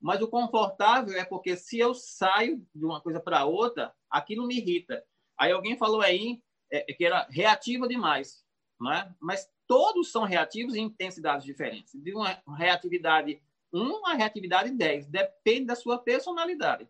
Mas 0.00 0.22
o 0.22 0.28
confortável 0.28 1.18
é 1.18 1.24
porque 1.24 1.56
se 1.56 1.78
eu 1.78 1.94
saio 1.94 2.64
de 2.74 2.84
uma 2.84 3.00
coisa 3.00 3.18
para 3.18 3.44
outra, 3.44 3.92
aquilo 4.10 4.46
me 4.46 4.58
irrita. 4.58 5.04
Aí 5.36 5.50
alguém 5.50 5.76
falou 5.76 6.00
aí 6.00 6.40
é, 6.70 6.80
que 6.92 7.04
era 7.04 7.26
reativa 7.30 7.88
demais, 7.88 8.44
não 8.80 8.92
é? 8.92 9.12
Mas 9.20 9.50
todos 9.66 10.12
são 10.12 10.24
reativos 10.24 10.74
em 10.74 10.84
intensidades 10.84 11.44
diferentes. 11.44 11.92
De 12.00 12.14
uma 12.14 12.40
reatividade 12.56 13.40
1 13.72 14.06
a 14.06 14.14
reatividade 14.14 14.70
10. 14.70 15.06
Depende 15.08 15.66
da 15.66 15.76
sua 15.76 15.98
personalidade. 15.98 16.88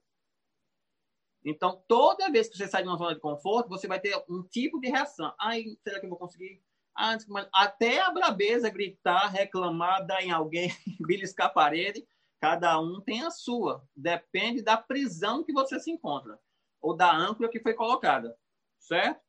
Então, 1.45 1.83
toda 1.89 2.31
vez 2.31 2.49
que 2.49 2.57
você 2.57 2.69
sai 2.69 2.83
de 2.83 2.89
uma 2.89 2.97
zona 2.97 3.15
de 3.15 3.21
conforto, 3.21 3.69
você 3.69 3.87
vai 3.87 4.01
ter 4.01 4.23
um 4.29 4.43
tipo 4.43 4.81
de 4.81 4.89
reação. 4.89 5.33
Ai, 5.39 5.65
será 5.83 5.99
que 5.99 6.07
eu 6.07 6.11
vou 6.11 6.19
conseguir? 6.19 6.63
Ah, 6.95 7.17
até 7.53 8.01
a 8.01 8.11
brabeza, 8.11 8.69
gritar, 8.69 9.29
reclamar, 9.29 10.05
dar 10.05 10.23
em 10.23 10.33
alguém, 10.33 10.69
beliscar 11.07 11.47
a 11.47 11.51
parede, 11.51 12.07
cada 12.41 12.81
um 12.81 13.01
tem 13.01 13.23
a 13.23 13.31
sua. 13.31 13.87
Depende 13.95 14.63
da 14.63 14.77
prisão 14.77 15.45
que 15.45 15.53
você 15.53 15.79
se 15.81 15.91
encontra, 15.91 16.39
ou 16.81 16.97
da 16.97 17.15
âncora 17.15 17.51
que 17.51 17.61
foi 17.61 17.75
colocada, 17.75 18.37
certo? 18.79 19.21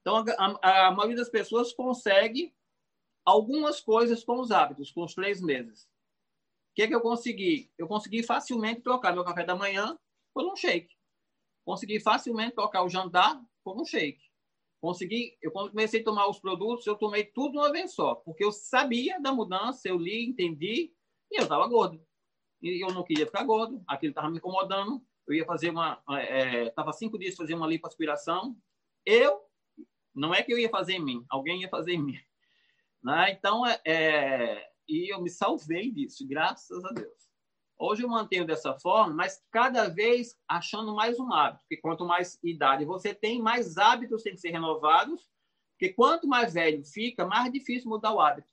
Então, 0.00 0.24
a, 0.36 0.86
a, 0.88 0.90
maioria 0.90 1.16
das 1.16 1.28
pessoas 1.28 1.72
consegue 1.72 2.54
algumas 3.24 3.80
coisas 3.80 4.24
com 4.24 4.40
os 4.40 4.50
hábitos, 4.50 4.90
com 4.90 5.04
os 5.04 5.14
três 5.14 5.40
meses. 5.40 5.84
O 5.84 6.74
que, 6.74 6.88
que 6.88 6.94
eu 6.94 7.00
consegui? 7.00 7.70
Eu 7.78 7.86
consegui 7.86 8.22
facilmente 8.22 8.80
trocar 8.80 9.12
meu 9.12 9.24
café 9.24 9.44
da 9.44 9.54
manhã 9.54 9.96
por 10.34 10.44
um 10.44 10.56
shake. 10.56 10.96
Consegui 11.64 12.00
facilmente 12.00 12.54
trocar 12.54 12.82
o 12.82 12.88
jantar 12.88 13.40
por 13.62 13.80
um 13.80 13.84
shake. 13.84 14.20
Consegui, 14.80 15.38
eu 15.40 15.52
quando 15.52 15.70
comecei 15.70 16.00
a 16.00 16.04
tomar 16.04 16.28
os 16.28 16.40
produtos, 16.40 16.84
eu 16.84 16.96
tomei 16.96 17.24
tudo 17.24 17.60
uma 17.60 17.70
vez 17.70 17.94
só, 17.94 18.16
porque 18.16 18.44
eu 18.44 18.50
sabia 18.50 19.20
da 19.20 19.32
mudança, 19.32 19.88
eu 19.88 19.96
li, 19.96 20.24
entendi, 20.26 20.92
e 21.32 21.38
eu 21.38 21.44
estava 21.44 21.66
gordo. 21.66 22.04
E 22.60 22.84
eu 22.84 22.92
não 22.92 23.02
queria 23.02 23.26
ficar 23.26 23.44
gordo, 23.44 23.82
aquilo 23.88 24.10
estava 24.10 24.30
me 24.30 24.38
incomodando. 24.38 25.04
Eu 25.26 25.34
ia 25.34 25.44
fazer 25.44 25.70
uma. 25.70 26.02
Estava 26.66 26.90
é, 26.90 26.92
cinco 26.92 27.18
dias 27.18 27.34
fazendo 27.34 27.58
uma 27.58 27.66
lipoaspiração. 27.66 28.56
Eu, 29.04 29.40
não 30.14 30.34
é 30.34 30.42
que 30.42 30.52
eu 30.52 30.58
ia 30.58 30.68
fazer 30.68 30.94
em 30.94 31.04
mim, 31.04 31.24
alguém 31.28 31.62
ia 31.62 31.68
fazer 31.68 31.92
em 31.94 32.02
mim. 32.02 32.18
Né? 33.04 33.32
Então, 33.32 33.66
é, 33.66 33.80
é 33.84 34.72
e 34.88 35.12
eu 35.12 35.20
me 35.20 35.28
salvei 35.28 35.90
disso, 35.90 36.24
graças 36.24 36.84
a 36.84 36.90
Deus. 36.90 37.22
Hoje 37.78 38.02
eu 38.04 38.08
mantenho 38.08 38.46
dessa 38.46 38.78
forma, 38.78 39.12
mas 39.12 39.42
cada 39.50 39.88
vez 39.88 40.38
achando 40.46 40.94
mais 40.94 41.18
um 41.18 41.32
hábito, 41.32 41.64
porque 41.64 41.78
quanto 41.78 42.04
mais 42.04 42.38
idade 42.44 42.84
você 42.84 43.12
tem, 43.12 43.42
mais 43.42 43.76
hábitos 43.76 44.22
têm 44.22 44.34
que 44.34 44.40
ser 44.40 44.50
renovados, 44.50 45.28
porque 45.72 45.92
quanto 45.92 46.28
mais 46.28 46.54
velho 46.54 46.84
fica, 46.84 47.26
mais 47.26 47.52
difícil 47.52 47.88
mudar 47.88 48.12
o 48.12 48.20
hábito. 48.20 48.48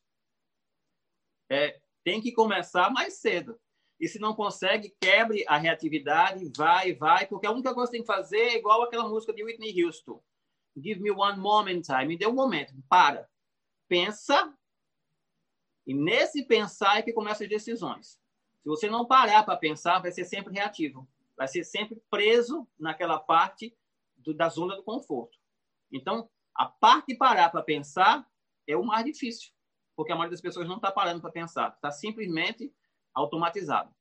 É, 1.51 1.80
tem 2.04 2.22
que 2.22 2.32
começar 2.32 2.89
mais 2.89 3.16
cedo. 3.16 3.60
E 4.00 4.08
se 4.08 4.20
não 4.20 4.34
consegue, 4.34 4.95
quebre 5.02 5.43
a 5.47 5.58
reatividade, 5.58 6.50
vai, 6.56 6.93
vai, 6.93 7.28
porque 7.28 7.45
a 7.45 7.52
única 7.52 7.74
coisa 7.74 7.91
que 7.91 7.97
tem 7.97 8.06
que 8.06 8.14
fazer 8.14 8.39
é 8.39 8.58
igual 8.58 8.82
aquela 8.82 9.08
música 9.08 9.34
de 9.34 9.43
Whitney 9.43 9.84
Houston. 9.84 10.24
Give 10.78 11.02
me 11.02 11.12
one 11.12 11.38
moment 11.38 11.82
time. 11.82 12.08
Me 12.08 12.18
dê 12.18 12.26
um 12.26 12.34
momento. 12.34 12.74
Para. 12.88 13.30
Pensa 13.89 14.54
e 15.89 15.93
nesse 15.93 16.43
pensar 16.43 17.00
é 17.00 17.02
que 17.02 17.12
começam 17.12 17.45
as 17.45 17.50
decisões. 17.50 18.20
Se 18.62 18.70
você 18.70 18.88
não 18.88 19.08
parar 19.08 19.43
para 19.43 19.58
pensar, 19.58 19.97
vai 19.97 20.12
ser 20.12 20.24
sempre 20.24 20.54
reativo. 20.54 21.10
Vai 21.36 21.47
ser 21.47 21.64
sempre 21.64 22.00
preso 22.12 22.68
naquela 22.78 23.18
parte 23.18 23.76
do, 24.16 24.32
da 24.32 24.50
zona 24.50 24.76
do 24.76 24.84
conforto. 24.84 25.36
Então, 25.91 26.30
a 26.54 26.68
parte 26.68 27.08
de 27.08 27.16
parar 27.16 27.50
para 27.50 27.64
pensar 27.64 28.30
é 28.68 28.78
o 28.78 28.86
mais 28.86 29.04
difícil, 29.04 29.52
porque 30.00 30.14
a 30.14 30.16
maioria 30.16 30.32
das 30.32 30.39
pessoas 30.39 30.66
não 30.66 30.78
está 30.78 30.89
parando 30.89 31.20
para 31.20 31.30
pensar, 31.30 31.74
está 31.76 31.91
simplesmente 31.91 32.74
automatizado. 33.14 33.93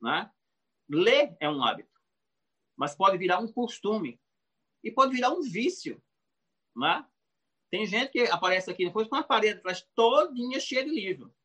Né? 0.00 0.32
Ler 0.88 1.36
é 1.38 1.46
um 1.46 1.62
hábito, 1.62 1.92
mas 2.74 2.94
pode 2.94 3.18
virar 3.18 3.38
um 3.38 3.52
costume 3.52 4.18
e 4.82 4.90
pode 4.90 5.12
virar 5.12 5.28
um 5.28 5.42
vício. 5.42 6.02
Né? 6.74 7.06
Tem 7.70 7.84
gente 7.84 8.12
que 8.12 8.20
aparece 8.28 8.70
aqui 8.70 8.86
depois 8.86 9.08
com 9.08 9.16
uma 9.16 9.22
parede 9.22 9.58
atrás 9.58 9.86
todinha 9.94 10.58
cheia 10.58 10.86
de 10.86 10.90
livro. 10.90 11.36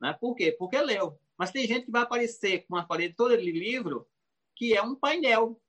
Né? 0.00 0.12
Por 0.14 0.34
quê? 0.34 0.50
Porque 0.50 0.76
leu. 0.82 1.16
Mas 1.38 1.52
tem 1.52 1.68
gente 1.68 1.84
que 1.84 1.92
vai 1.92 2.02
aparecer 2.02 2.66
com 2.66 2.74
uma 2.74 2.84
parede 2.84 3.14
toda 3.14 3.38
de 3.38 3.52
livro 3.52 4.10
que 4.56 4.76
é 4.76 4.82
um 4.82 4.96
painel. 4.96 5.62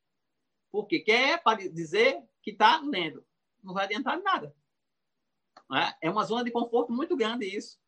Por 0.71 0.87
quê? 0.87 1.01
Quer 1.01 1.39
dizer 1.71 2.19
que 2.41 2.49
está 2.49 2.81
lendo. 2.81 3.23
Não 3.61 3.75
vai 3.75 3.85
adiantar 3.85 4.19
nada. 4.23 4.55
Né? 5.71 5.95
É 6.01 6.09
uma 6.09 6.25
zona 6.25 6.43
de 6.43 6.51
conforto 6.51 6.91
muito 6.91 7.15
grande 7.15 7.45
isso. 7.45 7.79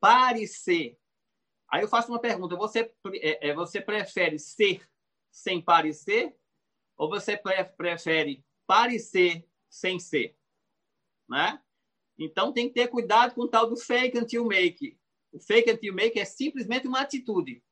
Parecer. 0.00 0.98
Aí 1.70 1.82
eu 1.82 1.88
faço 1.88 2.10
uma 2.10 2.20
pergunta. 2.20 2.56
Você, 2.56 2.92
é, 3.14 3.50
é 3.50 3.54
você 3.54 3.80
prefere 3.80 4.38
ser 4.38 4.86
sem 5.30 5.62
parecer? 5.62 6.36
Ou 6.96 7.08
você 7.08 7.36
prefere 7.36 8.44
parecer 8.66 9.48
sem 9.70 9.98
ser? 9.98 10.36
né? 11.28 11.60
Então 12.18 12.52
tem 12.52 12.68
que 12.68 12.74
ter 12.74 12.88
cuidado 12.88 13.34
com 13.34 13.42
o 13.42 13.48
tal 13.48 13.68
do 13.68 13.76
fake 13.76 14.18
until 14.18 14.44
make. 14.46 14.98
O 15.32 15.38
fake 15.38 15.70
until 15.70 15.94
make 15.94 16.18
é 16.18 16.24
simplesmente 16.24 16.86
uma 16.86 17.00
atitude 17.00 17.62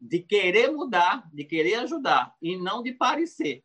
de 0.00 0.20
querer 0.20 0.72
mudar, 0.72 1.30
de 1.32 1.44
querer 1.44 1.74
ajudar 1.76 2.34
e 2.42 2.56
não 2.56 2.82
de 2.82 2.92
parecer, 2.92 3.64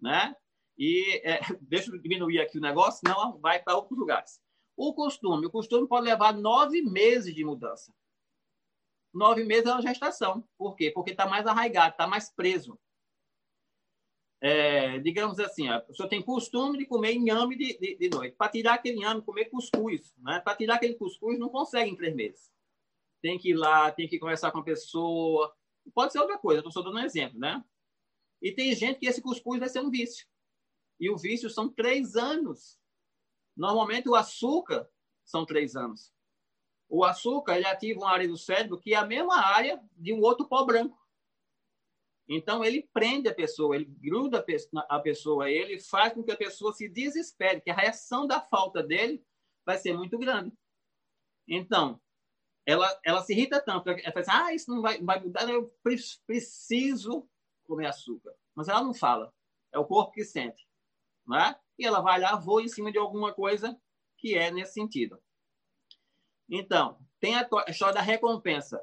né? 0.00 0.36
E 0.76 1.20
é, 1.24 1.40
deixa 1.62 1.90
eu 1.90 2.00
diminuir 2.00 2.40
aqui 2.40 2.58
o 2.58 2.62
negócio, 2.62 3.00
não 3.04 3.38
vai 3.38 3.62
para 3.62 3.76
outros 3.76 3.98
lugares. 3.98 4.40
O 4.76 4.92
costume, 4.94 5.46
o 5.46 5.50
costume 5.50 5.88
pode 5.88 6.04
levar 6.04 6.34
nove 6.34 6.82
meses 6.82 7.34
de 7.34 7.44
mudança. 7.44 7.92
Nove 9.12 9.44
meses 9.44 9.66
é 9.66 9.72
uma 9.72 9.82
gestação. 9.82 10.46
Por 10.58 10.76
quê? 10.76 10.90
Porque 10.90 11.12
está 11.12 11.26
mais 11.26 11.46
arraigado, 11.46 11.92
está 11.92 12.06
mais 12.06 12.30
preso 12.30 12.78
é, 14.40 14.98
digamos 14.98 15.40
assim, 15.40 15.68
a 15.68 15.80
pessoa 15.80 16.08
tem 16.08 16.22
costume 16.22 16.78
de 16.78 16.86
comer 16.86 17.14
inhame 17.14 17.56
de, 17.56 17.78
de, 17.78 17.96
de 17.96 18.08
noite. 18.08 18.36
Para 18.36 18.50
tirar 18.50 18.74
aquele 18.74 18.98
inhame, 18.98 19.22
comer 19.22 19.46
cuscuz. 19.46 20.14
Né? 20.18 20.40
Para 20.40 20.56
tirar 20.56 20.74
aquele 20.76 20.94
cuscuz, 20.94 21.38
não 21.38 21.48
consegue 21.48 21.90
em 21.90 21.96
três 21.96 22.14
meses. 22.14 22.52
Tem 23.22 23.38
que 23.38 23.50
ir 23.50 23.54
lá, 23.54 23.90
tem 23.90 24.06
que 24.06 24.18
conversar 24.18 24.50
com 24.50 24.58
a 24.58 24.64
pessoa. 24.64 25.54
Pode 25.94 26.12
ser 26.12 26.20
outra 26.20 26.38
coisa, 26.38 26.60
estou 26.60 26.72
só 26.72 26.82
dando 26.82 26.96
um 26.96 27.04
exemplo, 27.04 27.38
né? 27.38 27.64
E 28.42 28.52
tem 28.52 28.74
gente 28.74 28.98
que 28.98 29.06
esse 29.06 29.22
cuscuz 29.22 29.58
vai 29.58 29.68
ser 29.68 29.80
um 29.80 29.90
vício. 29.90 30.26
E 30.98 31.10
o 31.10 31.16
vício 31.16 31.50
são 31.50 31.68
três 31.68 32.16
anos. 32.16 32.78
Normalmente 33.56 34.08
o 34.08 34.14
açúcar 34.14 34.88
são 35.24 35.44
três 35.44 35.76
anos. 35.76 36.12
O 36.88 37.04
açúcar 37.04 37.56
ele 37.56 37.66
ativa 37.66 38.00
uma 38.00 38.10
área 38.10 38.28
do 38.28 38.36
cérebro 38.36 38.78
que 38.78 38.94
é 38.94 38.96
a 38.96 39.06
mesma 39.06 39.36
área 39.36 39.82
de 39.96 40.12
um 40.12 40.20
outro 40.20 40.46
pó 40.46 40.64
branco. 40.64 40.96
Então, 42.28 42.64
ele 42.64 42.88
prende 42.92 43.28
a 43.28 43.34
pessoa, 43.34 43.76
ele 43.76 43.84
gruda 43.84 44.44
a 44.88 45.00
pessoa, 45.00 45.48
ele 45.48 45.78
faz 45.78 46.12
com 46.12 46.24
que 46.24 46.32
a 46.32 46.36
pessoa 46.36 46.72
se 46.72 46.88
desespere, 46.88 47.60
que 47.60 47.70
a 47.70 47.74
reação 47.74 48.26
da 48.26 48.40
falta 48.40 48.82
dele 48.82 49.24
vai 49.64 49.78
ser 49.78 49.96
muito 49.96 50.18
grande. 50.18 50.52
Então, 51.46 52.00
ela, 52.66 53.00
ela 53.04 53.22
se 53.22 53.32
irrita 53.32 53.60
tanto, 53.60 53.88
ela 53.88 54.00
fala 54.02 54.20
assim, 54.20 54.30
ah, 54.32 54.54
isso 54.54 54.70
não 54.70 54.82
vai, 54.82 55.00
vai 55.00 55.20
mudar, 55.20 55.48
eu 55.48 55.72
preciso 56.26 57.28
comer 57.64 57.86
açúcar. 57.86 58.34
Mas 58.56 58.68
ela 58.68 58.82
não 58.82 58.92
fala, 58.92 59.32
é 59.72 59.78
o 59.78 59.86
corpo 59.86 60.12
que 60.12 60.24
sente. 60.24 60.65
Né? 61.26 61.56
E 61.78 61.84
ela 61.84 62.00
vai 62.00 62.20
lá, 62.20 62.36
voa 62.36 62.62
em 62.62 62.68
cima 62.68 62.92
de 62.92 62.98
alguma 62.98 63.32
coisa 63.32 63.78
que 64.16 64.34
é 64.34 64.50
nesse 64.50 64.74
sentido. 64.74 65.20
Então, 66.48 66.98
tem 67.20 67.34
a 67.34 67.48
história 67.68 67.94
da 67.94 68.00
recompensa. 68.00 68.82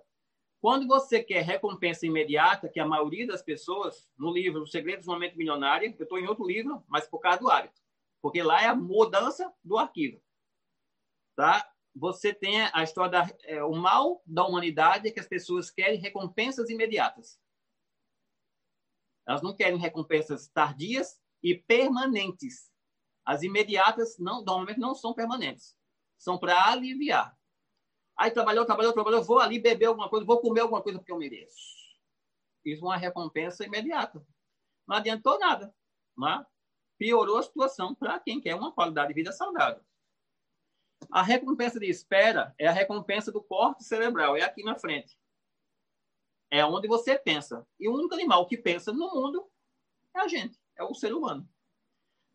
Quando 0.62 0.88
você 0.88 1.22
quer 1.22 1.41
recompensa 1.41 2.06
imediata, 2.06 2.70
que 2.70 2.80
a 2.80 2.88
maioria 2.88 3.28
das 3.28 3.41
pessoas, 3.41 4.10
no 4.18 4.32
livro 4.32 4.64
Os 4.64 4.72
Segredos 4.72 5.06
do 5.06 5.12
Momento 5.12 5.38
Milionário, 5.38 5.94
eu 5.98 6.04
estou 6.04 6.18
em 6.18 6.28
outro 6.28 6.46
livro, 6.46 6.84
mas 6.88 7.08
por 7.08 7.20
causa 7.20 7.39
do 7.39 7.50
hábito, 7.50 7.82
porque 8.22 8.41
lá 8.41 8.62
é 8.62 8.68
a 8.68 8.76
mudança 8.76 9.54
do 9.64 9.78
arquivo. 9.78 10.22
Tá? 11.36 11.70
Você 11.96 12.34
tem 12.34 12.62
a 12.62 12.84
história 12.84 13.12
da, 13.12 13.38
é, 13.44 13.64
o 13.64 13.74
mal 13.74 14.22
da 14.26 14.46
humanidade 14.46 15.08
é 15.08 15.12
que 15.12 15.20
as 15.20 15.28
pessoas 15.28 15.70
querem 15.70 16.00
recompensas 16.00 16.70
imediatas. 16.70 17.39
Elas 19.28 19.41
não 19.41 19.56
querem 19.56 19.78
recompensas 19.78 20.48
tardias 20.48 21.22
e 21.44 21.56
permanentes. 21.56 22.72
As 23.26 23.44
imediatas 23.44 24.18
não, 24.18 24.44
normalmente 24.44 24.80
não 24.80 24.96
são 24.96 25.14
permanentes. 25.14 25.76
São 26.18 26.38
para 26.38 26.72
aliviar. 26.72 27.38
Aí 28.18 28.32
trabalhou, 28.32 28.66
trabalhou, 28.66 28.94
trabalhou, 28.94 29.24
vou 29.24 29.39
ali 29.39 29.60
beber 29.60 29.86
alguma 29.86 30.10
coisa, 30.10 30.26
vou 30.26 30.39
comer 30.39 30.62
alguma 30.62 30.82
coisa 30.82 31.00
porque 31.00 31.12
eu 31.12 31.18
mereço. 31.18 31.58
Isso 32.64 32.84
é 32.84 32.88
uma 32.88 32.98
recompensa 32.98 33.66
imediata. 33.66 34.26
Não 34.88 34.96
adiantou 34.96 35.38
nada. 35.39 35.76
Não? 36.16 36.46
Piorou 36.98 37.38
a 37.38 37.44
situação 37.44 37.94
para 37.94 38.20
quem 38.20 38.39
quer 38.39 38.56
uma 38.56 38.72
qualidade 38.72 39.10
de 39.10 39.14
vida 39.16 39.32
saudável. 39.32 39.84
A 41.12 41.22
recompensa 41.22 41.80
de 41.80 41.89
espera 41.89 42.54
é 42.58 42.68
a 42.68 42.72
recompensa 42.72 43.32
do 43.32 43.44
corte 43.44 43.84
cerebral, 43.84 44.38
é 44.38 44.41
aqui 44.41 44.64
na 44.64 44.76
frente. 44.76 45.18
É 46.50 46.64
onde 46.66 46.88
você 46.88 47.18
pensa. 47.18 47.68
E 47.80 47.89
o 47.89 47.96
único 47.96 48.14
animal 48.14 48.48
que 48.48 48.58
pensa 48.58 48.94
no 48.94 49.14
mundo 49.14 49.50
é 50.16 50.20
a 50.20 50.28
gente, 50.28 50.58
é 50.78 50.84
o 50.84 50.93
ser 50.93 51.13
humano. 51.13 51.47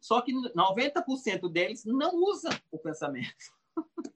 Só 0.00 0.20
que 0.20 0.32
90% 0.32 1.50
deles 1.50 1.84
não 1.84 2.14
usa 2.16 2.50
o 2.70 2.78
pensamento. 2.78 3.34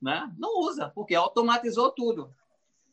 né? 0.00 0.32
Não 0.38 0.60
usa, 0.60 0.90
porque 0.90 1.14
automatizou 1.14 1.90
tudo. 1.90 2.34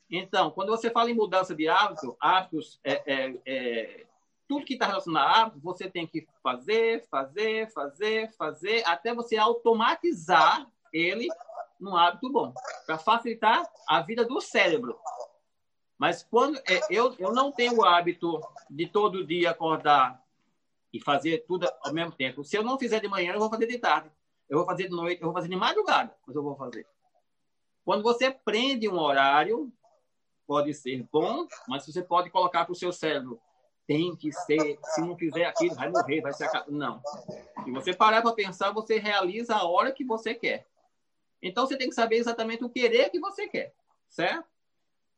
Então, 0.10 0.52
quando 0.52 0.70
você 0.70 0.90
fala 0.90 1.10
em 1.10 1.16
mudança 1.16 1.56
de 1.56 1.68
hábito, 1.68 2.18
hábitos, 2.20 2.80
é, 2.84 3.02
é, 3.06 3.42
é, 3.46 4.06
tudo 4.48 4.66
que 4.66 4.74
está 4.74 4.86
relacionado 4.86 5.26
a 5.26 5.42
hábitos, 5.42 5.62
você 5.62 5.90
tem 5.90 6.06
que 6.06 6.28
fazer, 6.44 7.08
fazer, 7.10 7.72
fazer, 7.72 8.32
fazer, 8.36 8.84
até 8.86 9.14
você 9.14 9.38
automatizar 9.38 10.70
ele 10.92 11.28
num 11.80 11.96
hábito 11.96 12.30
bom, 12.30 12.54
para 12.86 12.98
facilitar 12.98 13.64
a 13.88 14.02
vida 14.02 14.26
do 14.26 14.40
cérebro. 14.40 15.00
Mas 15.98 16.24
quando 16.24 16.58
é, 16.60 16.82
eu, 16.90 17.16
eu 17.18 17.34
não 17.34 17.52
tenho 17.52 17.78
o 17.78 17.86
hábito 17.86 18.42
de 18.70 18.88
todo 18.88 19.26
dia 19.26 19.52
acordar 19.52 20.21
e 20.94 21.00
fazer 21.00 21.46
tudo 21.48 21.68
ao 21.82 21.94
mesmo 21.94 22.12
tempo. 22.12 22.44
Se 22.44 22.58
eu 22.58 22.64
não 22.64 22.78
fizer 22.78 23.00
de 23.00 23.08
manhã, 23.08 23.34
eu 23.34 23.40
vou 23.40 23.50
fazer 23.50 23.68
de 23.68 23.78
tarde. 23.78 24.12
Eu 24.50 24.58
vou 24.58 24.68
fazer 24.68 24.84
de 24.84 24.90
noite, 24.90 25.22
eu 25.22 25.28
vou 25.28 25.34
fazer 25.34 25.48
de 25.48 25.56
madrugada, 25.56 26.16
mas 26.28 26.36
eu 26.36 26.44
vou 26.44 26.56
fazer. 26.56 26.86
Quando 27.86 28.04
você 28.04 28.30
prende 28.30 28.88
um 28.90 29.00
horário, 29.00 29.72
pode 30.46 30.74
ser 30.74 31.08
bom, 31.12 31.48
mas 31.68 31.86
você 31.86 32.04
pode 32.04 32.30
colocar 32.30 32.66
para 32.66 32.74
o 32.74 32.76
seu 32.76 32.92
cérebro. 32.92 33.40
Tem 33.88 34.16
que 34.16 34.32
ser, 34.32 34.78
se 34.84 35.02
não 35.02 35.18
fizer 35.18 35.46
aquilo, 35.46 35.76
vai 35.76 35.90
morrer, 35.90 36.22
vai 36.22 36.34
ser. 36.34 36.50
Não. 36.68 37.02
Se 37.64 37.72
você 37.72 37.94
parar 37.94 38.22
para 38.22 38.34
pensar, 38.34 38.72
você 38.72 39.00
realiza 39.00 39.56
a 39.56 39.66
hora 39.66 39.92
que 39.92 40.04
você 40.04 40.36
quer. 40.36 40.68
Então 41.42 41.66
você 41.66 41.78
tem 41.78 41.90
que 41.90 41.96
saber 41.96 42.18
exatamente 42.18 42.64
o 42.64 42.70
querer 42.70 43.10
que 43.10 43.20
você 43.20 43.48
quer, 43.48 43.74
certo? 44.10 44.46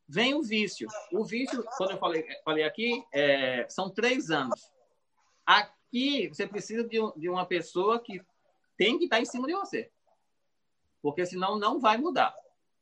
Vem 0.08 0.34
o 0.34 0.42
vício. 0.42 0.88
O 1.12 1.24
vício, 1.24 1.64
quando 1.76 1.90
eu 1.90 1.98
falei, 1.98 2.24
falei 2.44 2.64
aqui, 2.64 3.04
é, 3.12 3.66
são 3.68 3.90
três 3.90 4.30
anos. 4.30 4.70
Aqui 5.46 6.28
você 6.28 6.46
precisa 6.46 6.84
de, 6.84 6.98
de 7.16 7.28
uma 7.28 7.46
pessoa 7.46 8.00
que 8.00 8.20
tem 8.76 8.98
que 8.98 9.04
estar 9.04 9.20
em 9.20 9.24
cima 9.24 9.46
de 9.46 9.54
você. 9.54 9.90
Porque 11.02 11.24
senão 11.26 11.58
não 11.58 11.78
vai 11.78 11.96
mudar. 11.96 12.34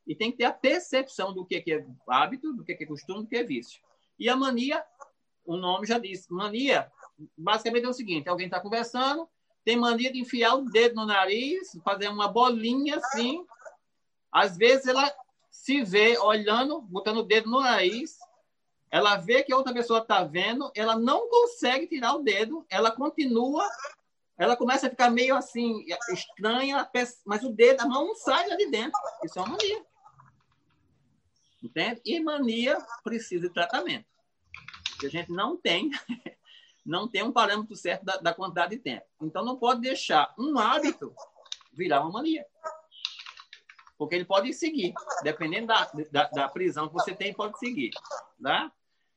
E 0.06 0.14
tem 0.14 0.30
que 0.30 0.38
ter 0.38 0.44
a 0.44 0.52
percepção 0.52 1.32
do 1.32 1.44
que 1.44 1.56
é 1.56 1.86
hábito, 2.08 2.52
do 2.52 2.64
que 2.64 2.72
é 2.72 2.86
costume, 2.86 3.22
do 3.22 3.28
que 3.28 3.36
é 3.36 3.44
vício. 3.44 3.80
E 4.18 4.28
a 4.28 4.36
mania, 4.36 4.84
o 5.44 5.56
nome 5.56 5.86
já 5.86 5.98
diz. 5.98 6.28
Mania, 6.28 6.90
basicamente 7.36 7.84
é 7.84 7.88
o 7.88 7.92
seguinte: 7.92 8.28
alguém 8.28 8.46
está 8.46 8.60
conversando, 8.60 9.28
tem 9.64 9.76
mania 9.76 10.12
de 10.12 10.20
enfiar 10.20 10.54
o 10.54 10.64
dedo 10.64 10.96
no 10.96 11.06
nariz, 11.06 11.78
fazer 11.84 12.08
uma 12.08 12.28
bolinha 12.28 12.96
assim. 12.96 13.44
Às 14.30 14.56
vezes 14.56 14.86
ela 14.86 15.12
se 15.50 15.82
vê 15.84 16.18
olhando, 16.18 16.80
botando 16.80 17.18
o 17.18 17.22
dedo 17.22 17.50
no 17.50 17.60
nariz, 17.60 18.18
ela 18.92 19.16
vê 19.16 19.42
que 19.42 19.54
outra 19.54 19.72
pessoa 19.72 20.00
está 20.00 20.22
vendo, 20.22 20.70
ela 20.74 20.94
não 20.94 21.26
consegue 21.26 21.86
tirar 21.86 22.14
o 22.14 22.22
dedo, 22.22 22.66
ela 22.68 22.90
continua, 22.90 23.66
ela 24.36 24.54
começa 24.54 24.86
a 24.86 24.90
ficar 24.90 25.10
meio 25.10 25.34
assim, 25.34 25.82
estranha, 26.10 26.86
mas 27.24 27.42
o 27.42 27.48
dedo, 27.48 27.80
a 27.80 27.88
mão 27.88 28.08
não 28.08 28.14
sai 28.14 28.54
de 28.54 28.70
dentro. 28.70 29.00
Isso 29.24 29.38
é 29.38 29.42
uma 29.42 29.52
mania. 29.52 29.82
Entende? 31.62 32.02
E 32.04 32.20
mania 32.20 32.76
precisa 33.02 33.48
de 33.48 33.54
tratamento. 33.54 34.04
Porque 34.90 35.06
a 35.06 35.10
gente 35.10 35.32
não 35.32 35.56
tem, 35.56 35.90
não 36.84 37.08
tem 37.08 37.22
um 37.22 37.32
parâmetro 37.32 37.74
certo 37.74 38.04
da, 38.04 38.18
da 38.18 38.34
quantidade 38.34 38.76
de 38.76 38.82
tempo. 38.82 39.06
Então, 39.22 39.42
não 39.42 39.56
pode 39.56 39.80
deixar 39.80 40.34
um 40.38 40.58
hábito 40.58 41.14
virar 41.72 42.02
uma 42.02 42.10
mania. 42.10 42.44
Porque 43.96 44.16
ele 44.16 44.26
pode 44.26 44.52
seguir, 44.52 44.92
dependendo 45.22 45.68
da, 45.68 45.90
da, 46.10 46.24
da 46.28 46.48
prisão 46.48 46.88
que 46.88 46.94
você 46.94 47.14
tem, 47.14 47.32
pode 47.32 47.58
seguir. 47.58 47.90
Tá? 48.42 48.70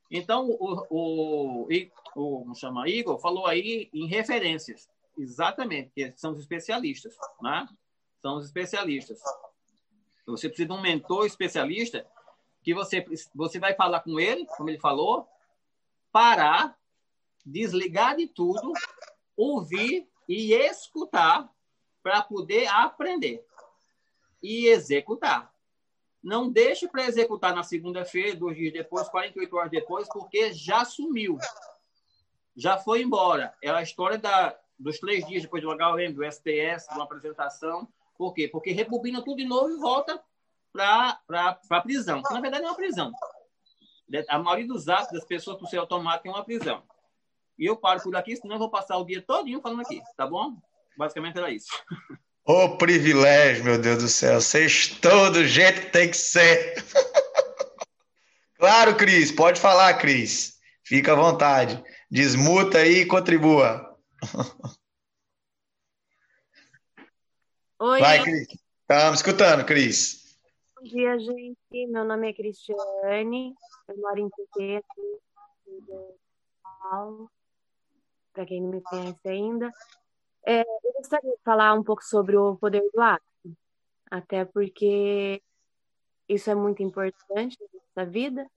Então, 0.09 0.49
o, 0.49 0.85
o, 0.89 1.67
o, 1.67 2.39
como 2.39 2.55
chama, 2.55 2.87
Igor 2.87 3.19
falou 3.19 3.45
aí 3.47 3.89
em 3.93 4.07
referências. 4.07 4.87
Exatamente, 5.17 5.91
que 5.95 6.13
são 6.17 6.31
os 6.31 6.39
especialistas. 6.39 7.15
Né? 7.41 7.67
São 8.21 8.37
os 8.37 8.45
especialistas. 8.45 9.19
Você 10.25 10.47
precisa 10.47 10.67
de 10.67 10.73
um 10.73 10.81
mentor 10.81 11.25
especialista 11.25 12.05
que 12.63 12.73
você, 12.73 13.05
você 13.33 13.59
vai 13.59 13.75
falar 13.75 13.99
com 14.01 14.19
ele, 14.19 14.45
como 14.57 14.69
ele 14.69 14.79
falou, 14.79 15.27
parar, 16.11 16.77
desligar 17.45 18.15
de 18.15 18.27
tudo, 18.27 18.73
ouvir 19.37 20.07
e 20.27 20.53
escutar 20.53 21.47
para 22.01 22.21
poder 22.23 22.67
aprender 22.67 23.45
e 24.41 24.67
executar. 24.67 25.54
Não 26.25 26.49
deixe 26.49 26.87
para 26.87 27.05
executar 27.05 27.53
na 27.53 27.61
segunda-feira, 27.61 28.35
dois 28.35 28.57
dias 28.57 28.73
depois, 28.73 29.07
48 29.07 29.55
horas 29.55 29.69
depois, 29.69 30.07
porque 30.07 30.51
já 30.51 30.83
sumiu. 30.83 31.37
Já 32.55 32.79
foi 32.79 33.03
embora. 33.03 33.53
É 33.61 33.69
a 33.69 33.83
história 33.83 34.17
da, 34.17 34.57
dos 34.79 34.97
três 34.97 35.23
dias 35.27 35.43
depois 35.43 35.61
do 35.61 35.69
HLM, 35.69 36.15
do 36.15 36.23
STS, 36.25 36.87
de 36.89 36.95
uma 36.95 37.03
apresentação. 37.03 37.87
Por 38.17 38.33
quê? 38.33 38.47
Porque 38.47 38.71
rebobina 38.71 39.23
tudo 39.23 39.37
de 39.37 39.45
novo 39.45 39.69
e 39.69 39.77
volta 39.77 40.19
para 40.73 41.21
a 41.69 41.81
prisão. 41.81 42.23
Na 42.31 42.41
verdade, 42.41 42.63
é 42.63 42.67
uma 42.67 42.75
prisão. 42.75 43.11
A 44.27 44.39
maioria 44.39 44.65
dos 44.65 44.89
atos 44.89 45.11
das 45.11 45.25
pessoas 45.25 45.61
o 45.61 45.67
ser 45.67 45.77
automático 45.77 46.27
é 46.27 46.31
uma 46.31 46.43
prisão. 46.43 46.81
E 47.55 47.65
eu 47.65 47.77
paro 47.77 48.01
por 48.01 48.15
aqui, 48.15 48.35
senão 48.35 48.55
eu 48.55 48.59
vou 48.59 48.71
passar 48.71 48.97
o 48.97 49.05
dia 49.05 49.21
todinho 49.21 49.61
falando 49.61 49.81
aqui, 49.81 50.01
tá 50.17 50.25
bom? 50.25 50.57
Basicamente 50.97 51.37
era 51.37 51.51
isso. 51.51 51.69
Ô 52.47 52.65
oh, 52.65 52.77
privilégio, 52.77 53.63
meu 53.63 53.81
Deus 53.81 54.03
do 54.03 54.07
céu. 54.07 54.39
Vocês 54.39 54.87
todo 55.01 55.43
jeito 55.47 55.81
que 55.81 55.91
tem 55.91 56.11
que 56.11 56.15
ser. 56.15 56.75
claro, 58.59 58.95
Cris, 58.95 59.31
pode 59.31 59.59
falar, 59.59 59.97
Cris. 59.97 60.59
Fica 60.83 61.13
à 61.13 61.15
vontade. 61.15 61.83
Desmuta 62.07 62.77
aí 62.77 62.97
e 62.97 63.05
contribua. 63.07 63.97
Oi. 67.81 67.99
Vai, 67.99 68.21
Cris. 68.21 68.47
Estamos 68.81 69.21
escutando, 69.21 69.65
Cris. 69.65 70.37
Bom 70.75 70.83
dia, 70.83 71.17
gente. 71.17 71.87
Meu 71.87 72.05
nome 72.05 72.29
é 72.29 72.33
Cristiane. 72.33 73.55
Eu 73.87 73.97
moro 73.97 74.19
em 74.19 74.29
Piquete, 74.29 74.85
Paulo, 76.61 77.27
para 78.33 78.45
quem 78.45 78.61
não 78.61 78.69
me 78.69 78.81
conhece 78.81 79.27
ainda. 79.27 79.71
É, 80.47 80.61
eu 80.61 80.93
gostaria 80.97 81.31
de 81.31 81.41
falar 81.43 81.73
um 81.73 81.83
pouco 81.83 82.03
sobre 82.03 82.37
o 82.37 82.55
poder 82.55 82.83
do 82.93 83.01
hábito, 83.01 83.57
até 84.11 84.45
porque 84.45 85.41
isso 86.29 86.49
é 86.49 86.55
muito 86.55 86.83
importante 86.83 87.57
na 87.95 88.05
vida 88.05 88.47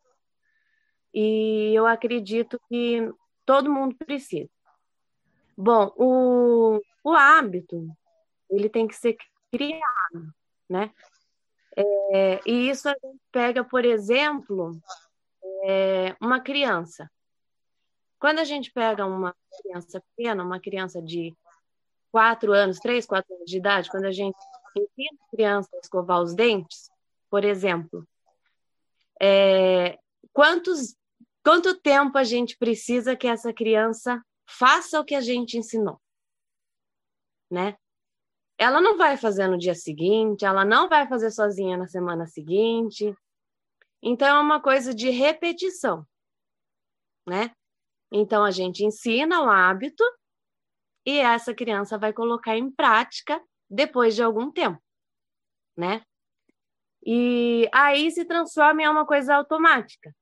e 1.15 1.73
eu 1.75 1.87
acredito 1.87 2.61
que 2.69 3.11
todo 3.47 3.73
mundo 3.73 3.97
precisa. 3.97 4.51
Bom, 5.57 5.93
o, 5.97 6.81
o 7.03 7.13
hábito 7.13 7.89
ele 8.51 8.69
tem 8.69 8.87
que 8.87 8.95
ser 8.95 9.17
criado, 9.51 10.35
né? 10.69 10.93
É, 11.77 12.41
e 12.47 12.69
isso 12.69 12.89
a 12.89 12.93
gente 12.93 13.21
pega, 13.33 13.65
por 13.65 13.85
exemplo, 13.85 14.79
é, 15.65 16.15
uma 16.21 16.41
criança. 16.41 17.11
Quando 18.19 18.41
a 18.41 18.45
gente 18.45 18.73
pega 18.73 19.07
uma 19.07 19.35
criança 19.63 20.03
pequena, 20.17 20.45
uma 20.45 20.61
criança 20.61 21.01
de 21.01 21.37
quatro 22.11 22.53
anos, 22.53 22.79
três, 22.79 23.07
quatro 23.07 23.35
anos 23.35 23.51
de 23.51 23.57
idade, 23.57 23.91
quando 23.91 24.05
a 24.05 24.13
gente 24.13 24.37
ensina 24.77 25.19
a 25.27 25.31
criança 25.31 25.69
a 25.75 25.79
escovar 25.79 26.21
os 26.21 26.35
dentes, 26.35 26.91
por 27.31 27.45
exemplo, 27.45 28.07
é, 29.21 29.99
quantos, 30.33 30.97
quanto 31.45 31.79
tempo 31.81 32.17
a 32.17 32.25
gente 32.25 32.57
precisa 32.57 33.17
que 33.17 33.27
essa 33.27 33.53
criança 33.53 34.23
faça 34.47 35.01
o 35.01 35.05
que 35.05 35.15
a 35.15 35.21
gente 35.21 35.59
ensinou, 35.59 36.01
né? 37.51 37.77
ela 38.59 38.81
não 38.81 38.99
vai 38.99 39.17
fazer 39.17 39.47
no 39.47 39.57
dia 39.57 39.75
seguinte, 39.75 40.45
ela 40.45 40.65
não 40.65 40.89
vai 40.89 41.07
fazer 41.07 41.31
sozinha 41.31 41.77
na 41.77 41.87
semana 41.87 42.27
seguinte. 42.27 43.15
Então, 44.03 44.27
é 44.27 44.41
uma 44.41 44.61
coisa 44.61 44.93
de 44.93 45.11
repetição, 45.11 46.05
né? 47.27 47.53
Então, 48.13 48.45
a 48.45 48.51
gente 48.51 48.85
ensina 48.85 49.43
o 49.43 49.49
hábito 49.49 50.03
e 51.05 51.19
essa 51.19 51.55
criança 51.55 51.99
vai 51.99 52.13
colocar 52.13 52.57
em 52.57 52.71
prática 52.71 53.41
depois 53.69 54.15
de 54.15 54.23
algum 54.23 54.51
tempo, 54.51 54.83
né? 55.77 56.03
E 57.05 57.69
aí 57.73 58.11
se 58.11 58.25
transforma 58.25 58.83
em 58.83 58.89
uma 58.89 59.07
coisa 59.07 59.35
automática, 59.35 60.15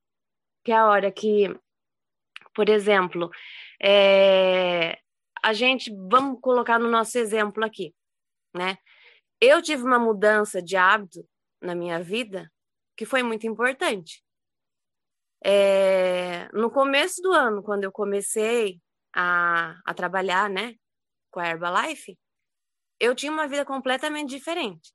que 0.64 0.72
é 0.72 0.76
a 0.76 0.86
hora 0.86 1.10
que, 1.10 1.48
por 2.54 2.68
exemplo, 2.68 3.30
é, 3.82 4.98
a 5.42 5.52
gente, 5.52 5.92
vamos 6.08 6.40
colocar 6.40 6.78
no 6.78 6.90
nosso 6.90 7.18
exemplo 7.18 7.64
aqui, 7.64 7.94
né? 8.54 8.78
Eu 9.40 9.60
tive 9.60 9.82
uma 9.82 9.98
mudança 9.98 10.62
de 10.62 10.76
hábito 10.76 11.26
na 11.60 11.74
minha 11.74 12.02
vida 12.02 12.50
que 12.96 13.04
foi 13.04 13.22
muito 13.22 13.46
importante. 13.46 14.22
É, 15.44 16.48
no 16.52 16.70
começo 16.70 17.20
do 17.20 17.32
ano, 17.32 17.62
quando 17.62 17.84
eu 17.84 17.92
comecei 17.92 18.80
a, 19.16 19.80
a 19.84 19.94
trabalhar, 19.94 20.50
né, 20.50 20.74
com 21.30 21.40
a 21.40 21.48
Herbalife, 21.48 22.18
eu 23.00 23.14
tinha 23.14 23.32
uma 23.32 23.48
vida 23.48 23.64
completamente 23.64 24.30
diferente. 24.30 24.92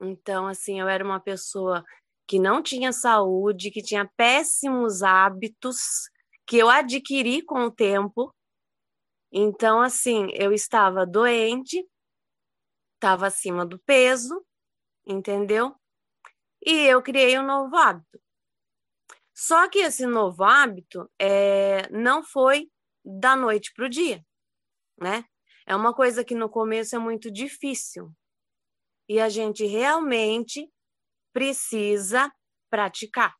Então, 0.00 0.46
assim, 0.46 0.80
eu 0.80 0.88
era 0.88 1.04
uma 1.04 1.20
pessoa 1.20 1.84
que 2.26 2.38
não 2.38 2.62
tinha 2.62 2.92
saúde, 2.92 3.70
que 3.70 3.82
tinha 3.82 4.10
péssimos 4.16 5.02
hábitos 5.02 5.78
que 6.46 6.56
eu 6.56 6.68
adquiri 6.68 7.42
com 7.42 7.64
o 7.64 7.70
tempo. 7.70 8.34
Então, 9.30 9.80
assim, 9.80 10.28
eu 10.32 10.52
estava 10.52 11.06
doente, 11.06 11.86
estava 12.94 13.26
acima 13.26 13.66
do 13.66 13.78
peso, 13.80 14.44
entendeu? 15.06 15.74
E 16.64 16.86
eu 16.86 17.02
criei 17.02 17.38
um 17.38 17.46
novo 17.46 17.76
hábito. 17.76 18.20
Só 19.34 19.68
que 19.68 19.78
esse 19.78 20.04
novo 20.06 20.42
hábito 20.42 21.08
é, 21.18 21.88
não 21.90 22.24
foi 22.24 22.68
da 23.08 23.34
noite 23.34 23.72
para 23.74 23.86
o 23.86 23.88
dia, 23.88 24.22
né? 25.00 25.24
É 25.66 25.74
uma 25.74 25.94
coisa 25.94 26.24
que 26.24 26.34
no 26.34 26.48
começo 26.48 26.94
é 26.94 26.98
muito 26.98 27.30
difícil. 27.30 28.12
E 29.08 29.20
a 29.20 29.28
gente 29.28 29.64
realmente 29.64 30.70
precisa 31.32 32.30
praticar. 32.70 33.34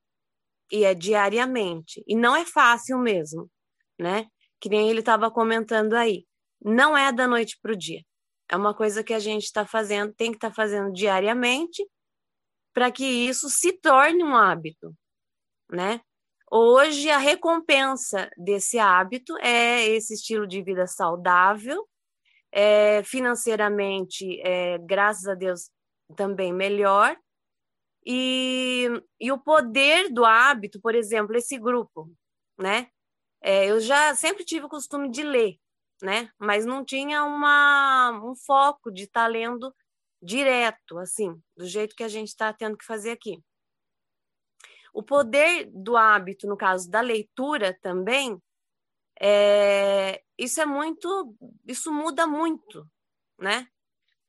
E 0.70 0.84
é 0.84 0.94
diariamente. 0.94 2.02
E 2.06 2.14
não 2.14 2.34
é 2.34 2.44
fácil 2.44 2.98
mesmo, 2.98 3.50
né? 3.98 4.26
Que 4.60 4.68
nem 4.68 4.88
ele 4.88 5.00
estava 5.00 5.30
comentando 5.30 5.94
aí. 5.94 6.26
Não 6.62 6.96
é 6.96 7.12
da 7.12 7.26
noite 7.26 7.58
para 7.60 7.72
o 7.72 7.76
dia. 7.76 8.02
É 8.50 8.56
uma 8.56 8.74
coisa 8.74 9.04
que 9.04 9.12
a 9.12 9.18
gente 9.18 9.44
está 9.44 9.66
fazendo, 9.66 10.14
tem 10.14 10.30
que 10.30 10.38
estar 10.38 10.48
tá 10.48 10.54
fazendo 10.54 10.92
diariamente 10.92 11.86
para 12.72 12.90
que 12.90 13.04
isso 13.04 13.48
se 13.50 13.72
torne 13.72 14.22
um 14.22 14.34
hábito, 14.34 14.94
né? 15.70 16.00
Hoje 16.50 17.10
a 17.10 17.18
recompensa 17.18 18.30
desse 18.36 18.78
hábito 18.78 19.36
é 19.38 19.86
esse 19.86 20.14
estilo 20.14 20.46
de 20.46 20.62
vida 20.62 20.86
saudável, 20.86 21.86
é, 22.50 23.02
financeiramente, 23.02 24.40
é, 24.40 24.78
graças 24.78 25.26
a 25.26 25.34
Deus, 25.34 25.70
também 26.16 26.52
melhor. 26.52 27.16
E, 28.06 28.88
e 29.20 29.30
o 29.30 29.38
poder 29.38 30.10
do 30.10 30.24
hábito, 30.24 30.80
por 30.80 30.94
exemplo, 30.94 31.36
esse 31.36 31.58
grupo, 31.58 32.10
né? 32.58 32.88
É, 33.42 33.66
eu 33.66 33.78
já 33.80 34.14
sempre 34.14 34.44
tive 34.44 34.64
o 34.64 34.70
costume 34.70 35.10
de 35.10 35.22
ler, 35.22 35.58
né? 36.02 36.30
Mas 36.38 36.64
não 36.64 36.82
tinha 36.82 37.24
uma, 37.24 38.10
um 38.24 38.34
foco 38.34 38.90
de 38.90 39.04
estar 39.04 39.24
tá 39.24 39.28
lendo 39.28 39.74
direto, 40.22 40.98
assim, 40.98 41.38
do 41.56 41.66
jeito 41.66 41.94
que 41.94 42.02
a 42.02 42.08
gente 42.08 42.28
está 42.28 42.52
tendo 42.54 42.78
que 42.78 42.86
fazer 42.86 43.10
aqui. 43.10 43.38
O 44.98 45.02
poder 45.04 45.70
do 45.72 45.96
hábito, 45.96 46.48
no 46.48 46.56
caso 46.56 46.90
da 46.90 47.00
leitura 47.00 47.72
também, 47.80 48.36
é, 49.20 50.20
isso 50.36 50.60
é 50.60 50.66
muito, 50.66 51.36
isso 51.64 51.92
muda 51.92 52.26
muito, 52.26 52.84
né? 53.38 53.68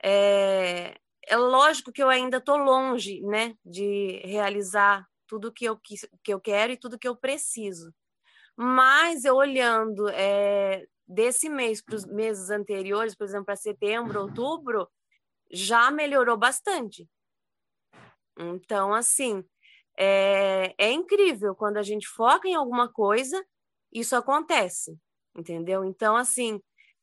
É, 0.03 0.95
é 1.27 1.35
lógico 1.35 1.91
que 1.91 2.03
eu 2.03 2.07
ainda 2.07 2.37
estou 2.37 2.55
longe, 2.55 3.19
né, 3.21 3.55
de 3.65 4.21
realizar 4.23 5.07
tudo 5.25 5.51
que 5.51 5.65
eu, 5.65 5.75
que 5.79 6.31
eu 6.31 6.39
quero 6.39 6.73
e 6.73 6.77
tudo 6.77 6.99
que 6.99 7.07
eu 7.07 7.15
preciso. 7.15 7.91
Mas 8.55 9.25
eu 9.25 9.37
olhando 9.37 10.07
é, 10.09 10.85
desse 11.07 11.49
mês 11.49 11.81
para 11.81 11.95
os 11.95 12.05
meses 12.05 12.51
anteriores, 12.51 13.15
por 13.15 13.23
exemplo, 13.23 13.45
para 13.45 13.55
setembro, 13.55 14.21
outubro, 14.21 14.87
já 15.51 15.89
melhorou 15.89 16.37
bastante. 16.37 17.09
Então, 18.37 18.93
assim, 18.93 19.43
é, 19.99 20.73
é 20.77 20.91
incrível 20.91 21.53
quando 21.53 21.75
a 21.75 21.83
gente 21.83 22.07
foca 22.07 22.47
em 22.47 22.55
alguma 22.55 22.87
coisa, 22.89 23.45
isso 23.91 24.15
acontece, 24.15 24.97
entendeu? 25.35 25.83
Então, 25.83 26.15
assim, 26.15 26.61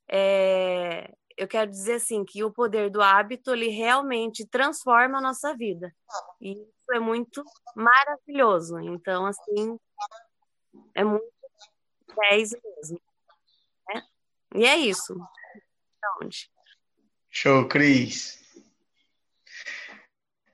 é, 0.09 1.13
eu 1.37 1.47
quero 1.47 1.71
dizer 1.71 1.95
assim 1.95 2.25
que 2.25 2.43
o 2.43 2.51
poder 2.51 2.91
do 2.91 3.03
hábito 3.03 3.53
ele 3.53 3.69
realmente 3.69 4.47
transforma 4.47 5.19
a 5.19 5.21
nossa 5.21 5.55
vida 5.55 5.95
e 6.41 6.53
isso 6.53 6.93
é 6.95 6.99
muito 6.99 7.45
maravilhoso. 7.75 8.79
Então, 8.79 9.27
assim, 9.27 9.79
é 10.95 11.05
muito 11.05 11.27
10 12.31 12.53
mesmo. 12.53 13.01
Né? 13.89 14.03
E 14.55 14.65
é 14.65 14.77
isso. 14.77 15.15
Show, 17.29 17.69
Cris. 17.69 18.46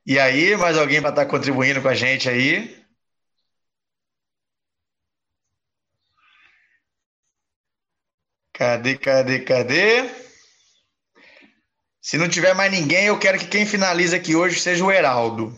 E 0.07 0.19
aí, 0.19 0.57
mais 0.57 0.77
alguém 0.77 1.01
para 1.01 1.11
estar 1.11 1.25
tá 1.25 1.31
contribuindo 1.31 1.81
com 1.83 1.89
a 1.89 1.95
gente 1.95 2.29
aí? 2.29 2.83
Cadê, 8.53 8.97
cadê, 8.97 9.41
cadê? 9.41 10.09
Se 12.01 12.19
não 12.19 12.29
tiver 12.29 12.55
mais 12.55 12.71
ninguém, 12.71 13.07
eu 13.07 13.19
quero 13.19 13.39
que 13.39 13.47
quem 13.47 13.65
finaliza 13.65 14.17
aqui 14.17 14.35
hoje 14.35 14.61
seja 14.61 14.85
o 14.85 14.91
Heraldo. 14.91 15.57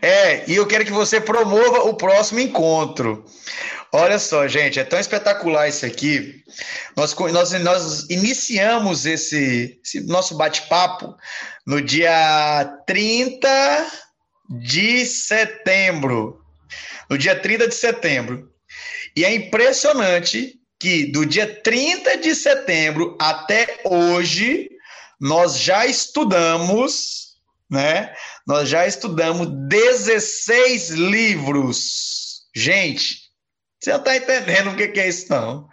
É, 0.00 0.48
e 0.50 0.56
eu 0.56 0.66
quero 0.66 0.84
que 0.84 0.92
você 0.92 1.20
promova 1.20 1.84
o 1.84 1.94
próximo 1.94 2.40
encontro. 2.40 3.24
Olha 3.92 4.18
só, 4.18 4.46
gente, 4.46 4.78
é 4.78 4.84
tão 4.84 4.98
espetacular 4.98 5.66
isso 5.68 5.86
aqui. 5.86 6.42
Nós, 6.94 7.14
nós, 7.14 7.52
nós 7.52 8.06
iniciamos 8.10 9.06
esse, 9.06 9.80
esse 9.82 10.06
nosso 10.06 10.36
bate-papo 10.36 11.16
no 11.66 11.80
dia 11.80 12.64
30 12.86 13.48
de 14.60 15.06
setembro. 15.06 16.40
No 17.08 17.16
dia 17.16 17.38
30 17.38 17.68
de 17.68 17.74
setembro. 17.74 18.50
E 19.16 19.24
é 19.24 19.34
impressionante 19.34 20.58
que 20.78 21.06
do 21.06 21.26
dia 21.26 21.60
30 21.62 22.18
de 22.18 22.34
setembro 22.34 23.16
até 23.20 23.80
hoje, 23.84 24.68
nós 25.20 25.58
já 25.58 25.86
estudamos, 25.86 27.34
né? 27.70 28.14
Nós 28.48 28.66
já 28.66 28.86
estudamos 28.86 29.46
16 29.68 30.92
livros. 30.92 32.44
Gente, 32.56 33.18
você 33.78 33.90
não 33.90 33.98
está 33.98 34.16
entendendo 34.16 34.70
o 34.70 34.74
que 34.74 34.98
é 34.98 35.06
isso, 35.06 35.26
não. 35.28 35.68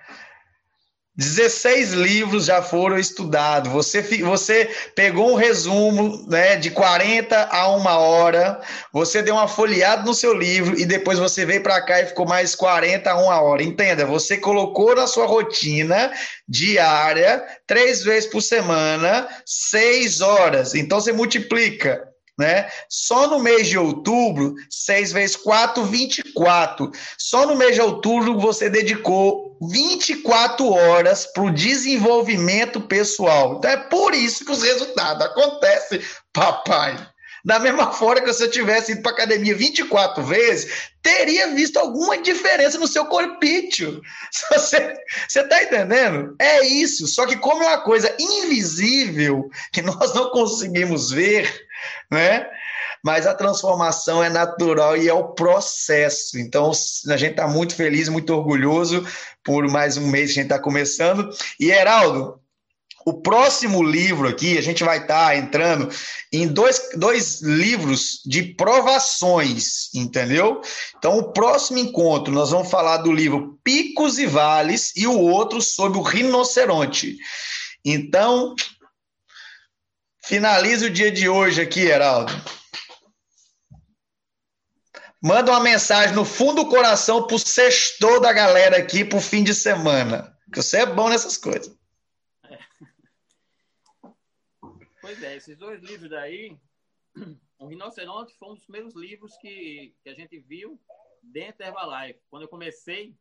16 1.16 1.94
livros 1.94 2.48
já 2.48 2.62
foram 2.62 3.00
estudados. 3.00 3.72
Você, 3.72 4.02
você 4.02 4.70
pegou 4.94 5.32
um 5.32 5.36
resumo 5.36 6.28
né, 6.28 6.58
de 6.58 6.70
40 6.70 7.48
a 7.50 7.70
uma 7.70 7.98
hora, 7.98 8.60
você 8.92 9.22
deu 9.22 9.36
uma 9.36 9.48
folheada 9.48 10.04
no 10.04 10.14
seu 10.14 10.34
livro 10.34 10.78
e 10.78 10.86
depois 10.86 11.18
você 11.18 11.46
veio 11.46 11.64
para 11.64 11.82
cá 11.82 12.02
e 12.02 12.08
ficou 12.08 12.28
mais 12.28 12.56
40 12.56 13.10
a 13.10 13.18
uma 13.18 13.40
hora. 13.40 13.64
Entenda, 13.64 14.06
você 14.06 14.36
colocou 14.36 14.94
na 14.94 15.08
sua 15.08 15.26
rotina 15.26 16.12
diária, 16.46 17.42
três 17.66 18.04
vezes 18.04 18.30
por 18.30 18.42
semana, 18.42 19.30
seis 19.46 20.20
horas. 20.20 20.76
Então 20.76 21.00
você 21.00 21.14
multiplica 21.14 22.14
né? 22.38 22.70
Só 22.90 23.28
no 23.28 23.40
mês 23.40 23.68
de 23.68 23.78
outubro, 23.78 24.56
6 24.70 25.12
vezes 25.12 25.36
4, 25.36 25.84
24. 25.84 26.92
Só 27.18 27.46
no 27.46 27.56
mês 27.56 27.76
de 27.76 27.82
outubro 27.82 28.40
você 28.40 28.70
dedicou 28.70 29.58
24 29.62 30.68
horas 30.70 31.26
para 31.28 31.44
o 31.44 31.54
desenvolvimento 31.54 32.82
pessoal. 32.82 33.58
Então 33.58 33.72
é 33.72 33.78
por 33.78 34.14
isso 34.14 34.46
que 34.46 34.52
os 34.52 34.64
resultados 34.64 35.26
acontecem, 35.26 36.02
papai. 36.34 36.98
Da 37.46 37.60
mesma 37.60 37.92
forma 37.92 38.22
que 38.22 38.34
você 38.34 38.48
tivesse 38.48 38.94
ido 38.94 39.04
para 39.04 39.12
academia 39.12 39.56
24 39.56 40.24
vezes, 40.24 40.90
teria 41.04 41.54
visto 41.54 41.78
alguma 41.78 42.18
diferença 42.18 42.80
no 42.80 42.88
seu 42.88 43.06
corpício. 43.06 44.02
Você 44.52 44.98
está 45.28 45.62
entendendo? 45.62 46.36
É 46.42 46.66
isso. 46.66 47.06
Só 47.06 47.28
que 47.28 47.38
como 47.38 47.62
é 47.62 47.68
uma 47.68 47.82
coisa 47.82 48.12
invisível 48.20 49.48
que 49.72 49.84
nós 49.84 50.16
não 50.16 50.32
conseguimos 50.32 51.12
ver, 51.12 51.65
né? 52.12 52.48
Mas 53.04 53.28
a 53.28 53.36
transformação 53.36 54.24
é 54.24 54.30
natural 54.30 54.98
e 54.98 55.08
é 55.08 55.14
o 55.14 55.30
processo. 55.30 56.40
Então, 56.40 56.72
a 57.10 57.18
gente 57.18 57.32
está 57.32 57.48
muito 57.48 57.76
feliz, 57.76 58.10
muito 58.10 58.34
orgulhoso 58.34 59.06
por 59.44 59.68
mais 59.70 59.96
um 59.96 60.08
mês 60.08 60.34
que 60.34 60.40
a 60.40 60.44
gente 60.44 60.52
está 60.52 60.60
começando. 60.60 61.30
E, 61.60 61.70
Heraldo, 61.70 62.40
O 63.08 63.22
próximo 63.22 63.84
livro 63.84 64.28
aqui, 64.28 64.58
a 64.58 64.62
gente 64.62 64.84
vai 64.84 64.98
estar 64.98 65.28
tá 65.28 65.36
entrando 65.36 65.88
em 66.34 66.48
dois, 66.48 66.90
dois 66.96 67.40
livros 67.40 68.20
de 68.26 68.42
provações, 68.42 69.94
entendeu? 69.94 70.60
Então, 70.98 71.20
o 71.20 71.32
próximo 71.32 71.78
encontro, 71.78 72.34
nós 72.34 72.50
vamos 72.50 72.72
falar 72.72 72.98
do 72.98 73.12
livro 73.12 73.60
Picos 73.64 74.18
e 74.18 74.26
Vales 74.26 74.92
e 74.96 75.06
o 75.06 75.20
outro 75.20 75.62
sobre 75.62 76.00
o 76.00 76.02
rinoceronte. 76.02 77.16
Então, 77.86 78.56
finaliza 80.28 80.88
o 80.88 80.90
dia 80.90 81.12
de 81.12 81.30
hoje 81.30 81.62
aqui, 81.62 81.82
Heraldo. 81.82 82.32
Manda 85.22 85.52
uma 85.52 85.60
mensagem 85.60 86.16
no 86.16 86.26
fundo 86.26 86.64
do 86.64 86.70
coração 86.70 87.26
pro 87.26 87.40
sextor 87.40 88.20
da 88.20 88.32
galera 88.32 88.78
aqui 88.78 89.04
pro 89.04 89.20
fim 89.20 89.44
de 89.44 89.54
semana. 89.54 90.38
Que 90.54 90.62
você 90.62 90.82
é 90.82 90.86
bom 90.86 91.10
nessas 91.10 91.38
coisas. 91.38 91.76
Pois 95.02 95.22
é, 95.24 95.36
esses 95.36 95.58
dois 95.58 95.82
livros 95.82 96.10
daí, 96.10 96.58
O 97.58 97.68
Rinoceronte 97.68 98.36
foi 98.38 98.50
um 98.50 98.54
dos 98.54 98.64
primeiros 98.64 98.96
livros 98.96 99.36
que, 99.38 99.96
que 100.04 100.10
a 100.10 100.14
gente 100.14 100.38
viu 100.40 100.80
dentro 101.24 101.60
da 101.60 101.68
Herbalife. 101.68 102.20
Quando 102.30 102.44
eu 102.44 102.50
comecei, 102.50 103.16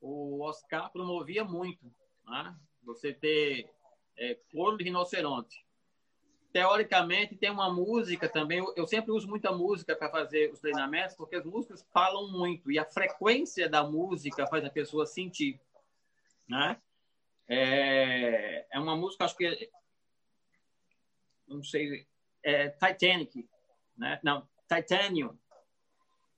o 0.00 0.42
Oscar 0.42 0.90
promovia 0.90 1.44
muito 1.44 1.84
né? 2.26 2.56
você 2.82 3.12
ter 3.12 3.70
é, 4.16 4.34
couro 4.50 4.78
de 4.78 4.84
rinoceronte. 4.84 5.64
Teoricamente, 6.52 7.36
tem 7.36 7.50
uma 7.50 7.72
música 7.72 8.28
também. 8.28 8.64
Eu, 8.74 8.86
sempre 8.86 9.12
uso 9.12 9.28
muita 9.28 9.52
música 9.52 9.94
para 9.94 10.08
fazer 10.08 10.50
os 10.50 10.58
treinamentos, 10.58 11.14
porque 11.14 11.36
as 11.36 11.44
músicas 11.44 11.86
falam 11.92 12.30
muito 12.32 12.70
e 12.70 12.78
a 12.78 12.84
frequência 12.84 13.68
da 13.68 13.84
música 13.84 14.46
faz 14.46 14.64
a 14.64 14.70
pessoa 14.70 15.06
sentir. 15.06 15.60
Né? 16.48 16.76
É, 17.46 18.66
é 18.70 18.78
uma 18.80 18.96
música, 18.96 19.24
acho 19.24 19.36
que 19.36 19.70
não 21.46 21.62
sei, 21.62 22.06
é 22.42 22.68
Titanic, 22.68 23.48
né? 23.96 24.20
Não, 24.22 24.46
Titanium. 24.68 25.36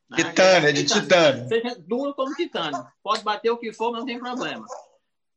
Né? 0.09 0.17
Titânio, 0.17 0.69
é 0.69 0.73
de 0.73 0.85
titânio. 0.87 1.49
Seja 1.49 1.77
duro 1.79 2.15
como 2.15 2.35
titânio. 2.35 2.85
Pode 3.03 3.23
bater 3.23 3.51
o 3.51 3.59
que 3.59 3.73
for, 3.73 3.93
mas 3.93 4.01
não 4.01 4.07
tem 4.07 4.19
problema. 4.19 4.67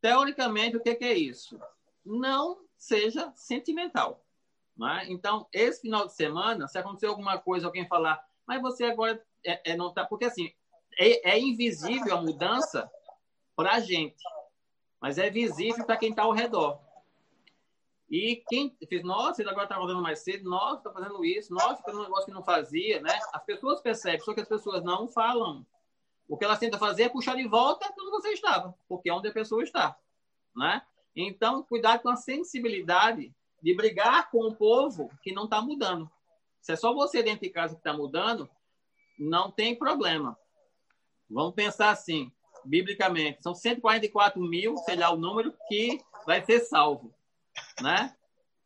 Teoricamente, 0.02 0.78
o 0.78 0.82
que 0.82 0.98
é 1.02 1.14
isso? 1.14 1.60
Não 2.06 2.60
seja 2.78 3.32
sentimental. 3.36 4.23
Né? 4.78 5.06
Então, 5.10 5.48
esse 5.52 5.82
final 5.82 6.06
de 6.08 6.14
semana, 6.14 6.68
se 6.68 6.78
acontecer 6.78 7.08
alguma 7.08 7.38
coisa, 7.38 7.68
alguém 7.68 7.88
falar, 7.88 8.24
mas 8.48 8.62
você 8.62 8.86
agora 8.86 9.24
é, 9.46 9.72
é 9.72 9.78
não 9.78 9.90
está. 9.90 10.06
Porque 10.06 10.26
assim, 10.26 10.52
é, 10.98 11.32
é 11.32 11.40
invisível 11.40 12.18
a 12.18 12.22
mudança 12.22 12.90
para 13.56 13.74
a 13.74 13.80
gente, 13.80 14.24
mas 15.00 15.18
é 15.18 15.30
visível 15.30 15.86
para 15.86 15.98
quem 15.98 16.10
está 16.10 16.24
ao 16.24 16.32
redor. 16.32 16.80
E 18.10 18.44
quem 18.48 18.76
fez, 18.88 19.04
nossa, 19.04 19.42
ele 19.42 19.50
agora 19.50 19.66
está 19.66 19.76
fazendo 19.76 20.02
mais 20.02 20.20
cedo, 20.20 20.48
nossa, 20.48 20.78
está 20.78 20.92
fazendo 20.92 21.26
isso, 21.26 21.54
nossa, 21.54 21.82
fazendo 21.82 22.02
um 22.02 22.04
negócio 22.04 22.26
que 22.26 22.32
não 22.32 22.44
fazia, 22.44 23.02
né? 23.02 23.18
As 23.32 23.44
pessoas 23.44 23.82
percebem, 23.82 24.20
só 24.20 24.34
que 24.34 24.42
as 24.42 24.48
pessoas 24.48 24.84
não 24.84 25.08
falam. 25.08 25.66
O 26.28 26.38
que 26.38 26.46
elas 26.46 26.60
tentam 26.60 26.80
fazer 26.80 27.04
é 27.04 27.10
puxar 27.10 27.36
de 27.36 27.48
volta 27.48 27.92
onde 28.00 28.12
você 28.12 28.30
estava, 28.30 28.76
porque 28.88 29.10
é 29.10 29.14
onde 29.14 29.28
a 29.28 29.34
pessoa 29.34 29.64
está, 29.64 29.98
né? 30.56 30.82
Então, 31.16 31.64
cuidado 31.64 32.02
com 32.02 32.10
a 32.10 32.16
sensibilidade 32.16 33.34
de 33.64 33.74
brigar 33.74 34.30
com 34.30 34.46
o 34.48 34.56
povo 34.56 35.10
que 35.24 35.34
não 35.34 35.46
está 35.46 35.62
mudando. 35.62 36.12
Se 36.62 36.74
é 36.74 36.76
só 36.76 36.94
você 36.94 37.24
dentro 37.24 37.42
de 37.42 37.50
casa 37.50 37.74
que 37.74 37.80
está 37.80 37.94
mudando, 37.94 38.48
não 39.18 39.50
tem 39.50 39.76
problema. 39.76 40.38
Vamos 41.30 41.56
pensar 41.56 41.90
assim, 41.90 42.32
biblicamente, 42.64 43.42
são 43.42 43.56
144 43.56 44.40
mil, 44.40 44.78
sei 44.78 44.98
lá 44.98 45.10
o 45.10 45.18
número, 45.18 45.56
que 45.68 46.00
vai 46.26 46.44
ser 46.46 46.60
salvo 46.60 47.14
né? 47.82 48.16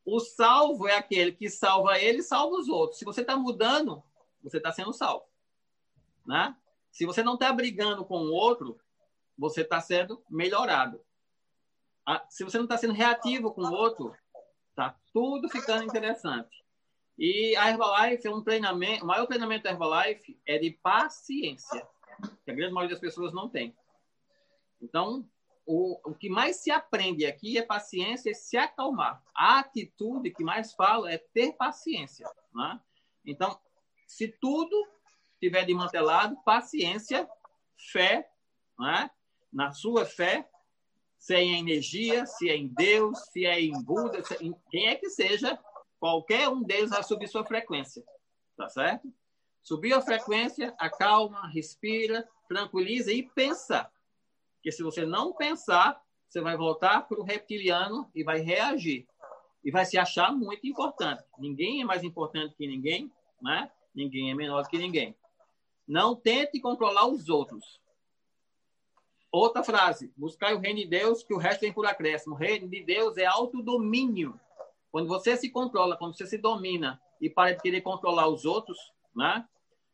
O 0.06 0.20
salvo 0.20 0.88
é 0.88 0.96
aquele 0.96 1.32
que 1.34 1.50
salva 1.50 2.00
ele 2.00 2.20
e 2.20 2.24
salva 2.24 2.56
os 2.56 2.70
outros. 2.70 3.00
Se 3.00 3.06
você 3.06 3.22
está 3.22 3.36
mudando, 3.36 4.02
você 4.42 4.58
está 4.58 4.72
sendo 4.72 4.94
salvo. 4.94 5.26
Né? 6.26 6.56
Se 6.92 7.06
você 7.06 7.22
não 7.22 7.34
está 7.34 7.52
brigando 7.52 8.06
com 8.06 8.20
o 8.20 8.32
outro, 8.32 8.80
você 9.38 9.62
está 9.62 9.82
sendo 9.82 10.24
melhorado. 10.30 11.02
Se 12.30 12.46
você 12.46 12.58
não 12.58 12.64
está 12.64 12.78
sendo 12.78 12.94
reativo 12.94 13.54
com 13.54 13.64
o 13.64 13.74
outro, 13.74 14.16
está 14.78 14.96
tudo 15.12 15.50
ficando 15.50 15.84
interessante. 15.84 16.64
E 17.18 17.56
a 17.56 17.72
Herbalife 17.72 18.28
é 18.28 18.32
um 18.32 18.44
treinamento, 18.44 19.04
o 19.04 19.08
maior 19.08 19.26
treinamento 19.26 19.64
da 19.64 19.72
Herbalife 19.72 20.40
é 20.46 20.60
de 20.60 20.70
paciência, 20.70 21.88
que 22.46 22.52
a 22.52 22.54
grande 22.54 22.74
maioria 22.74 22.96
das 22.96 23.02
pessoas 23.02 23.34
não 23.34 23.50
tem. 23.50 23.76
Então, 24.80 25.28
o, 25.66 26.00
o 26.12 26.14
que 26.14 26.30
mais 26.30 26.58
se 26.58 26.70
aprende 26.70 27.26
aqui 27.26 27.58
é 27.58 27.64
paciência 27.64 28.30
e 28.30 28.36
se 28.36 28.56
acalmar. 28.56 29.24
A 29.34 29.60
atitude 29.60 30.30
que 30.30 30.44
mais 30.44 30.74
fala 30.74 31.12
é 31.12 31.18
ter 31.18 31.54
paciência. 31.54 32.30
Né? 32.54 32.80
Então, 33.26 33.60
se 34.06 34.28
tudo 34.28 34.88
tiver 35.40 35.66
desmantelado, 35.66 36.38
paciência, 36.46 37.28
fé, 37.92 38.30
né? 38.78 39.10
na 39.52 39.72
sua 39.72 40.06
fé, 40.06 40.48
se 41.18 41.34
é 41.34 41.42
em 41.42 41.60
energia, 41.60 42.26
se 42.26 42.50
é 42.50 42.56
em 42.56 42.68
Deus, 42.68 43.18
se 43.32 43.46
é 43.46 43.60
em 43.60 43.82
Buda, 43.84 44.20
é 44.20 44.44
em 44.44 44.56
quem 44.70 44.88
é 44.88 44.96
que 44.96 45.10
seja, 45.10 45.60
qualquer 46.00 46.48
um 46.50 46.64
deles 46.64 46.92
vai 46.92 47.04
subir 47.04 47.28
sua 47.28 47.46
frequência. 47.46 48.04
Tá 48.56 48.70
certo? 48.70 49.12
Subir 49.64 49.94
a 49.94 50.02
frequência, 50.02 50.74
acalma, 50.80 51.48
respira, 51.48 52.28
tranquiliza 52.48 53.12
e 53.12 53.24
pensa. 53.24 53.92
Porque 54.56 54.72
se 54.72 54.82
você 54.82 55.06
não 55.06 55.34
pensar, 55.34 56.02
você 56.28 56.42
vai 56.42 56.56
voltar 56.56 57.02
para 57.02 57.20
o 57.20 57.24
reptiliano 57.24 58.10
e 58.16 58.24
vai 58.24 58.40
reagir. 58.40 59.08
E 59.64 59.72
vai 59.72 59.86
se 59.86 59.98
achar 59.98 60.32
muito 60.32 60.66
importante. 60.66 61.24
Ninguém 61.38 61.82
é 61.82 61.86
mais 61.86 62.04
importante 62.04 62.56
que 62.56 62.68
ninguém, 62.68 63.12
né? 63.42 63.70
Ninguém 63.94 64.32
é 64.32 64.36
menor 64.36 64.68
que 64.68 64.78
ninguém. 64.78 65.16
Não 65.88 66.16
tente 66.16 66.60
controlar 66.60 67.08
os 67.08 67.28
outros. 67.28 67.80
Outra 69.32 69.64
frase: 69.64 70.14
buscar 70.16 70.56
o 70.56 70.60
reino 70.60 70.80
de 70.80 70.86
Deus, 70.86 71.24
que 71.24 71.34
o 71.34 71.38
resto 71.38 71.62
vem 71.62 71.74
por 71.74 71.86
acréscimo. 71.86 72.36
O 72.36 72.38
reino 72.38 72.68
de 72.68 72.84
Deus 72.84 73.18
é 73.18 73.26
autodomínio. 73.26 74.40
Quando 74.92 75.08
você 75.08 75.36
se 75.36 75.50
controla, 75.50 75.98
quando 75.98 76.16
você 76.16 76.26
se 76.26 76.38
domina 76.38 77.02
e 77.20 77.30
para 77.30 77.54
de 77.54 77.62
querer 77.62 77.82
controlar 77.82 78.28
os 78.28 78.46
outros, 78.46 78.78
né? 79.16 79.46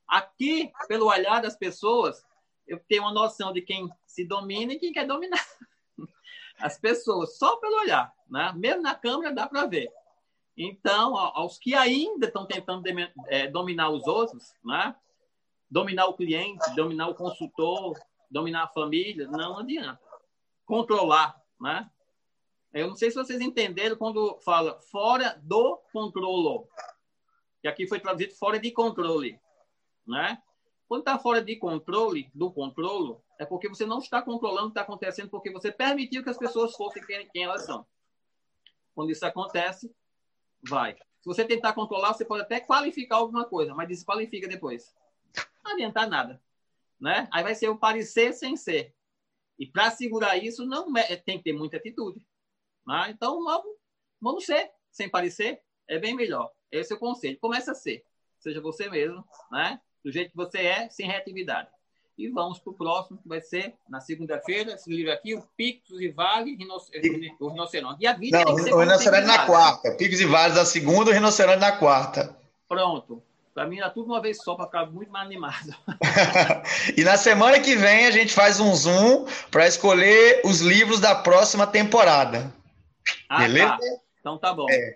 Aqui, 0.08 0.72
pelo 0.88 1.08
olhar 1.08 1.42
das 1.42 1.56
pessoas, 1.56 2.24
eu 2.68 2.80
tenho 2.88 3.04
uma 3.04 3.14
noção 3.14 3.52
de 3.52 3.62
quem 3.62 3.90
se 4.06 4.24
domina 4.24 4.74
e 4.74 4.80
quem 4.80 4.92
quer 4.92 5.08
dominar 5.08 5.44
as 6.60 6.78
pessoas, 6.78 7.38
só 7.38 7.58
pelo 7.58 7.80
olhar. 7.80 8.14
Né? 8.30 8.54
Mesmo 8.56 8.82
na 8.82 8.94
câmera 8.94 9.34
dá 9.34 9.48
para 9.48 9.66
ver. 9.66 9.92
Então, 10.56 11.18
aos 11.18 11.58
que 11.58 11.74
ainda 11.74 12.28
estão 12.28 12.46
tentando 12.46 12.84
é, 13.28 13.48
dominar 13.48 13.90
os 13.90 14.06
outros, 14.06 14.54
né? 14.64 14.96
dominar 15.70 16.06
o 16.06 16.14
cliente, 16.14 16.76
dominar 16.76 17.08
o 17.08 17.16
consultor, 17.16 17.98
dominar 18.34 18.64
a 18.64 18.68
família, 18.68 19.28
não 19.28 19.60
adianta. 19.60 20.02
Controlar. 20.66 21.40
Né? 21.62 21.90
Eu 22.74 22.88
não 22.88 22.96
sei 22.96 23.12
se 23.12 23.16
vocês 23.16 23.40
entenderam 23.40 23.96
quando 23.96 24.40
fala 24.40 24.82
fora 24.82 25.40
do 25.44 25.78
controle. 25.94 26.68
Que 27.62 27.68
aqui 27.68 27.88
foi 27.88 28.00
traduzido 28.00 28.34
fora 28.34 28.60
de 28.60 28.72
controle. 28.72 29.40
Né? 30.06 30.42
Quando 30.88 31.02
está 31.02 31.18
fora 31.20 31.42
de 31.42 31.56
controle, 31.56 32.30
do 32.34 32.52
controle, 32.52 33.16
é 33.40 33.46
porque 33.46 33.70
você 33.70 33.86
não 33.86 34.00
está 34.00 34.22
controlando 34.22 34.68
o 34.68 34.70
que 34.70 34.72
está 34.72 34.82
acontecendo, 34.82 35.30
porque 35.30 35.52
você 35.52 35.72
permitiu 35.72 36.24
que 36.24 36.30
as 36.30 36.38
pessoas 36.38 36.76
fossem 36.76 37.06
quem, 37.06 37.30
quem 37.30 37.44
elas 37.44 37.66
são. 37.66 37.86
Quando 38.96 39.12
isso 39.12 39.26
acontece, 39.26 39.94
vai. 40.68 40.96
Se 40.96 41.26
você 41.26 41.46
tentar 41.46 41.74
controlar, 41.74 42.14
você 42.14 42.26
pode 42.26 42.44
até 42.44 42.60
qualificar 42.60 43.18
alguma 43.18 43.46
coisa, 43.46 43.74
mas 43.74 43.88
desqualifica 43.88 44.48
depois. 44.48 44.94
Não 45.64 45.74
adianta 45.74 46.06
nada. 46.06 46.43
Né? 47.04 47.28
Aí 47.34 47.44
vai 47.44 47.54
ser 47.54 47.68
o 47.68 47.78
parecer 47.78 48.32
sem 48.32 48.56
ser. 48.56 48.96
E 49.60 49.68
para 49.68 49.92
segurar 49.92 50.38
isso, 50.38 50.66
não 50.66 50.98
é, 50.98 51.18
tem 51.18 51.38
que 51.38 51.44
ter 51.44 51.52
muita 51.54 51.76
atitude. 51.76 52.26
Né? 52.88 53.10
Então, 53.10 53.44
vamos, 53.44 53.76
vamos 54.22 54.46
ser 54.46 54.72
sem 54.90 55.10
parecer, 55.10 55.62
é 55.86 56.00
bem 56.00 56.16
melhor. 56.16 56.50
Esse 56.72 56.94
é 56.94 56.96
o 56.96 57.00
conselho. 57.00 57.38
Começa 57.42 57.74
a 57.74 57.76
ser. 57.76 58.06
Seja 58.40 58.62
você 58.62 58.90
mesmo, 58.90 59.22
né? 59.52 59.82
do 60.02 60.14
jeito 60.14 60.32
que 60.32 60.38
você 60.38 60.60
é, 60.60 60.90
sem 60.90 61.06
reatividade. 61.06 61.68
E 62.18 62.30
vamos 62.30 62.60
para 62.60 62.72
o 62.72 62.76
próximo, 62.76 63.18
que 63.18 63.28
vai 63.28 63.42
ser 63.42 63.76
na 63.90 64.00
segunda-feira, 64.00 64.74
esse 64.74 64.90
livro 64.90 65.12
aqui, 65.12 65.36
o 65.36 65.44
Picos 65.58 66.00
e 66.00 66.08
Vales, 66.08 66.56
o 67.38 67.50
Rinoceronte. 67.50 68.02
E 68.02 68.08
a 68.08 68.14
vida 68.14 68.46
Não, 68.46 68.54
o 68.54 68.80
Rinoceronte 68.80 69.28
na 69.28 69.46
quarta. 69.46 69.92
Picos 69.98 70.22
e 70.22 70.26
Vales 70.26 70.56
na 70.56 70.64
segunda, 70.64 71.12
o 71.12 71.14
Rinoceronte 71.14 71.60
na 71.60 71.74
quarta. 71.74 72.38
Pronto. 72.66 73.22
Para 73.54 73.68
mim, 73.68 73.78
era 73.78 73.90
tudo 73.90 74.08
uma 74.08 74.20
vez 74.20 74.38
só, 74.42 74.56
para 74.56 74.66
ficar 74.66 74.86
muito 74.88 75.12
mais 75.12 75.28
animado. 75.28 75.76
e 76.98 77.04
na 77.04 77.18
semana 77.18 77.60
que 77.60 77.76
vem, 77.76 78.08
a 78.08 78.12
gente 78.12 78.34
faz 78.34 78.60
um 78.60 78.74
zoom 78.74 79.28
para 79.52 79.68
escolher 79.68 80.42
os 80.44 80.60
livros 80.62 81.00
da 81.00 81.14
próxima 81.14 81.68
temporada. 81.68 82.52
Ah, 83.30 83.40
Beleza? 83.40 83.68
Tá. 83.68 83.80
Então 84.20 84.38
tá 84.40 84.54
bom. 84.54 84.66
É. 84.70 84.96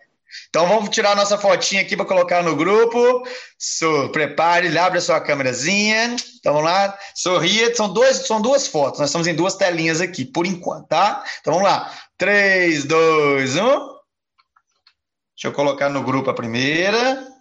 Então 0.49 0.67
vamos 0.67 0.89
tirar 0.89 1.15
nossa 1.15 1.37
fotinha 1.37 1.81
aqui 1.81 1.95
para 1.95 2.05
colocar 2.05 2.41
no 2.41 2.55
grupo. 2.55 3.27
So, 3.59 4.09
prepare, 4.09 4.75
abre 4.77 4.97
a 4.97 5.01
sua 5.01 5.21
câmerazinha. 5.21 6.15
Então 6.39 6.53
vamos 6.53 6.69
lá. 6.69 6.97
Sorria. 7.13 7.73
São, 7.75 7.93
dois, 7.93 8.17
são 8.25 8.41
duas 8.41 8.67
fotos. 8.67 8.99
Nós 8.99 9.09
estamos 9.09 9.27
em 9.27 9.35
duas 9.35 9.55
telinhas 9.55 10.01
aqui, 10.01 10.25
por 10.25 10.45
enquanto, 10.45 10.87
tá? 10.87 11.23
Então 11.41 11.53
vamos 11.53 11.69
lá. 11.69 11.93
3, 12.17 12.85
2, 12.85 13.55
1. 13.55 13.59
Deixa 13.59 13.97
eu 15.45 15.53
colocar 15.53 15.89
no 15.89 16.03
grupo 16.03 16.29
a 16.31 16.33
primeira. 16.33 17.36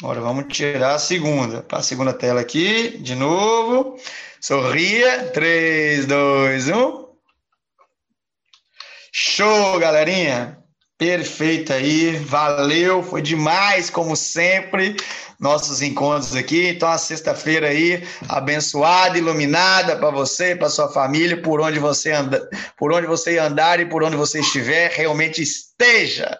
Agora 0.00 0.20
vamos 0.20 0.44
tirar 0.54 0.94
a 0.94 0.98
segunda. 0.98 1.60
Para 1.62 1.78
a 1.78 1.82
segunda 1.82 2.12
tela 2.12 2.40
aqui, 2.40 2.98
de 2.98 3.16
novo. 3.16 3.98
Sorria. 4.40 5.30
3, 5.32 6.06
2, 6.06 6.68
1. 6.68 7.08
Show, 9.12 9.78
galerinha! 9.80 10.56
Perfeito 10.96 11.72
aí, 11.72 12.16
valeu, 12.16 13.04
foi 13.04 13.22
demais, 13.22 13.88
como 13.88 14.16
sempre, 14.16 14.96
nossos 15.38 15.80
encontros 15.80 16.34
aqui. 16.34 16.68
Então, 16.68 16.88
a 16.88 16.98
sexta-feira 16.98 17.68
aí, 17.68 18.04
abençoada, 18.28 19.16
iluminada 19.16 19.96
para 19.96 20.10
você, 20.10 20.56
para 20.56 20.68
sua 20.68 20.92
família, 20.92 21.40
por 21.40 21.60
onde 21.60 21.78
você 21.78 22.10
anda, 22.10 22.48
por 22.76 22.92
onde 22.92 23.06
você 23.06 23.38
andar 23.38 23.78
e 23.78 23.86
por 23.86 24.02
onde 24.02 24.16
você 24.16 24.40
estiver, 24.40 24.90
realmente 24.90 25.40
esteja 25.40 26.38